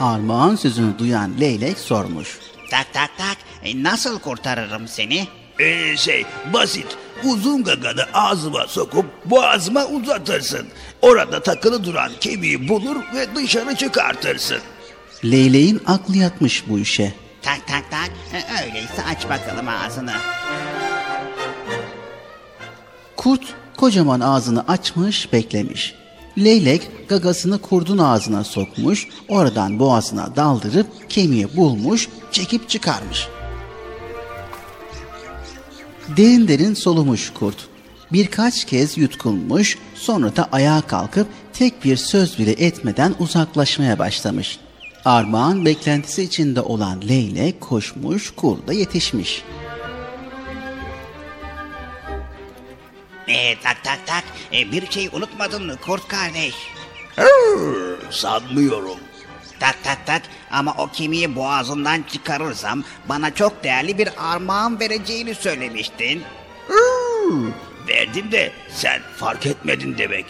Armağan 0.00 0.56
sözünü 0.56 0.98
duyan 0.98 1.40
leylek 1.40 1.78
sormuş. 1.78 2.38
Tak 2.70 2.86
tak 2.92 3.10
tak. 3.18 3.36
E, 3.64 3.82
Nasıl 3.82 4.18
kurtarırım 4.18 4.88
seni? 4.88 5.26
Ee, 5.60 5.96
şey 5.96 6.26
basit. 6.52 6.86
Uzun 7.24 7.64
gaganı 7.64 8.04
ağzıma 8.14 8.66
sokup 8.66 9.06
boğazıma 9.24 9.84
uzatırsın. 9.86 10.66
Orada 11.02 11.42
takılı 11.42 11.84
duran 11.84 12.12
kemiği 12.20 12.68
bulur 12.68 12.96
ve 13.14 13.34
dışarı 13.36 13.74
çıkartırsın. 13.76 14.58
Leyleğin 15.24 15.82
aklı 15.86 16.16
yatmış 16.16 16.68
bu 16.68 16.78
işe. 16.78 17.14
Tak 17.42 17.68
tak 17.68 17.90
tak. 17.90 18.10
E, 18.32 18.64
Öyleyse 18.64 19.02
aç 19.10 19.28
bakalım 19.28 19.68
ağzını. 19.68 20.12
Kurt 23.16 23.42
kocaman 23.76 24.20
ağzını 24.20 24.64
açmış 24.68 25.32
beklemiş. 25.32 25.94
Leylek 26.38 27.08
gagasını 27.08 27.58
kurdun 27.60 27.98
ağzına 27.98 28.44
sokmuş, 28.44 29.08
oradan 29.28 29.78
boğazına 29.78 30.36
daldırıp 30.36 31.10
kemiği 31.10 31.56
bulmuş, 31.56 32.08
çekip 32.32 32.68
çıkarmış. 32.68 33.28
Derin 36.08 36.48
derin 36.48 36.74
solumuş 36.74 37.32
kurt. 37.32 37.68
Birkaç 38.12 38.64
kez 38.64 38.98
yutkunmuş, 38.98 39.78
sonra 39.94 40.36
da 40.36 40.48
ayağa 40.52 40.80
kalkıp 40.80 41.26
tek 41.52 41.84
bir 41.84 41.96
söz 41.96 42.38
bile 42.38 42.50
etmeden 42.50 43.14
uzaklaşmaya 43.18 43.98
başlamış. 43.98 44.58
Armağan 45.04 45.64
beklentisi 45.64 46.22
içinde 46.22 46.60
olan 46.60 47.02
leylek 47.08 47.60
koşmuş, 47.60 48.30
kurda 48.30 48.72
yetişmiş. 48.72 49.42
E, 53.28 53.60
tak 53.60 53.84
tak 53.84 53.98
tak. 54.06 54.24
E, 54.52 54.72
bir 54.72 54.90
şey 54.90 55.08
unutmadın 55.12 55.66
mı 55.66 55.76
kurt 55.76 56.08
kardeş? 56.08 56.54
sanmıyorum. 58.10 58.98
Tak 59.60 59.84
tak 59.84 60.06
tak 60.06 60.22
ama 60.50 60.74
o 60.78 60.86
kemiği 60.86 61.36
boğazından 61.36 62.02
çıkarırsam 62.12 62.84
bana 63.08 63.34
çok 63.34 63.64
değerli 63.64 63.98
bir 63.98 64.08
armağan 64.18 64.80
vereceğini 64.80 65.34
söylemiştin. 65.34 66.22
Hmm, 66.66 67.52
verdim 67.88 68.32
de 68.32 68.52
sen 68.70 69.02
fark 69.16 69.46
etmedin 69.46 69.98
demek. 69.98 70.26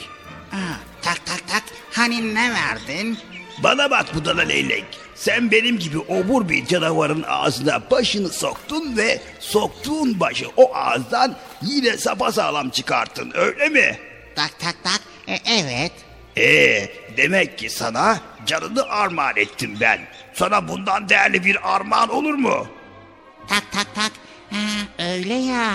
Aa, 0.52 0.76
tak 1.02 1.26
tak 1.26 1.48
tak 1.48 1.62
hani 1.92 2.34
ne 2.34 2.50
verdin? 2.54 3.18
Bana 3.62 3.90
bak 3.90 4.14
budala 4.14 4.42
leylek. 4.42 4.84
Sen 5.14 5.50
benim 5.50 5.78
gibi 5.78 5.98
obur 5.98 6.48
bir 6.48 6.66
canavarın 6.66 7.24
ağzına 7.28 7.90
başını 7.90 8.28
soktun 8.28 8.96
ve 8.96 9.20
soktuğun 9.40 10.20
başı 10.20 10.46
o 10.56 10.74
ağızdan 10.74 11.36
yine 11.62 11.96
sapasağlam 11.96 12.70
çıkarttın 12.70 13.32
öyle 13.34 13.68
mi? 13.68 13.98
Tak 14.36 14.58
tak 14.58 14.74
tak 14.84 15.00
e, 15.28 15.38
evet. 15.46 15.92
Ee, 16.38 16.88
demek 17.16 17.58
ki 17.58 17.70
sana 17.70 18.20
canını 18.46 18.82
armağan 18.82 19.36
ettim 19.36 19.76
ben. 19.80 19.98
Sana 20.34 20.68
bundan 20.68 21.08
değerli 21.08 21.44
bir 21.44 21.74
armağan 21.74 22.08
olur 22.08 22.34
mu? 22.34 22.66
Tak 23.48 23.62
tak 23.72 23.94
tak. 23.94 24.12
Ha, 24.50 25.04
öyle 25.04 25.34
ya. 25.34 25.70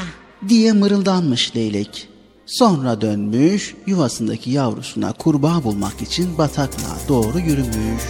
Diye 0.48 0.72
mırıldanmış 0.74 1.56
leylek. 1.56 2.10
Sonra 2.46 3.02
dönmüş, 3.02 3.76
yuvasındaki 3.86 4.52
yavrusuna 4.52 5.14
kurbağa 5.14 5.64
bulmak 5.64 6.02
için 6.02 6.38
bataklığa 6.38 6.98
doğru 7.08 7.40
yürümüş. 7.40 8.04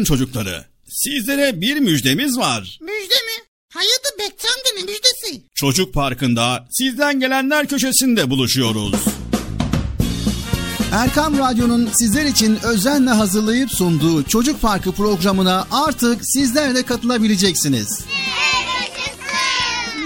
Hanım 0.00 0.04
çocukları, 0.04 0.64
sizlere 0.88 1.60
bir 1.60 1.76
müjdemiz 1.76 2.38
var. 2.38 2.78
Müjde 2.80 3.14
mi? 3.14 3.44
Hayatı 3.72 4.18
Bekçam'da 4.18 4.68
ne 4.76 4.82
müjdesi? 4.82 5.42
Çocuk 5.54 5.94
Parkı'nda 5.94 6.66
sizden 6.70 7.20
gelenler 7.20 7.66
köşesinde 7.68 8.30
buluşuyoruz. 8.30 8.94
Erkam 10.92 11.38
Radyo'nun 11.38 11.88
sizler 11.98 12.24
için 12.24 12.58
özenle 12.62 13.10
hazırlayıp 13.10 13.70
sunduğu 13.70 14.22
Çocuk 14.22 14.62
Parkı 14.62 14.92
programına 14.92 15.66
artık 15.70 16.20
sizler 16.22 16.74
de 16.74 16.82
katılabileceksiniz. 16.82 18.00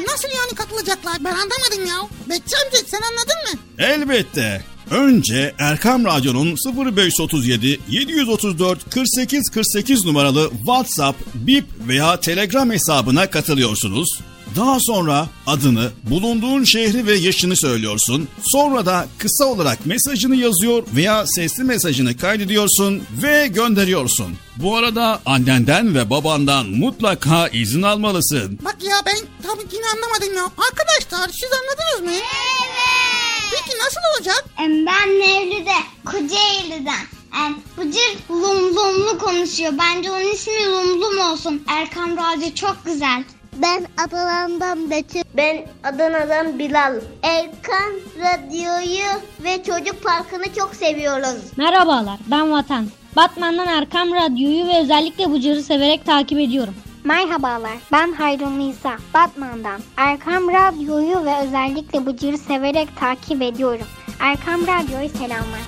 Nasıl 0.09 0.29
yani 0.29 0.55
katılacaklar 0.55 1.17
ben 1.25 1.33
anlamadım 1.33 1.87
ya. 1.89 2.09
Bekçi 2.29 2.57
sen 2.87 3.01
anladın 3.01 3.37
mı? 3.53 3.61
Elbette. 3.79 4.74
Önce 4.95 5.55
Erkam 5.59 6.05
Radyo'nun 6.05 6.57
0537 6.87 7.81
734 7.89 8.91
48 8.91 9.51
48 9.51 10.05
numaralı 10.05 10.51
WhatsApp, 10.51 11.19
bip 11.35 11.65
veya 11.89 12.21
Telegram 12.21 12.71
hesabına 12.71 13.31
katılıyorsunuz. 13.31 14.09
Daha 14.57 14.79
sonra 14.81 15.27
adını, 15.47 15.91
bulunduğun 16.03 16.65
şehri 16.65 17.07
ve 17.07 17.15
yaşını 17.15 17.57
söylüyorsun. 17.57 18.29
Sonra 18.43 18.87
da 18.87 19.07
kısa 19.19 19.45
olarak 19.45 19.87
mesajını 19.87 20.37
yazıyor 20.37 20.83
veya 20.97 21.27
sesli 21.27 21.65
mesajını 21.65 22.17
kaydediyorsun 22.17 23.03
ve 23.23 23.47
gönderiyorsun. 23.47 24.37
Bu 24.57 24.77
arada 24.77 25.21
annenden 25.27 25.95
ve 25.95 26.11
babandan 26.11 26.67
mutlaka 26.67 27.49
izin 27.49 27.83
almalısın. 27.83 28.59
Bak 28.65 28.77
ya 28.83 28.97
ben 29.07 29.17
tabii 29.43 29.69
ki 29.69 29.77
anlamadım 29.95 30.37
ya. 30.37 30.45
Arkadaşlar 30.45 31.31
siz 31.41 31.51
anladınız 31.53 32.13
mı? 32.13 32.21
Evet. 32.21 33.24
Peki 33.51 33.79
nasıl 33.79 34.01
olacak? 34.17 34.45
Ben 34.59 35.09
Nevli'de, 35.21 35.75
Kocaeli'den. 36.05 37.05
Yani 37.35 37.57
Bıcır 37.79 38.17
Lumlumlu 38.31 39.19
konuşuyor. 39.19 39.73
Bence 39.79 40.11
onun 40.11 40.33
ismi 40.33 40.67
Lumlum 40.67 41.19
olsun. 41.33 41.63
Erkan 41.69 42.11
Radyo 42.11 42.55
çok 42.55 42.77
güzel. 42.85 43.25
Ben 43.57 43.87
Adana'dan 44.07 44.91
Betül. 44.91 45.23
Ben 45.37 45.67
Adana'dan 45.85 46.59
Bilal. 46.59 46.95
Erkan 47.23 47.93
Radyo'yu 48.19 49.21
ve 49.45 49.63
Çocuk 49.65 50.03
Parkı'nı 50.05 50.55
çok 50.59 50.75
seviyoruz. 50.75 51.43
Merhabalar 51.57 52.19
ben 52.27 52.53
Vatan. 52.53 52.89
Batman'dan 53.17 53.67
Erkan 53.67 54.11
Radyo'yu 54.11 54.67
ve 54.67 54.79
özellikle 54.81 55.33
Bıcır'ı 55.33 55.63
severek 55.63 56.07
takip 56.07 56.39
ediyorum. 56.41 56.75
Merhabalar, 57.05 57.79
ben 57.93 58.13
Hayrun 58.13 58.59
Nisa, 58.59 58.97
Batman'dan. 59.15 59.81
Erkam 59.97 60.49
Radyo'yu 60.49 61.25
ve 61.25 61.47
özellikle 61.47 62.07
Bıcır'ı 62.07 62.39
severek 62.39 62.89
takip 63.01 63.43
ediyorum. 63.43 63.87
Erkam 64.21 64.63
Radyo'ya 64.63 65.09
selamlar. 65.09 65.61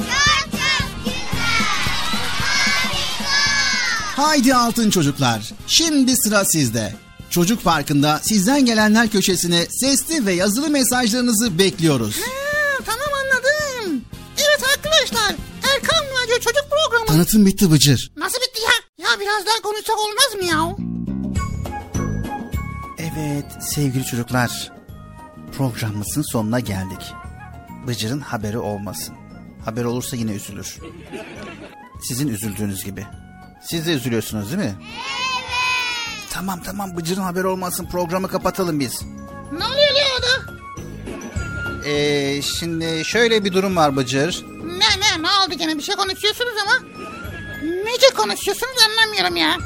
Haydi 4.17 4.55
altın 4.55 4.91
çocuklar. 4.91 5.53
Şimdi 5.67 6.17
sıra 6.17 6.45
sizde. 6.45 6.95
Çocuk 7.31 7.65
Parkı'nda 7.65 8.21
sizden 8.23 8.65
gelenler 8.65 9.09
köşesine 9.09 9.67
sesli 9.71 10.27
ve 10.27 10.33
yazılı 10.33 10.71
mesajlarınızı 10.71 11.59
bekliyoruz. 11.59 12.17
Ha, 12.21 12.83
tamam 12.87 13.09
anladım. 13.25 14.03
Evet 14.39 14.63
arkadaşlar 14.77 15.35
Erkan 15.75 16.05
Radyo 16.05 16.35
Çocuk 16.35 16.65
Programı. 16.71 17.07
Tanıtım 17.07 17.47
bitti 17.47 17.71
Bıcır. 17.71 18.13
Nasıl 18.17 18.39
bitti 18.39 18.61
ya? 18.63 19.07
Ya 19.09 19.21
biraz 19.21 19.47
daha 19.47 19.63
konuşsak 19.63 19.97
olmaz 19.99 20.35
mı 20.35 20.45
ya? 20.45 20.96
Evet 23.19 23.45
sevgili 23.61 24.05
çocuklar. 24.05 24.73
Programımızın 25.57 26.23
sonuna 26.23 26.61
geldik. 26.61 27.15
Bıcır'ın 27.87 28.21
haberi 28.21 28.59
olmasın. 28.59 29.15
Haber 29.65 29.85
olursa 29.85 30.17
yine 30.17 30.33
üzülür. 30.33 30.77
Sizin 32.09 32.29
üzüldüğünüz 32.29 32.85
gibi. 32.85 33.07
Siz 33.63 33.87
de 33.87 33.93
üzülüyorsunuz 33.93 34.47
değil 34.47 34.63
mi? 34.63 34.75
Evet. 34.81 34.97
Tamam 36.31 36.61
tamam 36.63 36.97
Bıcır'ın 36.97 37.23
haberi 37.23 37.47
olmasın 37.47 37.87
programı 37.87 38.29
kapatalım 38.29 38.81
biz. 38.81 39.03
Ne 39.53 39.65
oluyor 39.65 39.95
ya 39.97 40.05
orada? 40.17 40.61
Ee, 41.89 42.43
şimdi 42.43 43.05
şöyle 43.05 43.45
bir 43.45 43.53
durum 43.53 43.77
var 43.77 43.97
Bıcır. 43.97 44.45
Ne 44.65 44.79
ne 45.19 45.23
ne 45.23 45.29
oldu 45.29 45.55
gene 45.59 45.79
bir 45.79 45.83
şey 45.83 45.95
konuşuyorsunuz 45.95 46.55
ama. 46.63 46.89
Nece 47.63 48.07
konuşuyorsunuz 48.17 48.77
anlamıyorum 48.91 49.37
ya. 49.37 49.57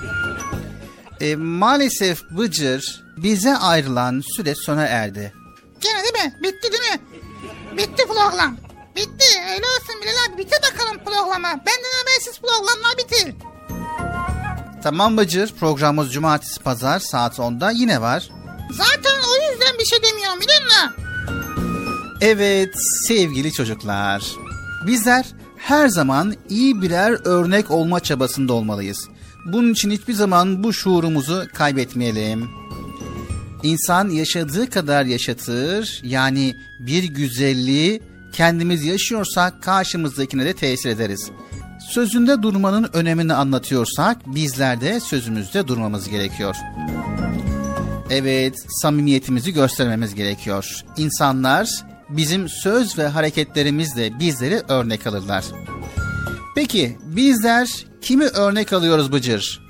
Ee, 1.20 1.36
maalesef 1.36 2.30
Bıcır 2.30 3.09
bize 3.22 3.56
ayrılan 3.56 4.22
süre 4.36 4.54
sona 4.54 4.86
erdi. 4.86 5.32
Gene 5.80 6.02
değil 6.02 6.24
mi? 6.26 6.34
Bitti 6.42 6.72
değil 6.72 6.92
mi? 6.92 7.00
Bitti 7.76 8.06
program. 8.06 8.56
Bitti. 8.96 9.26
Öyle 9.52 9.64
olsun 9.66 10.02
Bilal 10.02 10.12
abi. 10.34 10.38
Bitir 10.38 10.58
bakalım 10.72 11.04
programı. 11.04 11.46
Benden 11.48 11.92
habersiz 12.00 12.40
programlar 12.40 12.98
bitir. 12.98 13.34
Tamam 14.82 15.16
Bıcır 15.16 15.54
programımız 15.54 16.12
cumartesi 16.12 16.60
pazar 16.60 16.98
saat 16.98 17.38
10'da 17.38 17.70
yine 17.70 18.00
var. 18.00 18.30
Zaten 18.72 19.16
o 19.30 19.52
yüzden 19.52 19.78
bir 19.78 19.84
şey 19.84 20.02
demiyorum 20.02 20.40
biliyor 20.40 20.62
musun? 20.62 20.94
Evet 22.20 22.74
sevgili 23.08 23.52
çocuklar. 23.52 24.22
Bizler 24.86 25.26
her 25.56 25.88
zaman 25.88 26.34
iyi 26.48 26.82
birer 26.82 27.26
örnek 27.26 27.70
olma 27.70 28.00
çabasında 28.00 28.52
olmalıyız. 28.52 29.08
Bunun 29.46 29.72
için 29.72 29.90
hiçbir 29.90 30.12
zaman 30.12 30.64
bu 30.64 30.72
şuurumuzu 30.72 31.46
kaybetmeyelim. 31.54 32.59
İnsan 33.62 34.08
yaşadığı 34.10 34.70
kadar 34.70 35.04
yaşatır. 35.04 36.00
Yani 36.02 36.56
bir 36.78 37.04
güzelliği 37.04 38.02
kendimiz 38.32 38.84
yaşıyorsak 38.84 39.62
karşımızdakine 39.62 40.44
de 40.44 40.52
tesir 40.52 40.90
ederiz. 40.90 41.30
Sözünde 41.90 42.42
durmanın 42.42 42.90
önemini 42.92 43.34
anlatıyorsak 43.34 44.26
bizler 44.26 44.80
de 44.80 45.00
sözümüzde 45.00 45.68
durmamız 45.68 46.08
gerekiyor. 46.08 46.56
Evet, 48.10 48.54
samimiyetimizi 48.82 49.52
göstermemiz 49.52 50.14
gerekiyor. 50.14 50.84
İnsanlar 50.96 51.68
bizim 52.08 52.48
söz 52.48 52.98
ve 52.98 53.06
hareketlerimizle 53.06 54.18
bizleri 54.18 54.62
örnek 54.68 55.06
alırlar. 55.06 55.44
Peki 56.54 56.98
bizler 57.02 57.86
kimi 58.02 58.24
örnek 58.24 58.72
alıyoruz 58.72 59.12
Bıcır? 59.12 59.60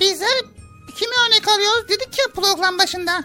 Bizler 0.00 0.42
kimi 0.96 1.12
örnek 1.28 1.48
alıyoruz 1.48 1.88
dedik 1.88 2.18
ya 2.18 2.24
program 2.34 2.78
başında. 2.78 3.24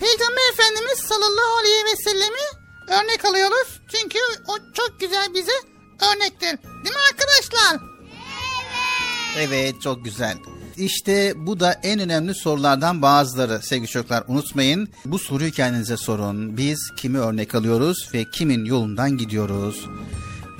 Peygamber 0.00 0.52
Efendimiz 0.52 0.98
sallallahu 0.98 1.58
aleyhi 1.60 1.84
ve 1.84 1.96
sellemi 1.96 2.46
örnek 2.88 3.24
alıyoruz. 3.24 3.80
Çünkü 3.88 4.18
o 4.48 4.72
çok 4.74 5.00
güzel 5.00 5.34
bize 5.34 5.52
örnektir. 6.12 6.58
Değil 6.84 6.94
mi 6.94 7.02
arkadaşlar? 7.10 7.80
Evet 9.38 9.82
çok 9.82 10.04
güzel. 10.04 10.36
İşte 10.76 11.32
bu 11.36 11.60
da 11.60 11.72
en 11.82 12.00
önemli 12.00 12.34
sorulardan 12.34 13.02
bazıları 13.02 13.62
sevgili 13.62 13.88
çocuklar. 13.88 14.24
Unutmayın 14.28 14.88
bu 15.04 15.18
soruyu 15.18 15.50
kendinize 15.50 15.96
sorun. 15.96 16.56
Biz 16.56 16.90
kimi 16.96 17.18
örnek 17.18 17.54
alıyoruz 17.54 18.08
ve 18.14 18.24
kimin 18.30 18.64
yolundan 18.64 19.16
gidiyoruz? 19.16 19.86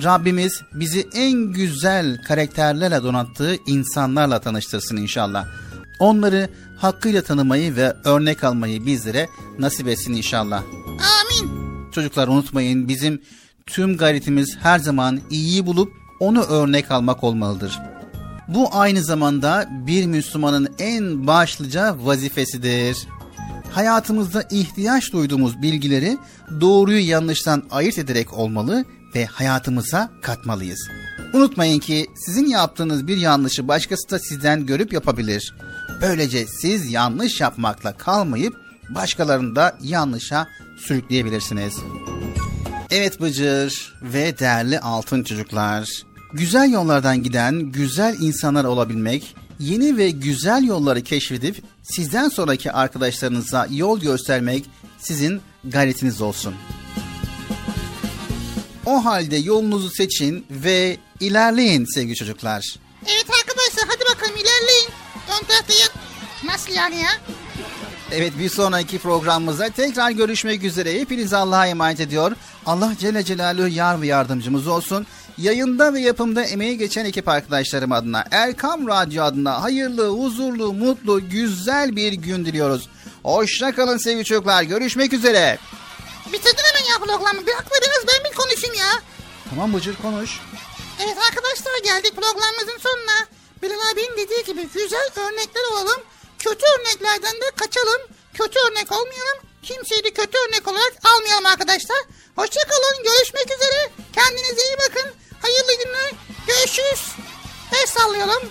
Rabbimiz 0.03 0.61
bizi 0.73 1.07
en 1.13 1.33
güzel 1.33 2.23
karakterlerle 2.23 3.03
donattığı 3.03 3.55
insanlarla 3.67 4.39
tanıştırsın 4.39 4.97
inşallah. 4.97 5.47
Onları 5.99 6.49
hakkıyla 6.77 7.21
tanımayı 7.21 7.75
ve 7.75 7.95
örnek 8.03 8.43
almayı 8.43 8.85
bizlere 8.85 9.29
nasip 9.59 9.87
etsin 9.87 10.13
inşallah. 10.13 10.63
Amin. 10.87 11.51
Çocuklar 11.91 12.27
unutmayın 12.27 12.87
bizim 12.87 13.21
tüm 13.65 13.97
gayretimiz 13.97 14.57
her 14.61 14.79
zaman 14.79 15.19
iyiyi 15.29 15.65
bulup 15.65 15.93
onu 16.19 16.43
örnek 16.43 16.91
almak 16.91 17.23
olmalıdır. 17.23 17.79
Bu 18.47 18.69
aynı 18.71 19.03
zamanda 19.03 19.69
bir 19.87 20.05
Müslümanın 20.05 20.69
en 20.79 21.27
başlıca 21.27 21.95
vazifesidir. 22.05 22.97
Hayatımızda 23.71 24.43
ihtiyaç 24.51 25.13
duyduğumuz 25.13 25.61
bilgileri 25.61 26.17
doğruyu 26.61 27.09
yanlıştan 27.09 27.63
ayırt 27.71 27.97
ederek 27.97 28.33
olmalı 28.33 28.85
ve 29.15 29.25
hayatımıza 29.25 30.11
katmalıyız. 30.21 30.89
Unutmayın 31.33 31.79
ki 31.79 32.07
sizin 32.15 32.45
yaptığınız 32.45 33.07
bir 33.07 33.17
yanlışı 33.17 33.67
başkası 33.67 34.09
da 34.09 34.19
sizden 34.19 34.65
görüp 34.65 34.93
yapabilir. 34.93 35.53
Böylece 36.01 36.45
siz 36.47 36.91
yanlış 36.91 37.41
yapmakla 37.41 37.97
kalmayıp 37.97 38.55
başkalarını 38.89 39.55
da 39.55 39.77
yanlışa 39.81 40.47
sürükleyebilirsiniz. 40.77 41.75
Evet 42.91 43.21
Bıcır 43.21 43.93
ve 44.01 44.39
değerli 44.39 44.79
altın 44.79 45.23
çocuklar. 45.23 45.89
Güzel 46.33 46.71
yollardan 46.71 47.23
giden 47.23 47.59
güzel 47.59 48.15
insanlar 48.19 48.65
olabilmek, 48.65 49.35
yeni 49.59 49.97
ve 49.97 50.09
güzel 50.09 50.63
yolları 50.63 51.01
keşfedip 51.01 51.63
sizden 51.83 52.29
sonraki 52.29 52.71
arkadaşlarınıza 52.71 53.67
yol 53.71 53.99
göstermek 53.99 54.65
sizin 54.99 55.41
gayretiniz 55.63 56.21
olsun. 56.21 56.55
O 58.85 59.05
halde 59.05 59.37
yolunuzu 59.37 59.89
seçin 59.89 60.45
ve 60.49 60.97
ilerleyin 61.19 61.85
sevgili 61.93 62.15
çocuklar. 62.15 62.75
Evet 63.05 63.25
arkadaşlar 63.41 63.85
hadi 63.87 64.15
bakalım 64.15 64.35
ilerleyin. 64.35 64.89
Ön. 65.29 65.47
Nasıl 66.47 66.71
yani 66.71 66.95
ya? 66.95 67.09
Evet 68.11 68.33
bir 68.39 68.49
sonraki 68.49 68.99
programımızda 68.99 69.69
tekrar 69.69 70.11
görüşmek 70.11 70.63
üzere. 70.63 70.99
Hepinizi 70.99 71.37
Allah'a 71.37 71.67
emanet 71.67 71.99
ediyor. 71.99 72.31
Allah 72.65 72.93
Celle 72.99 73.23
Celaluhu 73.23 73.67
yar 73.67 74.01
ve 74.01 74.07
yardımcımız 74.07 74.67
olsun. 74.67 75.07
Yayında 75.37 75.93
ve 75.93 75.99
yapımda 75.99 76.43
emeği 76.43 76.77
geçen 76.77 77.05
ekip 77.05 77.27
arkadaşlarım 77.27 77.91
adına, 77.91 78.23
Erkam 78.31 78.87
Radyo 78.87 79.23
adına 79.23 79.63
hayırlı, 79.63 80.09
huzurlu, 80.09 80.73
mutlu, 80.73 81.29
güzel 81.29 81.95
bir 81.95 82.13
gün 82.13 82.45
diliyoruz. 82.45 82.89
Hoşça 83.23 83.75
kalın 83.75 83.97
sevgili 83.97 84.23
çocuklar. 84.25 84.63
Görüşmek 84.63 85.13
üzere. 85.13 85.57
Bitirdin 86.33 86.63
hemen 86.63 86.89
ya 86.91 86.97
programı. 86.99 87.47
Bir 87.47 87.53
haklı 87.53 87.75
biraz 87.81 88.07
ben 88.07 88.31
bir 88.31 88.35
konuşayım 88.37 88.75
ya. 88.75 89.01
Tamam 89.49 89.73
Bıcır 89.73 89.95
konuş. 89.95 90.39
Evet 91.05 91.17
arkadaşlar 91.29 91.83
geldik 91.83 92.15
programımızın 92.15 92.79
sonuna. 92.79 93.36
Bilal 93.61 93.91
abinin 93.91 94.17
dediği 94.17 94.43
gibi 94.43 94.67
güzel 94.73 95.09
örnekler 95.15 95.63
olalım. 95.71 96.01
Kötü 96.39 96.65
örneklerden 96.79 97.35
de 97.41 97.51
kaçalım. 97.55 98.01
Kötü 98.33 98.59
örnek 98.59 98.91
olmayalım. 98.91 99.39
Kimseyi 99.63 100.03
de 100.03 100.11
kötü 100.13 100.37
örnek 100.37 100.67
olarak 100.67 100.93
almayalım 101.05 101.45
arkadaşlar. 101.45 101.97
Hoşçakalın. 102.35 103.03
Görüşmek 103.03 103.45
üzere. 103.45 103.91
Kendinize 104.13 104.61
iyi 104.67 104.77
bakın. 104.89 105.11
Hayırlı 105.41 105.83
günler. 105.83 106.11
Görüşürüz. 106.47 107.01
El 107.73 107.85
sallayalım. 107.87 108.43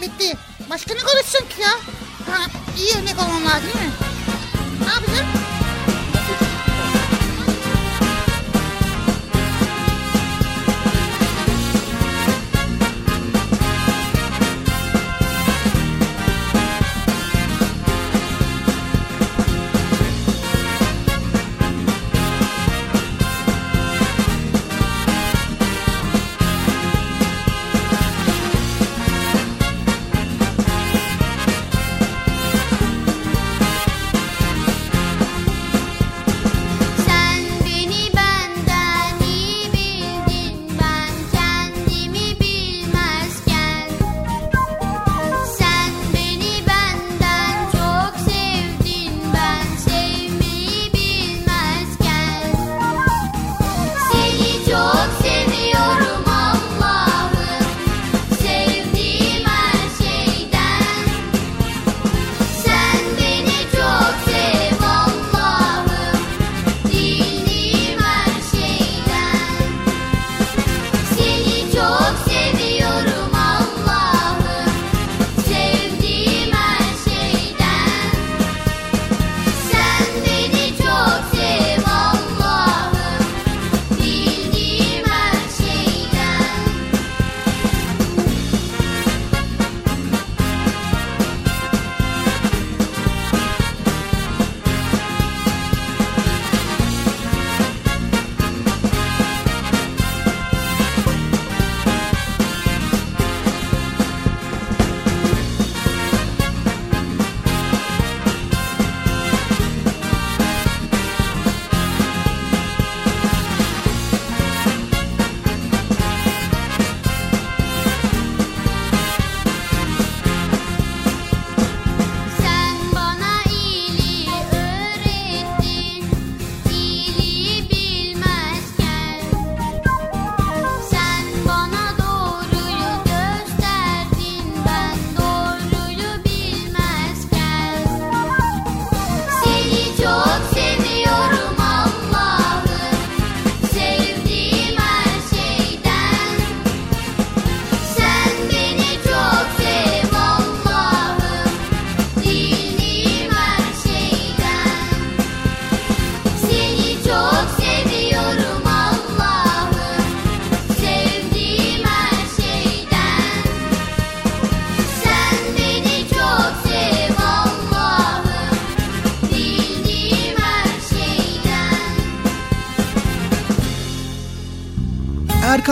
Bitti. 0.00 0.36
Başka 0.70 0.94
ne 0.94 1.00
konuşacağım 1.00 1.48
ki 1.48 1.60
ya? 1.60 1.72
Ha, 2.30 2.46
iyi 2.78 2.92
örnek 2.96 3.18
olmam 3.18 3.44
lazım 3.46 3.62
değil 3.62 3.84
mi? 3.86 3.92
Ne 4.86 4.92
yapacağım? 4.92 5.41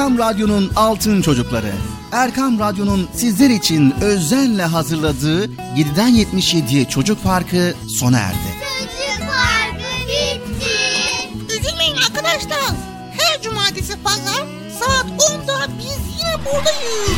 Erkam 0.00 0.18
Radyo'nun 0.18 0.70
Altın 0.76 1.22
Çocukları. 1.22 1.72
Erkam 2.12 2.58
Radyo'nun 2.58 3.08
sizler 3.14 3.50
için 3.50 3.94
özenle 4.00 4.62
hazırladığı 4.62 5.44
7'den 5.44 6.14
77'ye 6.14 6.84
Çocuk 6.84 7.24
Parkı 7.24 7.74
sona 7.88 8.18
erdi. 8.18 8.36
Çocuk 8.60 9.28
Parkı 9.28 10.08
bitti. 10.08 11.58
Üzülmeyin 11.58 11.96
arkadaşlar. 11.96 12.74
Her 13.18 13.42
cumartesi 13.42 14.02
pazar 14.02 14.46
saat 14.80 15.06
10'da 15.06 15.66
biz 15.78 15.98
yine 16.18 16.44
buradayız. 16.44 17.10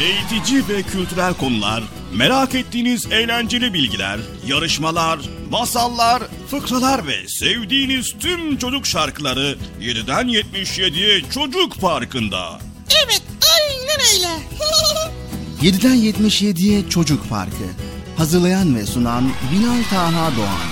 Eğitici 0.00 0.68
ve 0.68 0.82
kültürel 0.82 1.34
konular, 1.34 1.82
merak 2.14 2.54
ettiğiniz 2.54 3.12
eğlenceli 3.12 3.74
bilgiler, 3.74 4.18
yarışmalar, 4.46 5.18
masallar, 5.50 6.22
fıkralar 6.50 7.06
ve 7.06 7.28
sevdiğiniz 7.28 8.14
tüm 8.20 8.56
çocuk 8.56 8.86
şarkıları 8.86 9.58
7'den 9.82 10.28
77'ye 10.28 11.22
Çocuk 11.30 11.80
Parkı'nda. 11.80 12.58
Evet 13.04 13.22
aynen 13.54 14.00
öyle. 14.14 14.42
7'den 15.62 15.96
77'ye 15.96 16.88
Çocuk 16.88 17.28
Parkı. 17.30 17.64
Hazırlayan 18.16 18.76
ve 18.76 18.86
sunan 18.86 19.30
Bilal 19.52 19.82
Taha 19.90 20.36
Doğan. 20.36 20.71